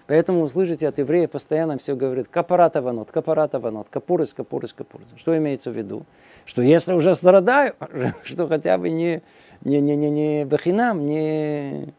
Поэтому 0.08 0.42
услышите 0.42 0.88
от 0.88 0.98
евреев 1.00 1.30
постоянно 1.32 1.78
все 1.78 1.94
говорит 1.94 2.30
капарата 2.30 2.82
ванот, 2.82 3.12
капарата 3.12 3.60
ванот, 3.60 3.88
капурис, 3.90 4.34
капурис, 4.34 4.72
капурис. 4.72 5.06
Что 5.18 5.38
имеется 5.38 5.70
в 5.70 5.76
виду? 5.76 6.06
Что 6.46 6.62
если 6.62 6.94
уже 6.94 7.14
страдаю, 7.14 7.76
что 8.24 8.48
хотя 8.48 8.78
бы 8.78 8.90
не, 8.90 9.22
не, 9.62 9.82
не, 9.82 9.98
не, 9.98 10.10
не 10.10 10.46
бахинам, 10.46 11.06
не 11.06 11.94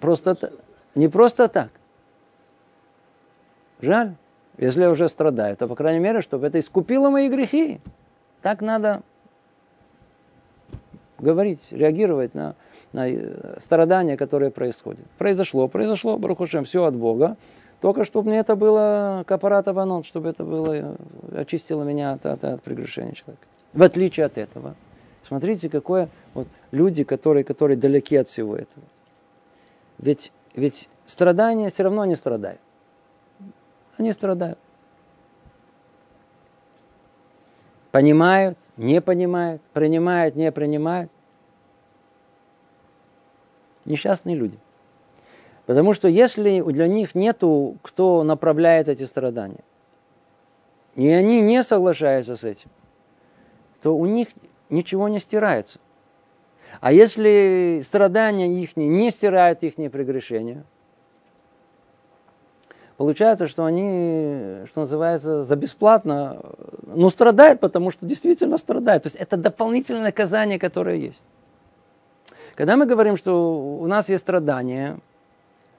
просто, 0.00 0.52
не 0.94 1.08
просто 1.08 1.48
так. 1.48 1.70
Жаль. 3.80 4.14
Если 4.58 4.82
я 4.82 4.90
уже 4.90 5.08
страдаю, 5.08 5.56
то, 5.56 5.66
по 5.66 5.74
крайней 5.74 6.00
мере, 6.00 6.22
чтобы 6.22 6.46
это 6.46 6.60
искупило 6.60 7.10
мои 7.10 7.28
грехи. 7.28 7.80
Так 8.42 8.62
надо 8.62 9.02
говорить, 11.18 11.60
реагировать 11.70 12.34
на, 12.34 12.54
на 12.96 13.08
э, 13.08 13.58
страдания, 13.58 14.16
которые 14.16 14.50
происходят. 14.50 15.04
Произошло, 15.18 15.68
произошло, 15.68 16.16
Барухушем, 16.16 16.64
все 16.64 16.84
от 16.84 16.96
Бога. 16.96 17.36
Только 17.82 18.04
чтобы 18.04 18.30
мне 18.30 18.38
это 18.38 18.56
было 18.56 19.22
капарата 19.26 19.74
ванон, 19.74 20.02
чтобы 20.02 20.30
это 20.30 20.44
было, 20.44 20.72
э, 20.74 20.94
очистило 21.36 21.84
меня 21.84 22.12
от, 22.12 22.24
от, 22.24 22.42
от 22.42 22.62
прегрешения 22.62 23.12
человека. 23.12 23.46
В 23.74 23.82
отличие 23.82 24.24
от 24.24 24.38
этого. 24.38 24.74
Смотрите, 25.22 25.68
какое 25.68 26.08
вот 26.32 26.48
люди, 26.70 27.04
которые, 27.04 27.44
которые 27.44 27.76
далеки 27.76 28.16
от 28.16 28.30
всего 28.30 28.56
этого. 28.56 28.86
Ведь, 29.98 30.32
ведь 30.54 30.88
страдания 31.04 31.68
все 31.68 31.82
равно 31.82 32.06
не 32.06 32.16
страдают. 32.16 32.60
Они 33.98 34.12
страдают. 34.12 34.58
Понимают, 37.90 38.56
не 38.78 39.02
понимают, 39.02 39.60
принимают, 39.74 40.34
не 40.34 40.50
принимают. 40.50 41.10
Несчастные 43.86 44.36
люди. 44.36 44.58
Потому 45.64 45.94
что 45.94 46.06
если 46.08 46.60
для 46.60 46.86
них 46.86 47.14
нету, 47.14 47.78
кто 47.82 48.22
направляет 48.22 48.88
эти 48.88 49.04
страдания, 49.04 49.64
и 50.94 51.08
они 51.08 51.40
не 51.40 51.62
соглашаются 51.62 52.36
с 52.36 52.44
этим, 52.44 52.70
то 53.82 53.96
у 53.96 54.06
них 54.06 54.28
ничего 54.70 55.08
не 55.08 55.18
стирается. 55.18 55.78
А 56.80 56.92
если 56.92 57.80
страдания 57.84 58.62
их 58.62 58.76
не 58.76 59.10
стирают 59.10 59.62
их 59.62 59.74
прегрешения, 59.74 60.64
получается, 62.96 63.46
что 63.46 63.64
они, 63.64 64.66
что 64.66 64.80
называется, 64.80 65.44
за 65.44 65.56
бесплатно, 65.56 66.40
ну, 66.82 67.10
страдают, 67.10 67.60
потому 67.60 67.90
что 67.90 68.06
действительно 68.06 68.58
страдают. 68.58 69.04
То 69.04 69.08
есть 69.08 69.16
это 69.16 69.36
дополнительное 69.36 70.02
наказание, 70.02 70.58
которое 70.58 70.96
есть. 70.96 71.22
Когда 72.56 72.78
мы 72.78 72.86
говорим, 72.86 73.18
что 73.18 73.78
у 73.78 73.86
нас 73.86 74.08
есть 74.08 74.24
страдания, 74.24 74.98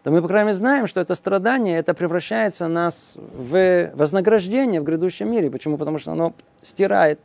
то 0.04 0.12
мы, 0.12 0.22
по 0.22 0.28
крайней 0.28 0.50
мере, 0.50 0.58
знаем, 0.58 0.86
что 0.86 1.02
это 1.02 1.16
страдание, 1.16 1.80
это 1.80 1.96
превращается 1.96 2.68
нас 2.68 3.14
в 3.16 3.92
вознаграждение 3.96 4.80
в 4.80 4.84
грядущем 4.84 5.30
мире. 5.30 5.50
Почему? 5.50 5.78
Потому 5.78 5.98
что 5.98 6.12
оно 6.12 6.34
стирает 6.62 7.20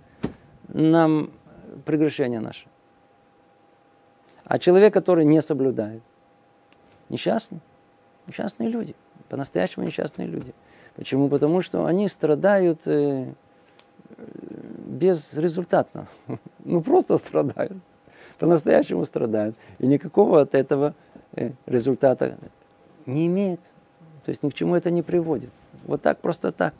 нам 0.68 1.30
прегрешения 1.84 2.40
наши. 2.40 2.66
А 4.44 4.58
человек, 4.58 4.94
который 4.94 5.26
не 5.26 5.42
соблюдает, 5.42 6.02
несчастный, 7.10 7.60
несчастные 8.26 8.70
люди, 8.70 8.96
по-настоящему 9.28 9.84
несчастные 9.84 10.28
люди. 10.28 10.54
Почему? 10.96 11.28
Потому 11.28 11.60
что 11.60 11.84
они 11.84 12.08
страдают 12.08 12.80
э, 12.86 13.26
безрезультатно. 14.16 16.06
Ну, 16.64 16.80
просто 16.80 17.18
страдают. 17.18 17.76
По-настоящему 18.42 19.04
страдают. 19.04 19.54
И 19.78 19.86
никакого 19.86 20.40
от 20.40 20.56
этого 20.56 20.96
э, 21.36 21.52
результата 21.66 22.36
не 23.06 23.28
имеет. 23.28 23.60
То 24.24 24.30
есть 24.30 24.42
ни 24.42 24.50
к 24.50 24.54
чему 24.54 24.74
это 24.74 24.90
не 24.90 25.00
приводит. 25.00 25.50
Вот 25.84 26.02
так, 26.02 26.18
просто 26.18 26.50
так. 26.50 26.74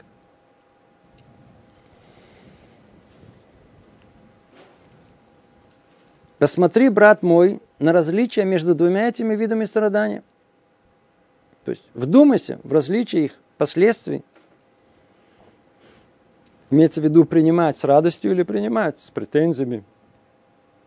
Посмотри, 6.41 6.89
брат 6.89 7.23
мой, 7.23 7.63
на 7.79 7.93
различия 7.93 8.45
между 8.45 8.75
двумя 8.75 9.07
этими 9.07 9.37
видами 9.37 9.65
страдания. 9.65 10.25
То 11.65 11.71
есть 11.71 11.85
вдумайся 11.95 12.59
в 12.65 12.73
различия 12.73 13.27
их 13.27 13.41
последствий. 13.57 14.25
Имеется 16.71 17.01
в 17.01 17.05
виду 17.05 17.25
принимать 17.25 17.79
с 17.79 17.85
радостью 17.85 18.33
или 18.33 18.43
принимать 18.43 18.99
с 18.99 19.13
претензиями. 19.13 19.85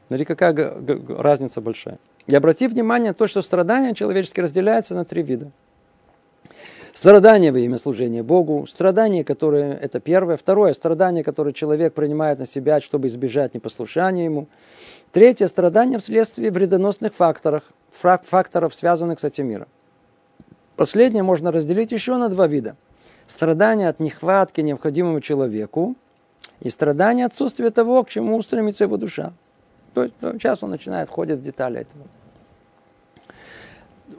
Смотри, 0.07 0.25
какая 0.25 0.73
разница 1.09 1.61
большая. 1.61 1.97
И 2.27 2.35
обрати 2.35 2.67
внимание 2.67 3.11
на 3.11 3.13
то, 3.13 3.27
что 3.27 3.41
страдания 3.41 3.93
человеческие 3.93 4.43
разделяются 4.43 4.95
на 4.95 5.05
три 5.05 5.23
вида. 5.23 5.51
Страдание 6.93 7.51
во 7.51 7.59
имя 7.59 7.77
служения 7.77 8.23
Богу, 8.23 8.65
страдание, 8.67 9.25
которое 9.25 9.73
это 9.73 9.99
первое, 9.99 10.37
второе 10.37 10.73
страдание, 10.73 11.25
которое 11.25 11.51
человек 11.51 11.93
принимает 11.93 12.39
на 12.39 12.45
себя, 12.47 12.79
чтобы 12.79 13.07
избежать 13.07 13.53
непослушания 13.53 14.23
ему, 14.23 14.47
третье 15.11 15.47
страдание 15.47 15.99
вследствие 15.99 16.51
вредоносных 16.51 17.13
факторов, 17.13 17.63
факторов, 17.91 18.73
связанных 18.73 19.19
с 19.19 19.25
этим 19.25 19.47
миром. 19.47 19.67
Последнее 20.77 21.23
можно 21.23 21.51
разделить 21.51 21.91
еще 21.91 22.15
на 22.15 22.29
два 22.29 22.47
вида. 22.47 22.77
Страдание 23.27 23.89
от 23.89 23.99
нехватки 23.99 24.61
необходимому 24.61 25.19
человеку 25.19 25.95
и 26.61 26.69
страдание 26.69 27.25
отсутствия 27.25 27.71
того, 27.71 28.03
к 28.03 28.09
чему 28.09 28.37
устремится 28.37 28.85
его 28.85 28.95
душа. 28.97 29.33
То 29.95 30.03
есть 30.03 30.15
сейчас 30.21 30.61
он 30.61 30.71
начинает, 30.71 31.07
входит 31.07 31.39
в 31.39 31.41
детали 31.41 31.79
этого. 31.79 32.05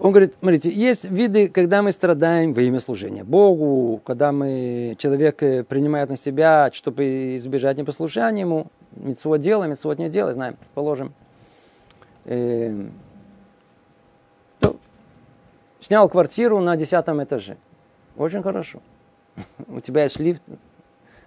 Он 0.00 0.10
говорит, 0.10 0.34
смотрите, 0.40 0.70
есть 0.70 1.04
виды, 1.04 1.48
когда 1.48 1.82
мы 1.82 1.92
страдаем 1.92 2.54
во 2.54 2.62
имя 2.62 2.80
служения 2.80 3.24
Богу, 3.24 4.00
когда 4.04 4.32
мы, 4.32 4.96
человек 4.98 5.42
э, 5.42 5.64
принимает 5.64 6.08
на 6.08 6.16
себя, 6.16 6.70
чтобы 6.72 7.36
избежать 7.36 7.76
непослушания 7.76 8.40
ему, 8.40 8.66
митцвот 8.92 9.40
делаем, 9.40 9.70
митцвот 9.70 9.98
не 9.98 10.08
делаем, 10.08 10.34
знаем, 10.34 10.56
предположим. 10.56 11.12
Э, 12.24 12.88
то, 14.58 14.76
снял 15.80 16.08
квартиру 16.08 16.58
на 16.60 16.76
десятом 16.76 17.22
этаже. 17.22 17.58
Очень 18.16 18.42
хорошо. 18.42 18.80
У 19.68 19.80
тебя 19.80 20.04
есть 20.04 20.18
лифт. 20.18 20.42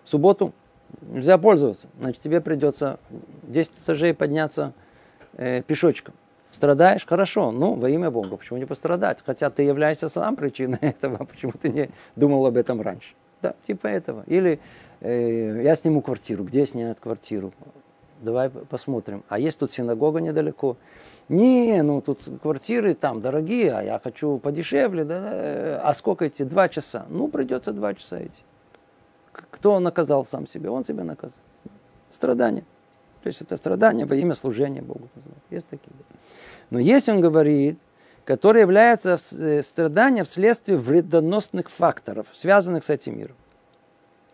В 0.04 0.10
субботу 0.10 0.54
нельзя 1.02 1.38
пользоваться. 1.38 1.88
Значит, 2.00 2.22
тебе 2.22 2.42
придется 2.42 3.00
10 3.44 3.72
этажей 3.84 4.14
подняться 4.14 4.74
э, 5.34 5.62
пешочком. 5.62 6.14
Страдаешь? 6.52 7.06
Хорошо. 7.06 7.52
Ну, 7.52 7.76
во 7.76 7.90
имя 7.90 8.10
Бога. 8.10 8.38
Почему 8.38 8.58
не 8.58 8.66
пострадать? 8.66 9.20
Хотя 9.26 9.50
ты 9.50 9.64
являешься 9.64 10.10
сам 10.10 10.36
причиной 10.36 10.80
этого. 10.82 11.26
Почему 11.26 11.52
ты 11.52 11.70
не 11.70 11.90
думал 12.16 12.46
об 12.46 12.58
этом 12.58 12.82
раньше? 12.82 13.14
Да, 13.42 13.54
типа 13.66 13.88
этого. 13.88 14.24
Или 14.28 14.60
э, 15.02 15.62
я 15.64 15.76
сниму 15.76 16.02
квартиру. 16.02 16.44
Где 16.44 16.66
снять 16.66 17.00
квартиру? 17.00 17.54
Давай 18.22 18.50
посмотрим. 18.50 19.24
А 19.30 19.40
есть 19.40 19.58
тут 19.58 19.72
синагога 19.72 20.20
недалеко? 20.20 20.76
Не, 21.30 21.82
ну 21.84 22.02
тут 22.02 22.22
квартиры 22.42 22.96
там 22.96 23.22
дорогие, 23.22 23.72
а 23.72 23.82
я 23.82 24.00
хочу 24.04 24.40
подешевле. 24.40 25.06
Да, 25.06 25.20
да. 25.20 25.82
А 25.84 25.94
сколько 25.94 26.28
идти? 26.28 26.44
Два 26.44 26.68
часа. 26.68 27.06
Ну, 27.10 27.28
придется 27.28 27.72
два 27.72 27.94
часа 27.94 28.22
идти. 28.24 28.42
Кто 29.52 29.80
наказал 29.80 30.26
сам 30.26 30.48
себя? 30.48 30.72
Он 30.72 30.86
себя 30.86 31.04
наказал. 31.04 31.38
Страдание. 32.10 32.64
То 33.24 33.28
есть 33.28 33.42
это 33.42 33.58
страдание 33.58 34.06
во 34.06 34.16
имя 34.16 34.34
служения 34.34 34.82
Богу. 34.82 35.10
Есть 35.50 35.68
такие. 35.68 35.92
Но 36.70 36.80
есть, 36.80 37.10
он 37.10 37.22
говорит, 37.22 37.78
которые 38.26 38.62
являются 38.62 39.20
э, 39.32 39.62
страданием 39.64 40.26
вследствие 40.26 40.78
вредоносных 40.78 41.70
факторов, 41.70 42.28
связанных 42.34 42.84
с 42.84 42.90
этим 42.90 43.18
миром. 43.18 43.36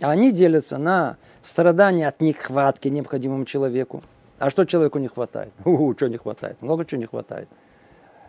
Они 0.01 0.31
делятся 0.31 0.77
на 0.77 1.17
страдания 1.43 2.07
от 2.07 2.21
нехватки 2.21 2.89
необходимому 2.89 3.45
человеку. 3.45 4.03
А 4.37 4.49
что 4.49 4.65
человеку 4.65 4.99
не 4.99 5.07
хватает? 5.07 5.53
У, 5.65 5.93
что 5.93 6.07
не 6.07 6.17
хватает? 6.17 6.61
Много 6.61 6.85
чего 6.85 6.99
не 6.99 7.07
хватает. 7.07 7.47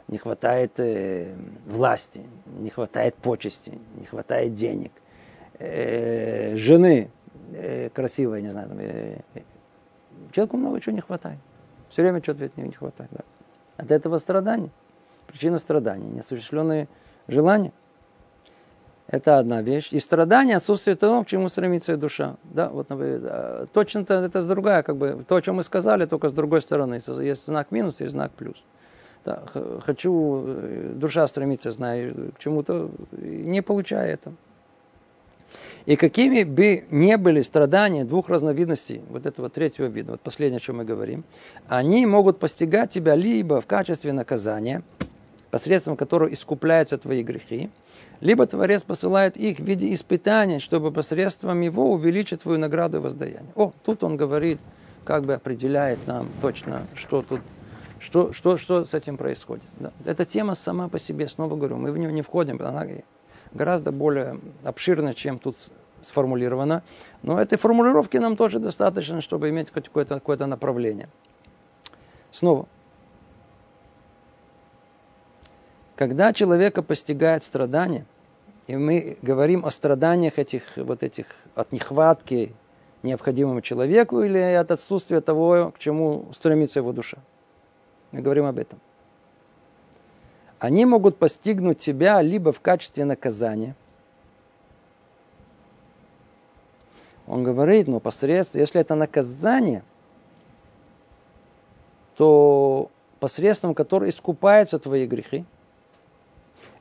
Не 0.08 0.18
хватает 0.18 0.78
э, 0.78 1.34
власти, 1.66 2.22
не 2.60 2.70
хватает 2.70 3.16
почести, 3.16 3.76
не 3.96 4.06
хватает 4.06 4.54
денег, 4.54 4.92
э, 5.58 6.56
жены 6.56 7.10
э, 7.52 7.90
красивой, 7.90 8.42
не 8.42 8.50
знаю, 8.50 8.68
там, 8.68 8.78
э, 8.80 9.18
человеку 10.32 10.56
много 10.56 10.80
чего 10.80 10.94
не 10.94 11.00
хватает. 11.00 11.38
Все 11.90 12.02
время 12.02 12.22
что-то 12.22 12.50
не 12.56 12.72
хватает. 12.72 13.10
Да. 13.12 13.24
От 13.76 13.90
этого 13.90 14.18
страдания. 14.18 14.70
Причина 15.26 15.58
страдания. 15.58 16.08
Неосуществленные 16.08 16.88
желания. 17.28 17.72
Это 19.08 19.38
одна 19.38 19.62
вещь. 19.62 19.92
И 19.92 20.00
страдание 20.00 20.56
отсутствие 20.56 20.96
того, 20.96 21.22
к 21.22 21.28
чему 21.28 21.48
стремится 21.48 21.96
душа. 21.96 22.36
Да, 22.42 22.68
вот 22.68 22.88
точно-то 23.72 24.14
это 24.14 24.42
другая, 24.44 24.82
как 24.82 24.96
бы, 24.96 25.24
то, 25.28 25.36
о 25.36 25.42
чем 25.42 25.56
мы 25.56 25.62
сказали, 25.62 26.06
только 26.06 26.28
с 26.28 26.32
другой 26.32 26.60
стороны. 26.60 27.00
Есть 27.20 27.46
знак 27.46 27.70
минус, 27.70 28.00
есть 28.00 28.12
знак 28.12 28.32
плюс. 28.32 28.56
Да, 29.24 29.42
хочу, 29.84 30.44
э, 30.46 30.92
душа 30.94 31.26
стремится, 31.26 31.72
знаю, 31.72 32.32
к 32.36 32.38
чему-то, 32.38 32.90
не 33.12 33.60
получая 33.60 34.12
это. 34.12 34.32
И 35.86 35.94
какими 35.94 36.42
бы 36.42 36.84
ни 36.90 37.14
были 37.14 37.42
страдания 37.42 38.04
двух 38.04 38.28
разновидностей, 38.28 39.02
вот 39.08 39.24
этого 39.24 39.48
третьего 39.48 39.86
вида, 39.86 40.12
вот 40.12 40.20
последнее, 40.20 40.58
о 40.58 40.60
чем 40.60 40.78
мы 40.78 40.84
говорим, 40.84 41.24
они 41.68 42.06
могут 42.06 42.40
постигать 42.40 42.90
тебя 42.90 43.14
либо 43.14 43.60
в 43.60 43.66
качестве 43.66 44.12
наказания, 44.12 44.82
посредством 45.52 45.96
которого 45.96 46.32
искупляются 46.32 46.98
твои 46.98 47.22
грехи, 47.22 47.70
либо 48.20 48.46
Творец 48.46 48.82
посылает 48.82 49.36
их 49.36 49.58
в 49.58 49.64
виде 49.64 49.94
испытаний, 49.94 50.58
чтобы 50.58 50.90
посредством 50.90 51.60
его 51.60 51.92
увеличить 51.92 52.42
твою 52.42 52.58
награду 52.58 52.98
и 52.98 53.00
воздаяние. 53.00 53.52
О, 53.54 53.72
тут 53.84 54.02
он 54.02 54.16
говорит, 54.16 54.58
как 55.04 55.24
бы 55.24 55.34
определяет 55.34 56.04
нам 56.08 56.28
точно, 56.40 56.82
что 56.94 57.22
тут, 57.22 57.40
что, 58.00 58.32
что, 58.32 58.58
что 58.58 58.84
с 58.84 58.92
этим 58.92 59.16
происходит. 59.16 59.64
Да. 59.78 59.92
Эта 60.04 60.24
тема 60.24 60.56
сама 60.56 60.88
по 60.88 60.98
себе, 60.98 61.28
снова 61.28 61.54
говорю, 61.54 61.76
мы 61.76 61.92
в 61.92 61.98
нее 61.98 62.12
не 62.12 62.22
входим, 62.22 62.60
она 62.60 62.84
гораздо 63.56 63.92
более 63.92 64.38
обширно, 64.62 65.14
чем 65.14 65.38
тут 65.38 65.56
сформулировано. 66.00 66.82
Но 67.22 67.40
этой 67.40 67.58
формулировки 67.58 68.16
нам 68.18 68.36
тоже 68.36 68.58
достаточно, 68.58 69.20
чтобы 69.20 69.48
иметь 69.50 69.70
какое-то 69.70 70.14
какое 70.14 70.36
направление. 70.38 71.08
Снова. 72.30 72.66
Когда 75.96 76.32
человека 76.32 76.82
постигает 76.82 77.42
страдание, 77.42 78.04
и 78.66 78.76
мы 78.76 79.16
говорим 79.22 79.64
о 79.64 79.70
страданиях 79.70 80.38
этих, 80.38 80.76
вот 80.76 81.02
этих, 81.02 81.26
от 81.54 81.72
нехватки 81.72 82.54
необходимому 83.02 83.60
человеку 83.62 84.22
или 84.22 84.38
от 84.38 84.70
отсутствия 84.70 85.20
того, 85.20 85.72
к 85.74 85.78
чему 85.78 86.26
стремится 86.34 86.80
его 86.80 86.92
душа. 86.92 87.18
Мы 88.12 88.20
говорим 88.20 88.44
об 88.44 88.58
этом 88.58 88.80
они 90.58 90.86
могут 90.86 91.18
постигнуть 91.18 91.78
тебя 91.78 92.22
либо 92.22 92.52
в 92.52 92.60
качестве 92.60 93.04
наказания. 93.04 93.74
Он 97.26 97.42
говорит, 97.42 97.88
но 97.88 98.00
посредством, 98.00 98.60
если 98.60 98.80
это 98.80 98.94
наказание, 98.94 99.82
то 102.16 102.90
посредством 103.18 103.74
которого 103.74 104.08
искупаются 104.08 104.78
твои 104.78 105.06
грехи, 105.06 105.44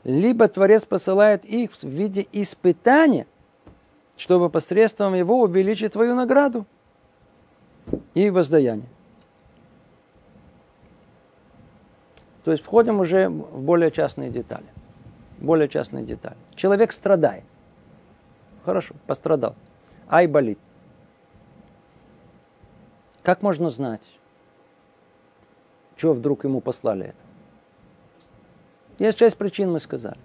либо 0.04 0.48
Творец 0.48 0.86
посылает 0.86 1.44
их 1.46 1.72
в 1.72 1.84
виде 1.84 2.28
испытания, 2.32 3.26
чтобы 4.18 4.50
посредством 4.50 5.16
его 5.16 5.42
увеличить 5.42 5.94
твою 5.94 6.16
награду 6.16 6.66
и 8.14 8.30
воздаяние. 8.30 8.88
То 12.46 12.52
есть 12.52 12.64
входим 12.64 13.00
уже 13.00 13.28
в 13.28 13.64
более 13.64 13.90
частные 13.90 14.30
детали. 14.30 14.68
Более 15.40 15.68
частные 15.68 16.06
детали. 16.06 16.38
Человек 16.56 16.92
страдает. 16.92 17.44
Хорошо, 18.64 18.94
пострадал. 19.08 19.56
Ай 20.08 20.28
болит. 20.28 20.60
Как 23.24 23.42
можно 23.42 23.72
знать, 23.72 24.04
чего 25.98 26.14
вдруг 26.14 26.44
ему 26.44 26.62
послали 26.62 27.08
это? 27.08 27.16
Есть 29.00 29.18
шесть 29.18 29.38
причин, 29.38 29.72
мы 29.72 29.80
сказали. 29.80 30.20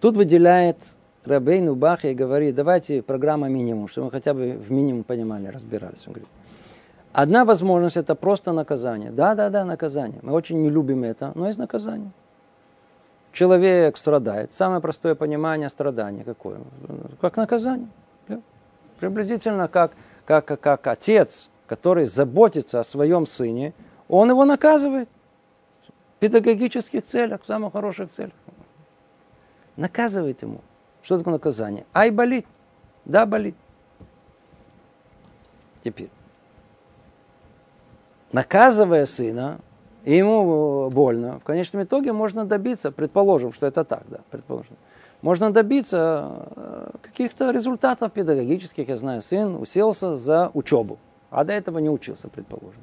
Тут 0.00 0.16
выделяет 0.16 0.76
Рабейну 1.24 1.74
Бахи 1.74 2.08
и 2.08 2.14
говорит, 2.14 2.54
давайте 2.54 3.00
программа 3.00 3.48
минимум, 3.48 3.88
чтобы 3.88 4.06
мы 4.06 4.10
хотя 4.10 4.34
бы 4.34 4.52
в 4.52 4.70
минимум 4.70 5.02
понимали, 5.02 5.46
разбирались. 5.46 6.06
Он 6.06 6.12
говорит, 6.12 6.28
одна 7.12 7.44
возможность 7.44 7.96
это 7.96 8.14
просто 8.14 8.52
наказание. 8.52 9.10
Да, 9.10 9.34
да, 9.34 9.50
да, 9.50 9.64
наказание. 9.64 10.18
Мы 10.22 10.32
очень 10.32 10.62
не 10.62 10.68
любим 10.68 11.04
это, 11.04 11.32
но 11.34 11.46
есть 11.46 11.58
наказание. 11.58 12.10
Человек 13.32 13.96
страдает. 13.96 14.52
Самое 14.52 14.80
простое 14.80 15.14
понимание 15.14 15.68
страдания 15.68 16.24
какое? 16.24 16.58
Как 17.20 17.36
наказание. 17.36 17.88
Приблизительно 18.98 19.68
как, 19.68 19.92
как, 20.24 20.44
как, 20.44 20.60
как 20.60 20.86
отец, 20.86 21.48
который 21.66 22.06
заботится 22.06 22.80
о 22.80 22.84
своем 22.84 23.26
сыне, 23.26 23.74
он 24.08 24.30
его 24.30 24.44
наказывает. 24.44 25.08
В 26.16 26.20
педагогических 26.20 27.04
целях, 27.04 27.42
в 27.42 27.46
самых 27.46 27.74
хороших 27.74 28.10
целях. 28.10 28.32
Наказывает 29.76 30.42
ему. 30.42 30.62
Что 31.02 31.18
такое 31.18 31.34
наказание? 31.34 31.86
Ай, 31.94 32.10
болит. 32.10 32.44
Да, 33.04 33.24
болит. 33.24 33.54
Теперь. 35.84 36.10
Наказывая 38.32 39.06
сына, 39.06 39.58
ему 40.04 40.90
больно, 40.90 41.40
в 41.40 41.44
конечном 41.44 41.82
итоге 41.82 42.12
можно 42.12 42.44
добиться, 42.44 42.92
предположим, 42.92 43.52
что 43.52 43.66
это 43.66 43.84
так, 43.84 44.02
да, 44.08 44.18
предположим, 44.30 44.76
можно 45.22 45.50
добиться 45.50 46.46
э, 46.54 46.90
каких-то 47.02 47.50
результатов 47.50 48.12
педагогических. 48.12 48.88
Я 48.88 48.96
знаю, 48.96 49.22
сын 49.22 49.56
уселся 49.56 50.16
за 50.16 50.50
учебу, 50.54 50.98
а 51.30 51.44
до 51.44 51.52
этого 51.54 51.78
не 51.78 51.90
учился, 51.90 52.28
предположим. 52.28 52.80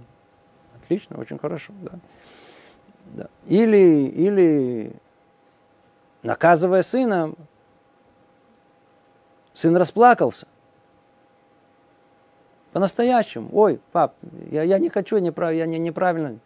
Отлично, 0.83 1.17
очень 1.17 1.37
хорошо, 1.37 1.73
да. 1.81 1.91
да. 3.13 3.27
Или, 3.47 4.07
или 4.07 4.93
наказывая 6.23 6.81
сына, 6.81 7.33
сын 9.53 9.77
расплакался. 9.77 10.47
По-настоящему. 12.75 13.47
Ой, 13.53 13.79
пап, 13.93 14.15
я, 14.51 14.61
я 14.63 14.79
не 14.79 14.89
хочу, 14.89 15.17
неправ, 15.19 15.53
я 15.53 15.65
не, 15.65 15.79
неправильно. 15.79 16.39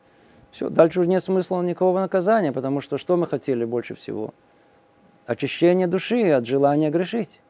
Все, 0.52 0.70
дальше 0.70 1.00
уже 1.00 1.10
нет 1.10 1.24
смысла 1.24 1.60
никакого 1.64 2.00
наказания, 2.00 2.52
потому 2.52 2.82
что 2.82 3.00
что 3.00 3.18
мы 3.18 3.26
хотели 3.26 3.66
больше 3.66 3.96
всего? 3.96 4.36
Очищение 5.26 5.88
души 5.88 6.30
от 6.30 6.46
желания 6.46 6.92
грешить. 6.92 7.42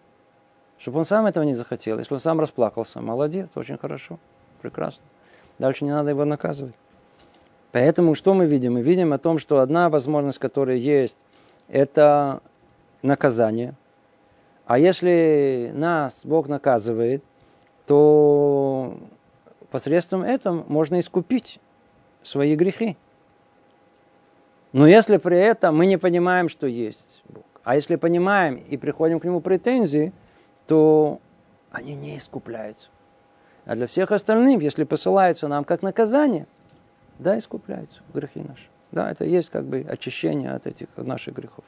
Чтобы 0.78 1.00
он 1.00 1.06
сам 1.06 1.26
этого 1.26 1.44
не 1.44 1.56
захотел. 1.56 2.00
Если 2.00 2.14
он 2.14 2.22
сам 2.22 2.40
расплакался, 2.40 3.02
молодец, 3.02 3.50
очень 3.56 3.78
хорошо, 3.78 4.18
прекрасно. 4.62 5.04
Дальше 5.58 5.84
не 5.84 5.92
надо 5.92 6.12
его 6.12 6.24
наказывать. 6.24 6.76
Поэтому 7.74 8.16
что 8.16 8.34
мы 8.34 8.46
видим? 8.46 8.76
Мы 8.76 8.82
видим 8.82 9.12
о 9.12 9.18
том, 9.18 9.40
что 9.40 9.60
одна 9.60 9.90
возможность, 9.90 10.40
которая 10.40 10.78
есть, 10.78 11.18
это 11.68 12.42
наказание. 13.02 13.74
А 14.66 14.80
если 14.80 15.70
нас 15.76 16.22
Бог 16.24 16.48
наказывает, 16.48 17.26
то 17.90 19.00
посредством 19.72 20.22
этого 20.22 20.64
можно 20.68 21.00
искупить 21.00 21.60
свои 22.22 22.56
грехи. 22.56 22.98
Но 24.74 24.86
если 24.86 25.18
при 25.18 25.40
этом 25.40 25.76
мы 25.76 25.88
не 25.88 25.98
понимаем, 25.98 26.50
что 26.50 26.68
есть 26.68 27.24
Бог, 27.28 27.46
а 27.64 27.76
если 27.76 27.96
понимаем 27.96 28.58
и 28.58 28.78
приходим 28.78 29.20
к 29.20 29.24
Нему 29.24 29.42
претензии, 29.42 30.14
то 30.68 31.20
они 31.72 31.96
не 31.96 32.20
искупляются. 32.20 32.90
А 33.66 33.74
для 33.74 33.88
всех 33.88 34.12
остальных, 34.12 34.62
если 34.62 34.84
посылается 34.84 35.48
нам 35.48 35.64
как 35.64 35.82
наказание, 35.82 36.46
да, 37.18 37.40
искупляются 37.40 38.02
грехи 38.14 38.42
наши. 38.42 38.68
Да, 38.92 39.10
это 39.10 39.26
есть 39.26 39.50
как 39.50 39.66
бы 39.66 39.84
очищение 39.90 40.52
от 40.52 40.68
этих 40.68 40.90
от 40.96 41.08
наших 41.08 41.34
грехов. 41.34 41.66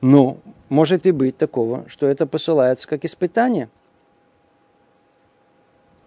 Но 0.00 0.38
может 0.70 1.04
и 1.04 1.10
быть 1.10 1.36
такого, 1.36 1.86
что 1.86 2.06
это 2.06 2.26
посылается 2.26 2.88
как 2.88 3.04
испытание. 3.04 3.68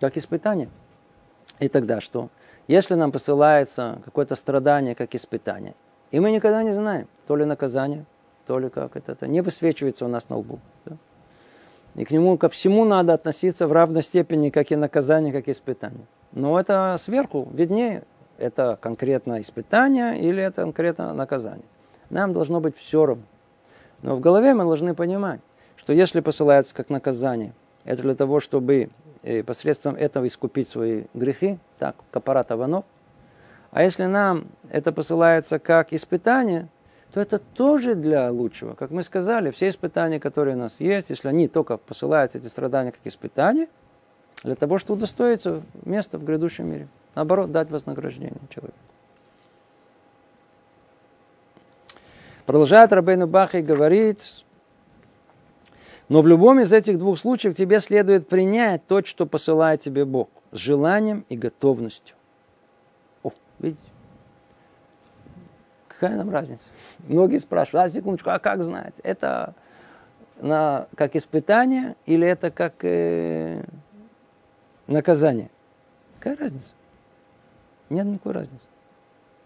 Как 0.02 0.18
испытание. 0.18 0.68
И 1.60 1.70
тогда 1.70 2.02
что? 2.02 2.30
Если 2.68 2.96
нам 2.96 3.12
посылается 3.12 4.00
какое-то 4.04 4.36
страдание 4.36 4.96
как 4.96 5.14
испытание, 5.14 5.76
и 6.10 6.20
мы 6.20 6.32
никогда 6.32 6.64
не 6.64 6.72
знаем, 6.72 7.08
то 7.28 7.36
ли 7.36 7.46
наказание, 7.46 8.06
то 8.48 8.58
ли 8.58 8.70
как 8.70 8.98
это, 8.98 9.12
это 9.12 9.28
не 9.28 9.42
высвечивается 9.42 10.06
у 10.06 10.08
нас 10.08 10.28
на 10.28 10.38
лбу. 10.38 10.60
Да? 10.86 10.98
И 11.94 12.04
к 12.04 12.12
нему, 12.12 12.38
ко 12.38 12.50
всему 12.50 12.84
надо 12.84 13.14
относиться 13.14 13.68
в 13.68 13.72
равной 13.72 14.02
степени, 14.02 14.50
как 14.50 14.72
и 14.72 14.76
наказание, 14.76 15.32
как 15.32 15.48
и 15.48 15.52
испытание. 15.52 16.08
Но 16.32 16.60
это 16.60 16.98
сверху 17.00 17.48
виднее, 17.54 18.04
это 18.40 18.80
конкретно 18.82 19.40
испытание 19.40 20.20
или 20.20 20.42
это 20.42 20.64
конкретно 20.64 21.14
наказание. 21.14 21.66
Нам 22.10 22.34
должно 22.34 22.60
быть 22.60 22.76
все 22.76 23.06
равно. 23.06 23.24
Но 24.02 24.16
в 24.16 24.20
голове 24.20 24.56
мы 24.56 24.64
должны 24.64 24.96
понимать, 24.96 25.42
что 25.76 25.94
если 25.94 26.22
посылается 26.22 26.74
как 26.74 26.90
наказание, 26.90 27.54
это 27.84 28.02
для 28.02 28.16
того, 28.16 28.40
чтобы 28.40 28.90
э, 29.24 29.44
посредством 29.44 29.96
этого 29.96 30.28
искупить 30.28 30.68
свои 30.68 31.04
грехи, 31.14 31.60
так, 31.80 31.96
капарат 32.12 32.52
аванов. 32.52 32.86
А 33.72 33.84
если 33.84 34.06
нам 34.06 34.48
это 34.70 34.92
посылается 34.92 35.60
как 35.60 35.94
испытание, 35.94 36.68
то 37.14 37.20
это 37.20 37.40
тоже 37.40 37.96
для 37.96 38.32
лучшего. 38.32 38.74
Как 38.74 38.92
мы 38.92 39.04
сказали, 39.04 39.52
все 39.52 39.70
испытания, 39.70 40.20
которые 40.20 40.56
у 40.56 40.60
нас 40.60 40.80
есть, 40.80 41.10
если 41.10 41.28
они 41.28 41.48
только 41.48 41.78
посылаются, 41.78 42.38
эти 42.38 42.48
страдания, 42.48 42.92
как 42.92 43.02
испытания, 43.06 43.68
для 44.44 44.56
того, 44.56 44.78
чтобы 44.78 44.98
удостоиться 44.98 45.62
места 45.86 46.18
в 46.18 46.24
грядущем 46.24 46.68
мире. 46.68 46.88
Наоборот, 47.16 47.52
дать 47.52 47.70
вознаграждение 47.70 48.34
человеку. 48.50 48.78
Продолжает 52.46 52.92
Рабейну 52.92 53.28
Баха 53.28 53.60
и 53.60 53.62
говорит, 53.62 54.44
но 56.12 56.22
в 56.22 56.28
любом 56.28 56.60
из 56.60 56.74
этих 56.74 56.98
двух 56.98 57.18
случаев 57.18 57.56
тебе 57.56 57.80
следует 57.80 58.28
принять 58.28 58.86
то, 58.86 59.02
что 59.02 59.26
посылает 59.26 59.80
тебе 59.80 60.04
Бог, 60.04 60.28
с 60.52 60.58
желанием 60.58 61.26
и 61.30 61.38
готовностью. 61.38 62.18
О, 63.24 63.32
видите? 63.60 63.80
Какая 65.88 66.18
нам 66.18 66.30
разница? 66.30 66.64
Многие 67.00 67.38
спрашивают, 67.38 67.90
а 67.92 67.94
секундочку, 67.94 68.30
а 68.30 68.40
как 68.40 68.62
знать? 68.62 68.94
Это 69.04 69.54
на, 70.42 70.88
как 70.98 71.16
испытание 71.16 71.96
или 72.06 72.28
это 72.28 72.52
как 72.52 72.84
э, 72.84 73.64
наказание? 74.88 75.50
Какая 76.20 76.36
разница? 76.36 76.74
Нет 77.90 78.06
никакой 78.06 78.34
разницы. 78.34 78.66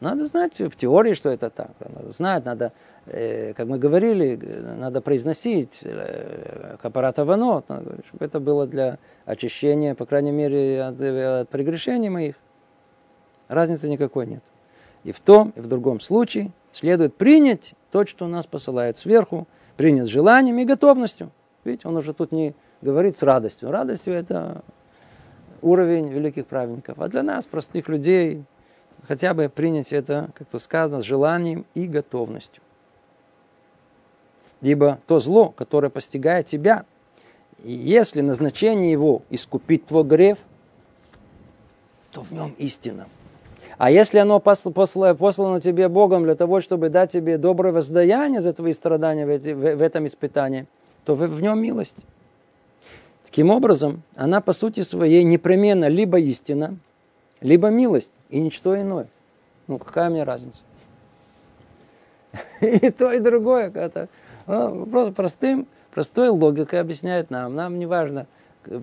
Надо 0.02 0.26
знать 0.26 0.60
в 0.60 0.76
теории, 0.76 1.14
что 1.14 1.30
это 1.30 1.50
так. 1.50 1.72
Надо 1.80 2.12
знать, 2.12 2.46
надо, 2.46 2.74
э, 3.06 3.54
как 3.54 3.68
мы 3.68 3.80
говорили, 3.80 4.36
надо 4.78 5.00
произносить 5.02 5.80
э, 5.84 6.76
капарата 6.82 7.24
ванот, 7.24 7.66
чтобы 7.66 8.26
это 8.26 8.40
было 8.40 8.68
для 8.68 9.00
очищения, 9.26 9.96
по 9.96 10.06
крайней 10.06 10.32
мере, 10.32 10.84
от, 10.84 11.02
от 11.02 11.50
прегрешений 11.50 12.10
моих. 12.10 12.36
Разницы 13.48 13.88
никакой 13.88 14.28
нет. 14.28 14.44
И 15.06 15.12
в 15.12 15.20
том, 15.20 15.54
и 15.56 15.62
в 15.62 15.68
другом 15.68 16.00
случае 16.02 16.52
следует 16.72 17.16
принять 17.16 17.74
то, 17.92 18.06
что 18.06 18.28
нас 18.28 18.46
посылает 18.46 18.98
сверху, 18.98 19.48
принять 19.78 20.08
с 20.08 20.10
желанием 20.10 20.58
и 20.58 20.66
готовностью. 20.66 21.32
Видите, 21.64 21.88
он 21.88 21.96
уже 21.96 22.14
тут 22.14 22.32
не 22.32 22.54
говорит 22.82 23.18
с 23.18 23.24
радостью. 23.24 23.72
Радостью 23.72 24.14
это 24.14 24.62
уровень 25.62 26.10
великих 26.10 26.48
праведников. 26.48 27.00
А 27.00 27.08
для 27.08 27.24
нас, 27.24 27.46
простых 27.46 27.88
людей, 27.88 28.44
хотя 29.08 29.34
бы 29.34 29.50
принять 29.50 29.94
это, 29.94 30.30
как 30.36 30.48
то 30.48 30.60
сказано, 30.60 31.02
с 31.02 31.06
желанием 31.06 31.66
и 31.74 31.88
готовностью. 31.88 32.62
Либо 34.62 35.00
то 35.08 35.20
зло, 35.20 35.50
которое 35.50 35.90
постигает 35.90 36.48
тебя, 36.48 36.86
и 37.64 37.72
если 37.72 38.22
назначение 38.22 38.92
его 38.92 39.22
искупить 39.30 39.86
твой 39.86 40.04
грех, 40.04 40.38
то 42.12 42.22
в 42.22 42.32
нем 42.32 42.54
истина. 42.58 43.08
А 43.78 43.92
если 43.92 44.20
оно 44.20 44.40
послано, 44.40 45.60
тебе 45.60 45.90
Богом 45.90 46.24
для 46.24 46.36
того, 46.36 46.62
чтобы 46.62 46.90
дать 46.90 47.12
тебе 47.12 47.38
доброе 47.38 47.74
воздаяние 47.74 48.42
за 48.42 48.54
твои 48.54 48.72
страдания 48.74 49.26
в, 49.26 49.82
этом 49.82 50.06
испытании, 50.08 50.66
то 51.04 51.16
в 51.16 51.42
нем 51.42 51.62
милость. 51.62 51.96
Таким 53.26 53.50
образом, 53.50 54.04
она 54.16 54.40
по 54.40 54.54
сути 54.54 54.82
своей 54.82 55.24
непременно 55.24 55.90
либо 55.90 56.20
истина, 56.20 56.78
либо 57.42 57.68
милость, 57.68 58.14
и 58.30 58.40
ничто 58.40 58.80
иное. 58.80 59.08
Ну, 59.68 59.78
какая 59.80 60.10
мне 60.10 60.24
разница? 60.24 60.58
И 62.62 62.90
то, 62.92 63.12
и 63.12 63.20
другое. 63.20 63.72
Это, 63.74 64.10
ну, 64.46 64.86
просто 64.86 65.12
простым, 65.12 65.68
простой 65.92 66.30
логикой 66.30 66.82
объясняет 66.82 67.30
нам. 67.30 67.56
Нам 67.56 67.80
не 67.80 67.86
важно, 67.86 68.28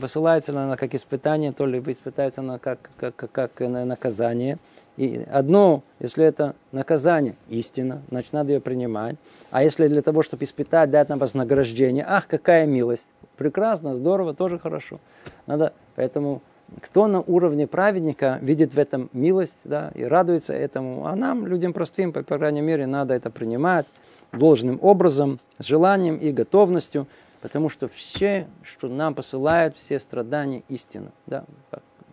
посылается 0.01 0.53
она 0.53 0.77
как 0.77 0.95
испытание, 0.95 1.53
то 1.53 1.67
ли 1.67 1.79
испытается 1.79 2.41
она 2.41 2.59
как, 2.59 2.91
как, 2.97 3.15
как, 3.17 3.31
как 3.31 3.61
наказание. 3.61 4.59
И 4.97 5.27
одно, 5.31 5.83
если 6.01 6.25
это 6.25 6.55
наказание, 6.71 7.35
истина, 7.49 8.03
значит, 8.11 8.33
надо 8.33 8.53
ее 8.53 8.61
принимать. 8.61 9.17
А 9.51 9.63
если 9.63 9.89
для 9.89 10.03
того, 10.03 10.23
чтобы 10.23 10.45
испытать, 10.45 10.91
дать 10.91 11.09
нам 11.09 11.19
вознаграждение, 11.19 12.05
ах, 12.07 12.27
какая 12.27 12.67
милость. 12.67 13.07
Прекрасно, 13.37 13.95
здорово, 13.95 14.35
тоже 14.35 14.59
хорошо. 14.59 15.01
Надо, 15.47 15.73
поэтому 15.97 16.43
кто 16.81 17.07
на 17.07 17.21
уровне 17.21 17.67
праведника 17.67 18.39
видит 18.41 18.75
в 18.75 18.79
этом 18.79 19.11
милость 19.13 19.59
да, 19.65 19.91
и 19.95 20.03
радуется 20.03 20.53
этому, 20.55 21.07
а 21.07 21.17
нам, 21.17 21.47
людям 21.47 21.73
простым, 21.73 22.13
по 22.13 22.23
крайней 22.23 22.61
мере, 22.61 22.87
надо 22.87 23.15
это 23.15 23.31
принимать 23.31 23.87
должным 24.33 24.79
образом, 24.83 25.41
с 25.59 25.65
желанием 25.65 26.17
и 26.17 26.33
готовностью, 26.33 27.07
потому 27.41 27.69
что 27.69 27.89
все, 27.89 28.47
что 28.63 28.89
нам 28.89 29.15
посылают, 29.15 29.77
все 29.77 30.01
страдания 30.01 30.63
истина. 30.69 31.13
Да, 31.27 31.45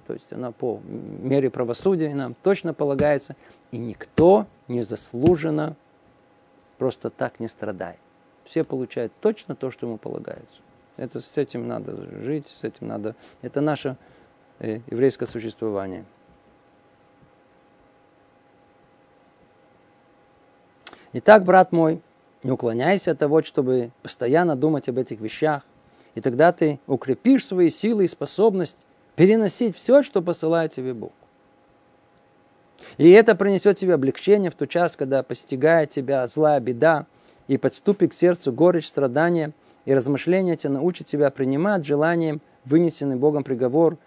то 0.08 0.14
есть 0.14 0.32
она 0.32 0.52
по 0.52 0.82
мере 0.86 1.50
правосудия 1.50 2.14
нам 2.14 2.36
точно 2.42 2.74
полагается, 2.74 3.36
и 3.72 3.78
никто 3.78 4.48
не 4.68 4.82
заслуженно 4.82 5.76
просто 6.78 7.10
так 7.10 7.40
не 7.40 7.48
страдает. 7.48 8.00
Все 8.44 8.64
получают 8.64 9.14
точно 9.22 9.56
то, 9.56 9.70
что 9.70 9.86
ему 9.86 9.98
полагается. 9.98 10.62
Это, 10.98 11.22
с 11.22 11.38
этим 11.38 11.68
надо 11.68 11.96
жить, 12.24 12.48
с 12.60 12.64
этим 12.64 12.88
надо... 12.88 13.16
Это 13.42 13.62
наше 13.62 13.90
э, 13.90 13.96
еврейское 14.60 15.26
существование. 15.26 16.06
Итак, 21.14 21.44
брат 21.44 21.72
мой, 21.72 22.02
не 22.44 22.52
уклоняйся 22.52 23.12
от 23.12 23.20
того, 23.20 23.42
чтобы 23.42 23.92
постоянно 24.04 24.56
думать 24.56 24.88
об 24.90 24.98
этих 24.98 25.20
вещах, 25.20 25.64
и 26.16 26.22
тогда 26.22 26.52
ты 26.52 26.80
укрепишь 26.88 27.48
свои 27.48 27.70
силы 27.70 28.06
и 28.06 28.08
способность 28.08 28.78
переносить 29.16 29.76
все, 29.76 30.04
что 30.04 30.22
посылает 30.22 30.74
тебе 30.74 30.94
Бог. 30.94 31.12
И 32.98 33.10
это 33.10 33.36
принесет 33.36 33.78
тебе 33.78 33.96
облегчение 33.96 34.52
в 34.52 34.56
тот 34.56 34.70
час, 34.70 34.96
когда 34.96 35.24
постигает 35.24 35.90
тебя 35.90 36.26
злая 36.28 36.60
беда, 36.60 37.06
и 37.48 37.58
подступит 37.58 38.12
к 38.12 38.16
сердцу 38.16 38.54
горечь, 38.54 38.88
страдания, 38.88 39.54
и 39.86 39.94
размышления 39.94 40.56
тебя 40.56 40.74
научат 40.74 41.08
тебя 41.08 41.32
принимать 41.32 41.86
желанием 41.86 42.42
вынесенный 42.64 43.16
Богом 43.16 43.44
приговор, 43.44 43.98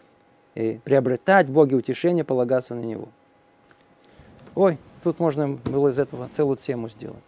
и 0.54 0.80
приобретать 0.84 1.46
в 1.48 1.52
Боге 1.52 1.76
утешение, 1.76 2.24
полагаться 2.24 2.74
на 2.74 2.80
Него. 2.80 3.08
Ой, 4.54 4.78
тут 5.02 5.18
можно 5.18 5.48
было 5.48 5.88
из 5.88 5.98
этого 5.98 6.28
целую 6.28 6.56
тему 6.56 6.88
сделать. 6.88 7.22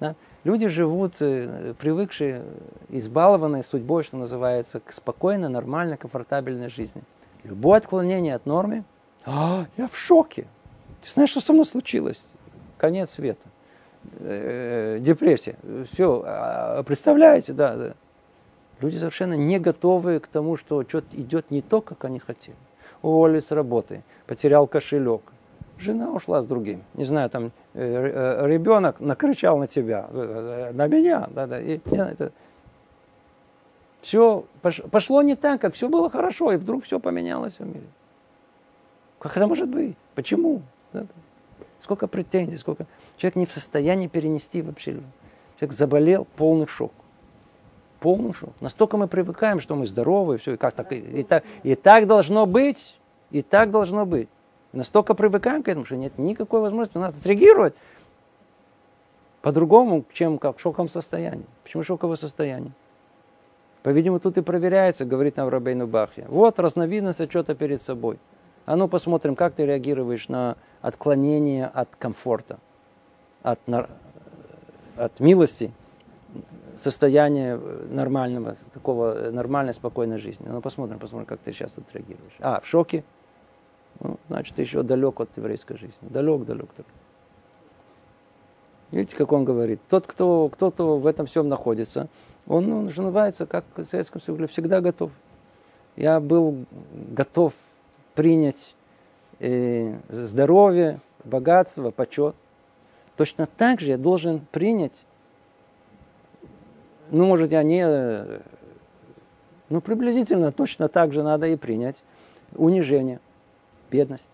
Да? 0.00 0.14
Люди 0.44 0.68
живут, 0.68 1.14
э, 1.20 1.74
привыкшие, 1.78 2.44
избалованные 2.88 3.62
судьбой, 3.62 4.04
что 4.04 4.16
называется, 4.16 4.80
к 4.80 4.92
спокойной, 4.92 5.48
нормальной, 5.48 5.96
комфортабельной 5.96 6.68
жизни. 6.68 7.02
Любое 7.42 7.78
отклонение 7.78 8.34
от 8.34 8.46
нормы, 8.46 8.84
а, 9.24 9.66
я 9.76 9.88
в 9.88 9.96
шоке. 9.96 10.46
Ты 11.02 11.10
знаешь, 11.10 11.30
что 11.30 11.40
со 11.40 11.52
мной 11.52 11.64
случилось? 11.64 12.24
Конец 12.78 13.10
света. 13.10 13.48
Э, 14.20 14.98
депрессия. 15.00 15.56
Все, 15.90 16.22
а, 16.24 16.82
представляете, 16.84 17.52
да, 17.52 17.74
да. 17.74 17.94
Люди 18.80 18.96
совершенно 18.96 19.34
не 19.34 19.58
готовы 19.58 20.20
к 20.20 20.26
тому, 20.26 20.56
что 20.56 20.82
что-то 20.82 21.16
идет 21.16 21.50
не 21.50 21.62
то, 21.62 21.80
как 21.80 22.04
они 22.04 22.18
хотели. 22.18 22.56
Уволились 23.02 23.46
с 23.46 23.52
работы, 23.52 24.02
потерял 24.26 24.66
кошелек, 24.66 25.22
Жена 25.78 26.10
ушла 26.10 26.40
с 26.40 26.46
другим. 26.46 26.82
Не 26.94 27.04
знаю, 27.04 27.28
там 27.28 27.52
э, 27.74 27.82
э, 27.82 28.46
ребенок 28.46 28.98
накричал 29.00 29.58
на 29.58 29.66
тебя, 29.66 30.08
э, 30.10 30.70
на 30.72 30.86
меня. 30.86 31.28
Да, 31.34 31.46
да, 31.46 31.60
и, 31.60 31.78
это, 31.92 32.32
все 34.00 34.46
пошло 34.90 35.20
не 35.22 35.34
так, 35.36 35.60
как 35.60 35.74
все 35.74 35.88
было 35.88 36.08
хорошо, 36.08 36.52
и 36.52 36.56
вдруг 36.56 36.84
все 36.84 36.98
поменялось 36.98 37.58
в 37.58 37.66
мире. 37.66 37.86
Как 39.18 39.36
это 39.36 39.46
может 39.46 39.68
быть? 39.68 39.96
Почему? 40.14 40.62
Да? 40.92 41.06
Сколько 41.78 42.06
претензий, 42.06 42.56
сколько... 42.56 42.86
Человек 43.18 43.36
не 43.36 43.46
в 43.46 43.52
состоянии 43.52 44.06
перенести 44.06 44.62
вообще. 44.62 45.02
Человек 45.58 45.76
заболел, 45.76 46.26
полный 46.36 46.66
шок. 46.66 46.92
Шок. 48.02 48.50
Настолько 48.60 48.96
мы 48.96 49.08
привыкаем, 49.08 49.60
что 49.60 49.74
мы 49.74 49.86
здоровы, 49.86 50.38
все, 50.38 50.54
и 50.54 50.56
как 50.56 50.74
так, 50.74 50.92
и, 50.92 50.96
и, 50.96 51.22
так, 51.22 51.44
и 51.62 51.74
так 51.74 52.06
должно 52.06 52.46
быть, 52.46 52.98
и 53.30 53.42
так 53.42 53.70
должно 53.70 54.06
быть 54.06 54.28
настолько 54.76 55.14
привыкаем 55.14 55.62
к 55.62 55.68
этому, 55.68 55.84
что 55.84 55.96
нет 55.96 56.16
никакой 56.18 56.60
возможности 56.60 56.98
у 56.98 57.00
нас 57.00 57.18
отреагировать 57.18 57.74
по-другому, 59.42 60.04
чем 60.12 60.38
как 60.38 60.58
в 60.58 60.60
шоковом 60.60 60.88
состоянии. 60.88 61.46
Почему 61.64 61.82
шоковое 61.82 62.16
состояние? 62.16 62.72
По-видимому, 63.82 64.20
тут 64.20 64.36
и 64.36 64.42
проверяется, 64.42 65.04
говорит 65.04 65.36
нам 65.36 65.48
Рабейну 65.48 65.86
Бахья. 65.86 66.26
Вот 66.28 66.58
разновидность 66.58 67.20
отчета 67.20 67.54
перед 67.54 67.80
собой. 67.80 68.18
А 68.64 68.74
ну 68.74 68.88
посмотрим, 68.88 69.36
как 69.36 69.54
ты 69.54 69.64
реагируешь 69.64 70.28
на 70.28 70.56
отклонение 70.82 71.66
от 71.66 71.88
комфорта, 71.96 72.58
от, 73.44 73.60
от 74.96 75.20
милости, 75.20 75.72
состояния 76.80 77.56
нормального, 77.88 78.54
такого 78.72 79.30
нормальной, 79.30 79.74
спокойной 79.74 80.18
жизни. 80.18 80.46
Ну 80.48 80.60
посмотрим, 80.60 80.98
посмотрим, 80.98 81.26
как 81.26 81.40
ты 81.40 81.52
сейчас 81.52 81.76
отреагируешь. 81.76 82.34
А, 82.40 82.60
в 82.60 82.66
шоке? 82.66 83.04
ну, 84.00 84.18
значит, 84.28 84.58
еще 84.58 84.82
далек 84.82 85.20
от 85.20 85.36
еврейской 85.36 85.76
жизни. 85.76 85.96
Далек, 86.02 86.44
далек, 86.44 86.68
далек. 86.76 86.92
Видите, 88.90 89.16
как 89.16 89.32
он 89.32 89.44
говорит? 89.44 89.80
Тот, 89.88 90.06
кто, 90.06 90.48
кто-то 90.48 90.98
в 90.98 91.06
этом 91.06 91.26
всем 91.26 91.48
находится, 91.48 92.08
он, 92.46 92.70
он 92.70 92.84
называется, 92.84 93.46
как 93.46 93.64
в 93.74 93.84
Советском 93.84 94.20
Союзе, 94.20 94.46
всегда 94.46 94.80
готов. 94.80 95.10
Я 95.96 96.20
был 96.20 96.66
готов 96.92 97.54
принять 98.14 98.74
э, 99.40 99.94
здоровье, 100.08 101.00
богатство, 101.24 101.90
почет. 101.90 102.36
Точно 103.16 103.46
так 103.46 103.80
же 103.80 103.88
я 103.88 103.98
должен 103.98 104.40
принять, 104.52 105.06
ну, 107.10 107.26
может, 107.26 107.52
я 107.52 107.62
не, 107.62 107.86
ну, 109.68 109.80
приблизительно 109.80 110.52
точно 110.52 110.88
так 110.88 111.12
же 111.12 111.22
надо 111.22 111.46
и 111.46 111.56
принять 111.56 112.02
унижение 112.54 113.20
бедность, 113.90 114.28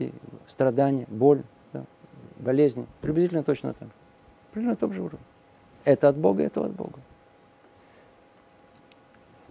и 0.00 0.12
страдания, 0.48 1.06
боль, 1.08 1.42
да, 1.72 1.84
болезни. 2.38 2.86
Приблизительно 3.00 3.42
точно 3.42 3.74
так. 3.74 3.88
Приблизительно 4.52 4.72
на 4.72 4.76
том 4.76 4.92
же 4.92 5.02
уровне. 5.02 5.24
Это 5.84 6.08
от 6.08 6.16
Бога, 6.16 6.42
это 6.42 6.64
от 6.64 6.72
Бога. 6.72 7.00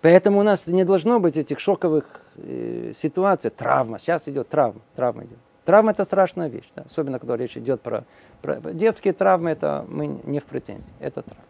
Поэтому 0.01 0.39
у 0.39 0.43
нас 0.43 0.65
не 0.67 0.85
должно 0.85 1.19
быть 1.19 1.37
этих 1.37 1.59
шоковых 1.59 2.21
э, 2.37 2.93
ситуаций. 2.97 3.51
Травма. 3.51 3.99
Сейчас 3.99 4.27
идет 4.27 4.47
травма. 4.47 4.81
Травма 4.95 5.25
идет. 5.25 5.37
Травма 5.65 5.91
это 5.91 6.03
страшная 6.03 6.47
вещь. 6.47 6.71
Да? 6.75 6.83
Особенно, 6.83 7.19
когда 7.19 7.35
речь 7.35 7.57
идет 7.57 7.81
про, 7.81 8.05
про... 8.41 8.59
Детские 8.73 9.13
травмы, 9.13 9.51
это 9.51 9.85
мы 9.87 10.07
не 10.07 10.39
в 10.39 10.45
претензии. 10.45 10.93
Это 10.99 11.21
травма. 11.21 11.43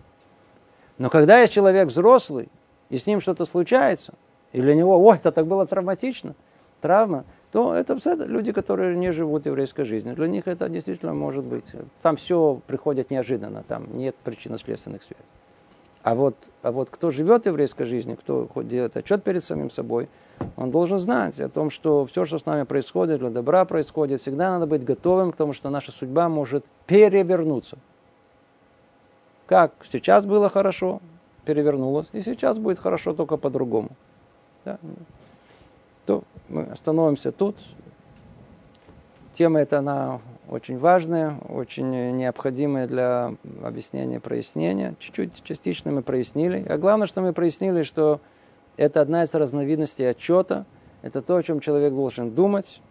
Но 1.00 1.10
когда 1.10 1.39
есть 1.39 1.54
человек 1.54 1.88
взрослый, 1.88 2.50
и 2.89 3.00
с 3.00 3.08
ним 3.08 3.20
что-то 3.20 3.45
случается, 3.45 4.14
и 4.52 4.62
для 4.62 4.76
него, 4.76 5.04
ой, 5.04 5.18
это 5.18 5.32
так 5.32 5.47
было 5.47 5.66
травматично– 5.66 6.36
травма, 6.80 7.26
то 7.52 7.74
это 7.74 7.97
люди, 8.26 8.52
которые 8.52 8.95
не 8.95 9.12
живут 9.12 9.45
еврейской 9.45 9.84
жизнью. 9.84 10.16
Для 10.16 10.28
них 10.28 10.47
это 10.47 10.70
действительно 10.70 11.14
может 11.14 11.43
быть. 11.43 11.66
Там 12.02 12.16
все 12.16 12.62
приходит 12.68 13.10
неожиданно, 13.10 13.64
там 13.68 13.97
нет 13.97 14.16
причинно-следственных 14.24 15.04
связей. 15.04 15.24
А 16.02 16.16
вот, 16.16 16.36
а 16.62 16.72
вот 16.72 16.89
кто 16.89 17.12
живет 17.12 17.45
еврейской 17.45 17.84
жизнью, 17.84 18.18
кто 18.18 18.47
делает 18.64 18.95
отчет 18.95 19.24
перед 19.24 19.43
самим 19.43 19.70
собой, 19.70 20.08
он 20.56 20.72
должен 20.72 20.97
знать 20.97 21.39
о 21.41 21.50
том, 21.50 21.70
что 21.70 22.06
все, 22.06 22.24
что 22.24 22.39
с 22.39 22.45
нами 22.45 22.64
происходит, 22.64 23.20
для 23.20 23.30
добра 23.30 23.66
происходит, 23.66 24.22
всегда 24.22 24.52
надо 24.52 24.66
быть 24.66 24.86
готовым 24.86 25.34
к 25.34 25.36
тому, 25.36 25.52
что 25.52 25.70
наша 25.70 25.91
судьба 25.91 26.30
может 26.30 26.64
перевернуться. 26.86 27.78
Как 29.50 29.74
сейчас 29.91 30.28
было 30.28 30.47
хорошо, 30.47 31.02
перевернулось, 31.43 32.08
и 32.14 32.22
сейчас 32.22 32.60
будет 32.60 32.78
хорошо 32.78 33.16
только 33.16 33.36
по-другому. 33.36 33.89
Да? 34.64 34.78
То 36.06 36.24
мы 36.50 36.66
остановимся 36.66 37.32
тут. 37.32 37.56
Тема 39.34 39.62
эта, 39.62 39.80
она 39.80 40.22
очень 40.50 40.78
важная, 40.78 41.39
очень 41.50 42.16
необходимая 42.16 42.86
для 42.86 43.34
объяснения, 43.64 44.20
прояснения. 44.20 44.93
Чуть-чуть, 45.00 45.41
частично 45.43 45.91
мы 45.91 46.04
прояснили. 46.04 46.64
А 46.70 46.78
главное, 46.78 47.08
что 47.08 47.22
мы 47.22 47.34
прояснили, 47.34 47.82
что 47.82 48.22
это 48.78 49.02
одна 49.02 49.24
из 49.24 49.34
разновидностей 49.34 50.08
отчета. 50.08 50.68
Это 51.02 51.24
то, 51.24 51.38
о 51.38 51.41
чем 51.41 51.60
человек 51.60 51.91
должен 51.91 52.36
думать, 52.36 52.84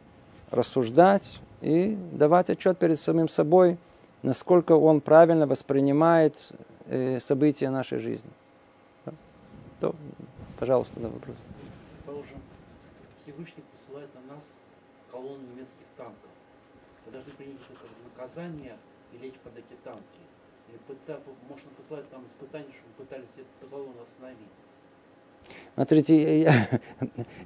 рассуждать 0.51 1.39
и 1.61 1.97
давать 2.11 2.51
отчет 2.51 2.79
перед 2.79 2.99
самим 2.99 3.29
собой, 3.29 3.79
насколько 4.23 4.73
он 4.73 5.01
правильно 5.01 5.47
воспринимает 5.47 6.53
э, 6.87 7.21
события 7.21 7.71
нашей 7.71 7.99
жизни. 7.99 8.31
То, 9.81 9.95
пожалуйста, 10.59 10.99
на 10.99 11.09
вопрос. 11.09 11.37
Всевышний 13.23 13.63
посылает 13.71 14.11
на 14.15 14.35
нас 14.35 14.43
колонну 15.13 15.43
немецких 15.53 15.87
танков. 15.97 16.31
Мы 17.07 17.13
должны 17.13 17.31
принять 17.33 17.61
это 17.71 17.87
наказание 18.11 18.77
и 19.13 19.19
лечь 19.19 19.39
под 19.45 19.57
эти 19.57 19.77
танки. 19.85 20.23
Или 20.69 20.79
пыта, 20.87 21.21
может 21.49 21.65
он 21.67 21.75
посылает 21.83 22.11
нам 22.13 22.25
испытания, 22.27 22.73
чтобы 22.73 23.07
пытались 23.07 23.29
эту 23.37 23.71
колонну 23.71 24.03
остановить. 24.03 24.53
Смотрите, 25.75 26.43
я, 26.43 26.53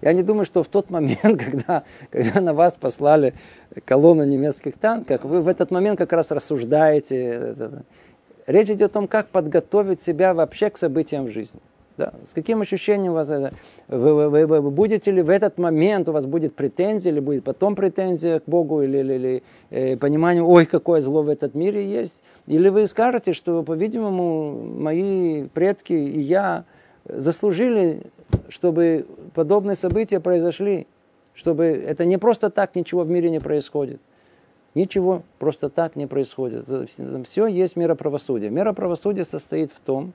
я 0.00 0.12
не 0.12 0.22
думаю, 0.22 0.46
что 0.46 0.62
в 0.62 0.68
тот 0.68 0.90
момент, 0.90 1.20
когда, 1.22 1.84
когда 2.10 2.40
на 2.40 2.54
вас 2.54 2.74
послали 2.74 3.34
колонну 3.84 4.24
немецких 4.24 4.78
танков, 4.78 5.24
вы 5.24 5.40
в 5.40 5.48
этот 5.48 5.70
момент 5.70 5.98
как 5.98 6.12
раз 6.12 6.30
рассуждаете. 6.30 7.54
Речь 8.46 8.70
идет 8.70 8.90
о 8.90 8.94
том, 8.94 9.08
как 9.08 9.28
подготовить 9.28 10.02
себя 10.02 10.34
вообще 10.34 10.70
к 10.70 10.78
событиям 10.78 11.26
в 11.26 11.30
жизни. 11.30 11.60
Да? 11.96 12.14
С 12.24 12.30
каким 12.30 12.62
ощущением 12.62 13.12
у 13.12 13.14
вас 13.16 13.28
это? 13.28 13.52
Вы, 13.88 14.28
вы, 14.28 14.46
вы, 14.46 14.60
вы 14.60 14.70
будете 14.70 15.10
ли 15.10 15.22
в 15.22 15.28
этот 15.28 15.58
момент, 15.58 16.08
у 16.08 16.12
вас 16.12 16.24
будет 16.24 16.54
претензия, 16.54 17.12
или 17.12 17.20
будет 17.20 17.44
потом 17.44 17.74
претензия 17.74 18.40
к 18.40 18.44
Богу, 18.46 18.82
или, 18.82 18.98
или, 18.98 19.12
или 19.12 19.42
э, 19.70 19.96
понимание, 19.96 20.42
ой, 20.42 20.64
какое 20.66 21.00
зло 21.00 21.22
в 21.22 21.28
этом 21.28 21.50
мире 21.54 21.84
есть? 21.84 22.16
Или 22.46 22.70
вы 22.70 22.86
скажете, 22.86 23.34
что, 23.34 23.62
по-видимому, 23.62 24.52
мои 24.80 25.44
предки 25.48 25.92
и 25.92 26.20
я 26.20 26.64
заслужили, 27.04 28.04
чтобы 28.48 29.06
подобные 29.34 29.76
события 29.76 30.20
произошли, 30.20 30.86
чтобы 31.34 31.64
это 31.64 32.04
не 32.04 32.18
просто 32.18 32.50
так 32.50 32.74
ничего 32.74 33.02
в 33.02 33.10
мире 33.10 33.30
не 33.30 33.40
происходит. 33.40 34.00
Ничего 34.74 35.22
просто 35.38 35.68
так 35.68 35.96
не 35.96 36.06
происходит. 36.06 36.66
Все 37.26 37.46
есть 37.46 37.76
мера 37.76 37.94
правосудия. 37.94 38.48
Мера 38.48 38.72
правосудия 38.72 39.24
состоит 39.24 39.70
в 39.72 39.80
том, 39.80 40.14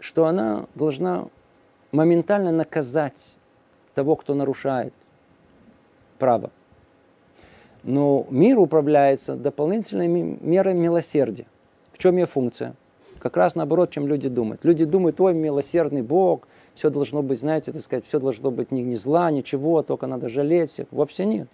что 0.00 0.26
она 0.26 0.66
должна 0.74 1.28
моментально 1.92 2.50
наказать 2.50 3.34
того, 3.94 4.16
кто 4.16 4.34
нарушает 4.34 4.92
право. 6.18 6.50
Но 7.82 8.26
мир 8.30 8.58
управляется 8.58 9.36
дополнительной 9.36 10.08
мерой 10.08 10.74
милосердия. 10.74 11.46
В 11.92 11.98
чем 11.98 12.16
ее 12.16 12.26
функция? 12.26 12.74
Как 13.20 13.36
раз 13.36 13.54
наоборот, 13.54 13.90
чем 13.90 14.06
люди 14.08 14.28
думают. 14.28 14.64
Люди 14.64 14.84
думают, 14.84 15.20
ой, 15.20 15.34
милосердный 15.34 16.02
Бог, 16.02 16.48
все 16.74 16.88
должно 16.88 17.22
быть, 17.22 17.40
знаете, 17.40 17.70
так 17.72 17.82
сказать, 17.82 18.06
все 18.06 18.18
должно 18.18 18.50
быть 18.50 18.72
ни, 18.72 18.80
ни 18.80 18.94
зла, 18.94 19.30
ничего, 19.30 19.82
только 19.82 20.06
надо 20.06 20.28
жалеть 20.28 20.72
всех. 20.72 20.86
Вовсе 20.90 21.26
нет. 21.26 21.46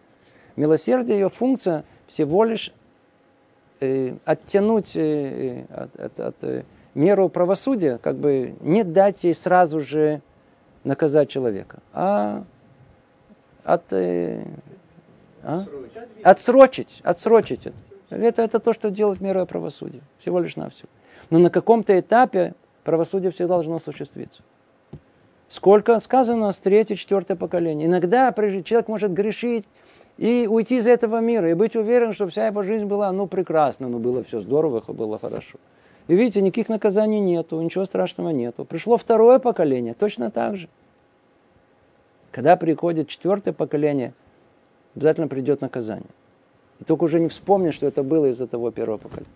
Милосердие, 0.55 1.19
ее 1.19 1.29
функция 1.29 1.85
всего 2.07 2.45
лишь 2.45 2.73
э, 3.81 4.15
оттянуть 4.25 4.93
э, 4.95 5.65
от, 5.69 6.01
от, 6.01 6.21
от 6.21 6.37
э, 6.43 6.63
меру 6.95 7.29
правосудия, 7.29 7.99
как 7.99 8.17
бы 8.17 8.55
не 8.61 8.85
дать 8.85 9.25
ей 9.25 9.35
сразу 9.35 9.81
же 9.81 10.23
наказать 10.85 11.29
человека, 11.29 11.81
а 11.93 12.45
от, 13.65 13.93
э, 13.93 14.45
а? 15.43 15.65
отсрочить, 16.23 17.01
отсрочить 17.03 17.67
это. 17.67 17.77
Это, 18.09 18.43
это 18.43 18.61
то, 18.61 18.73
что 18.73 18.91
делает 18.91 19.21
мера 19.21 19.45
правосудия. 19.47 20.01
Всего 20.21 20.39
лишь 20.39 20.55
навсего. 20.55 20.89
Но 21.31 21.39
на 21.39 21.51
каком-то 21.51 21.99
этапе 21.99 22.55
правосудие 22.85 23.31
всегда 23.31 23.55
должно 23.55 23.77
осуществиться. 23.77 24.43
Сколько 25.49 25.99
сказано 26.01 26.51
с 26.51 26.59
третье, 26.59 26.97
четвертое 26.97 27.37
поколение. 27.37 27.87
Иногда 27.87 28.33
человек 28.33 28.89
может 28.89 29.13
грешить 29.13 29.65
и 30.19 30.47
уйти 30.51 30.79
из 30.79 30.87
этого 30.87 31.21
мира, 31.21 31.51
и 31.51 31.55
быть 31.55 31.77
уверен, 31.77 32.15
что 32.15 32.27
вся 32.27 32.47
его 32.47 32.63
жизнь 32.63 32.87
была, 32.87 33.13
ну, 33.13 33.27
прекрасна, 33.27 33.89
ну, 33.89 33.99
было 33.99 34.25
все 34.25 34.41
здорово, 34.41 34.83
было 34.93 35.19
хорошо. 35.19 35.59
И 36.09 36.15
видите, 36.15 36.41
никаких 36.41 36.69
наказаний 36.69 37.21
нету, 37.21 37.61
ничего 37.61 37.85
страшного 37.85 38.31
нету. 38.31 38.65
Пришло 38.65 38.97
второе 38.97 39.39
поколение, 39.39 39.95
точно 39.95 40.31
так 40.31 40.57
же. 40.57 40.69
Когда 42.31 42.57
приходит 42.57 43.09
четвертое 43.09 43.53
поколение, 43.53 44.15
обязательно 44.95 45.29
придет 45.29 45.61
наказание. 45.61 46.11
И 46.81 46.85
только 46.85 47.05
уже 47.05 47.19
не 47.19 47.29
вспомнишь, 47.29 47.75
что 47.75 47.87
это 47.87 48.03
было 48.03 48.27
из-за 48.27 48.47
того 48.47 48.71
первого 48.71 48.99
поколения. 48.99 49.31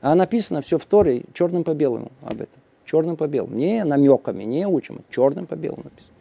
А 0.00 0.14
написано 0.14 0.62
все 0.62 0.78
в 0.78 0.84
Торе 0.86 1.24
черным 1.34 1.64
по 1.64 1.74
белому 1.74 2.10
об 2.22 2.40
этом. 2.40 2.60
Черным 2.84 3.16
по 3.16 3.26
белому. 3.26 3.54
Не 3.54 3.84
намеками, 3.84 4.44
не 4.44 4.66
учим, 4.66 5.00
а 5.00 5.12
черным 5.12 5.46
по 5.46 5.54
белому 5.54 5.84
написано. 5.84 6.14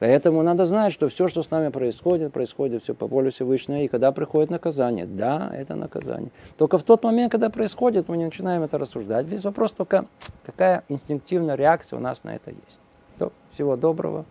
Поэтому 0.00 0.42
надо 0.42 0.66
знать, 0.66 0.92
что 0.92 1.08
все, 1.08 1.28
что 1.28 1.44
с 1.44 1.50
нами 1.52 1.68
происходит, 1.68 2.32
происходит 2.32 2.82
все 2.82 2.92
по 2.92 3.06
воле 3.06 3.30
Всевышнего. 3.30 3.78
И 3.78 3.88
когда 3.88 4.10
приходит 4.10 4.50
наказание, 4.50 5.06
да, 5.06 5.48
это 5.54 5.76
наказание. 5.76 6.32
Только 6.58 6.76
в 6.78 6.82
тот 6.82 7.04
момент, 7.04 7.30
когда 7.30 7.50
происходит, 7.50 8.08
мы 8.08 8.16
не 8.16 8.24
начинаем 8.24 8.64
это 8.64 8.78
рассуждать. 8.78 9.26
Весь 9.26 9.44
вопрос 9.44 9.70
только, 9.70 10.06
какая 10.44 10.82
инстинктивная 10.88 11.54
реакция 11.54 11.98
у 11.98 12.02
нас 12.02 12.24
на 12.24 12.34
это 12.34 12.50
есть. 12.50 13.30
всего 13.54 13.76
доброго. 13.76 14.24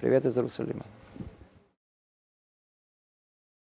Привет 0.00 0.24
из 0.24 0.34
Иерусалима. 0.34 0.84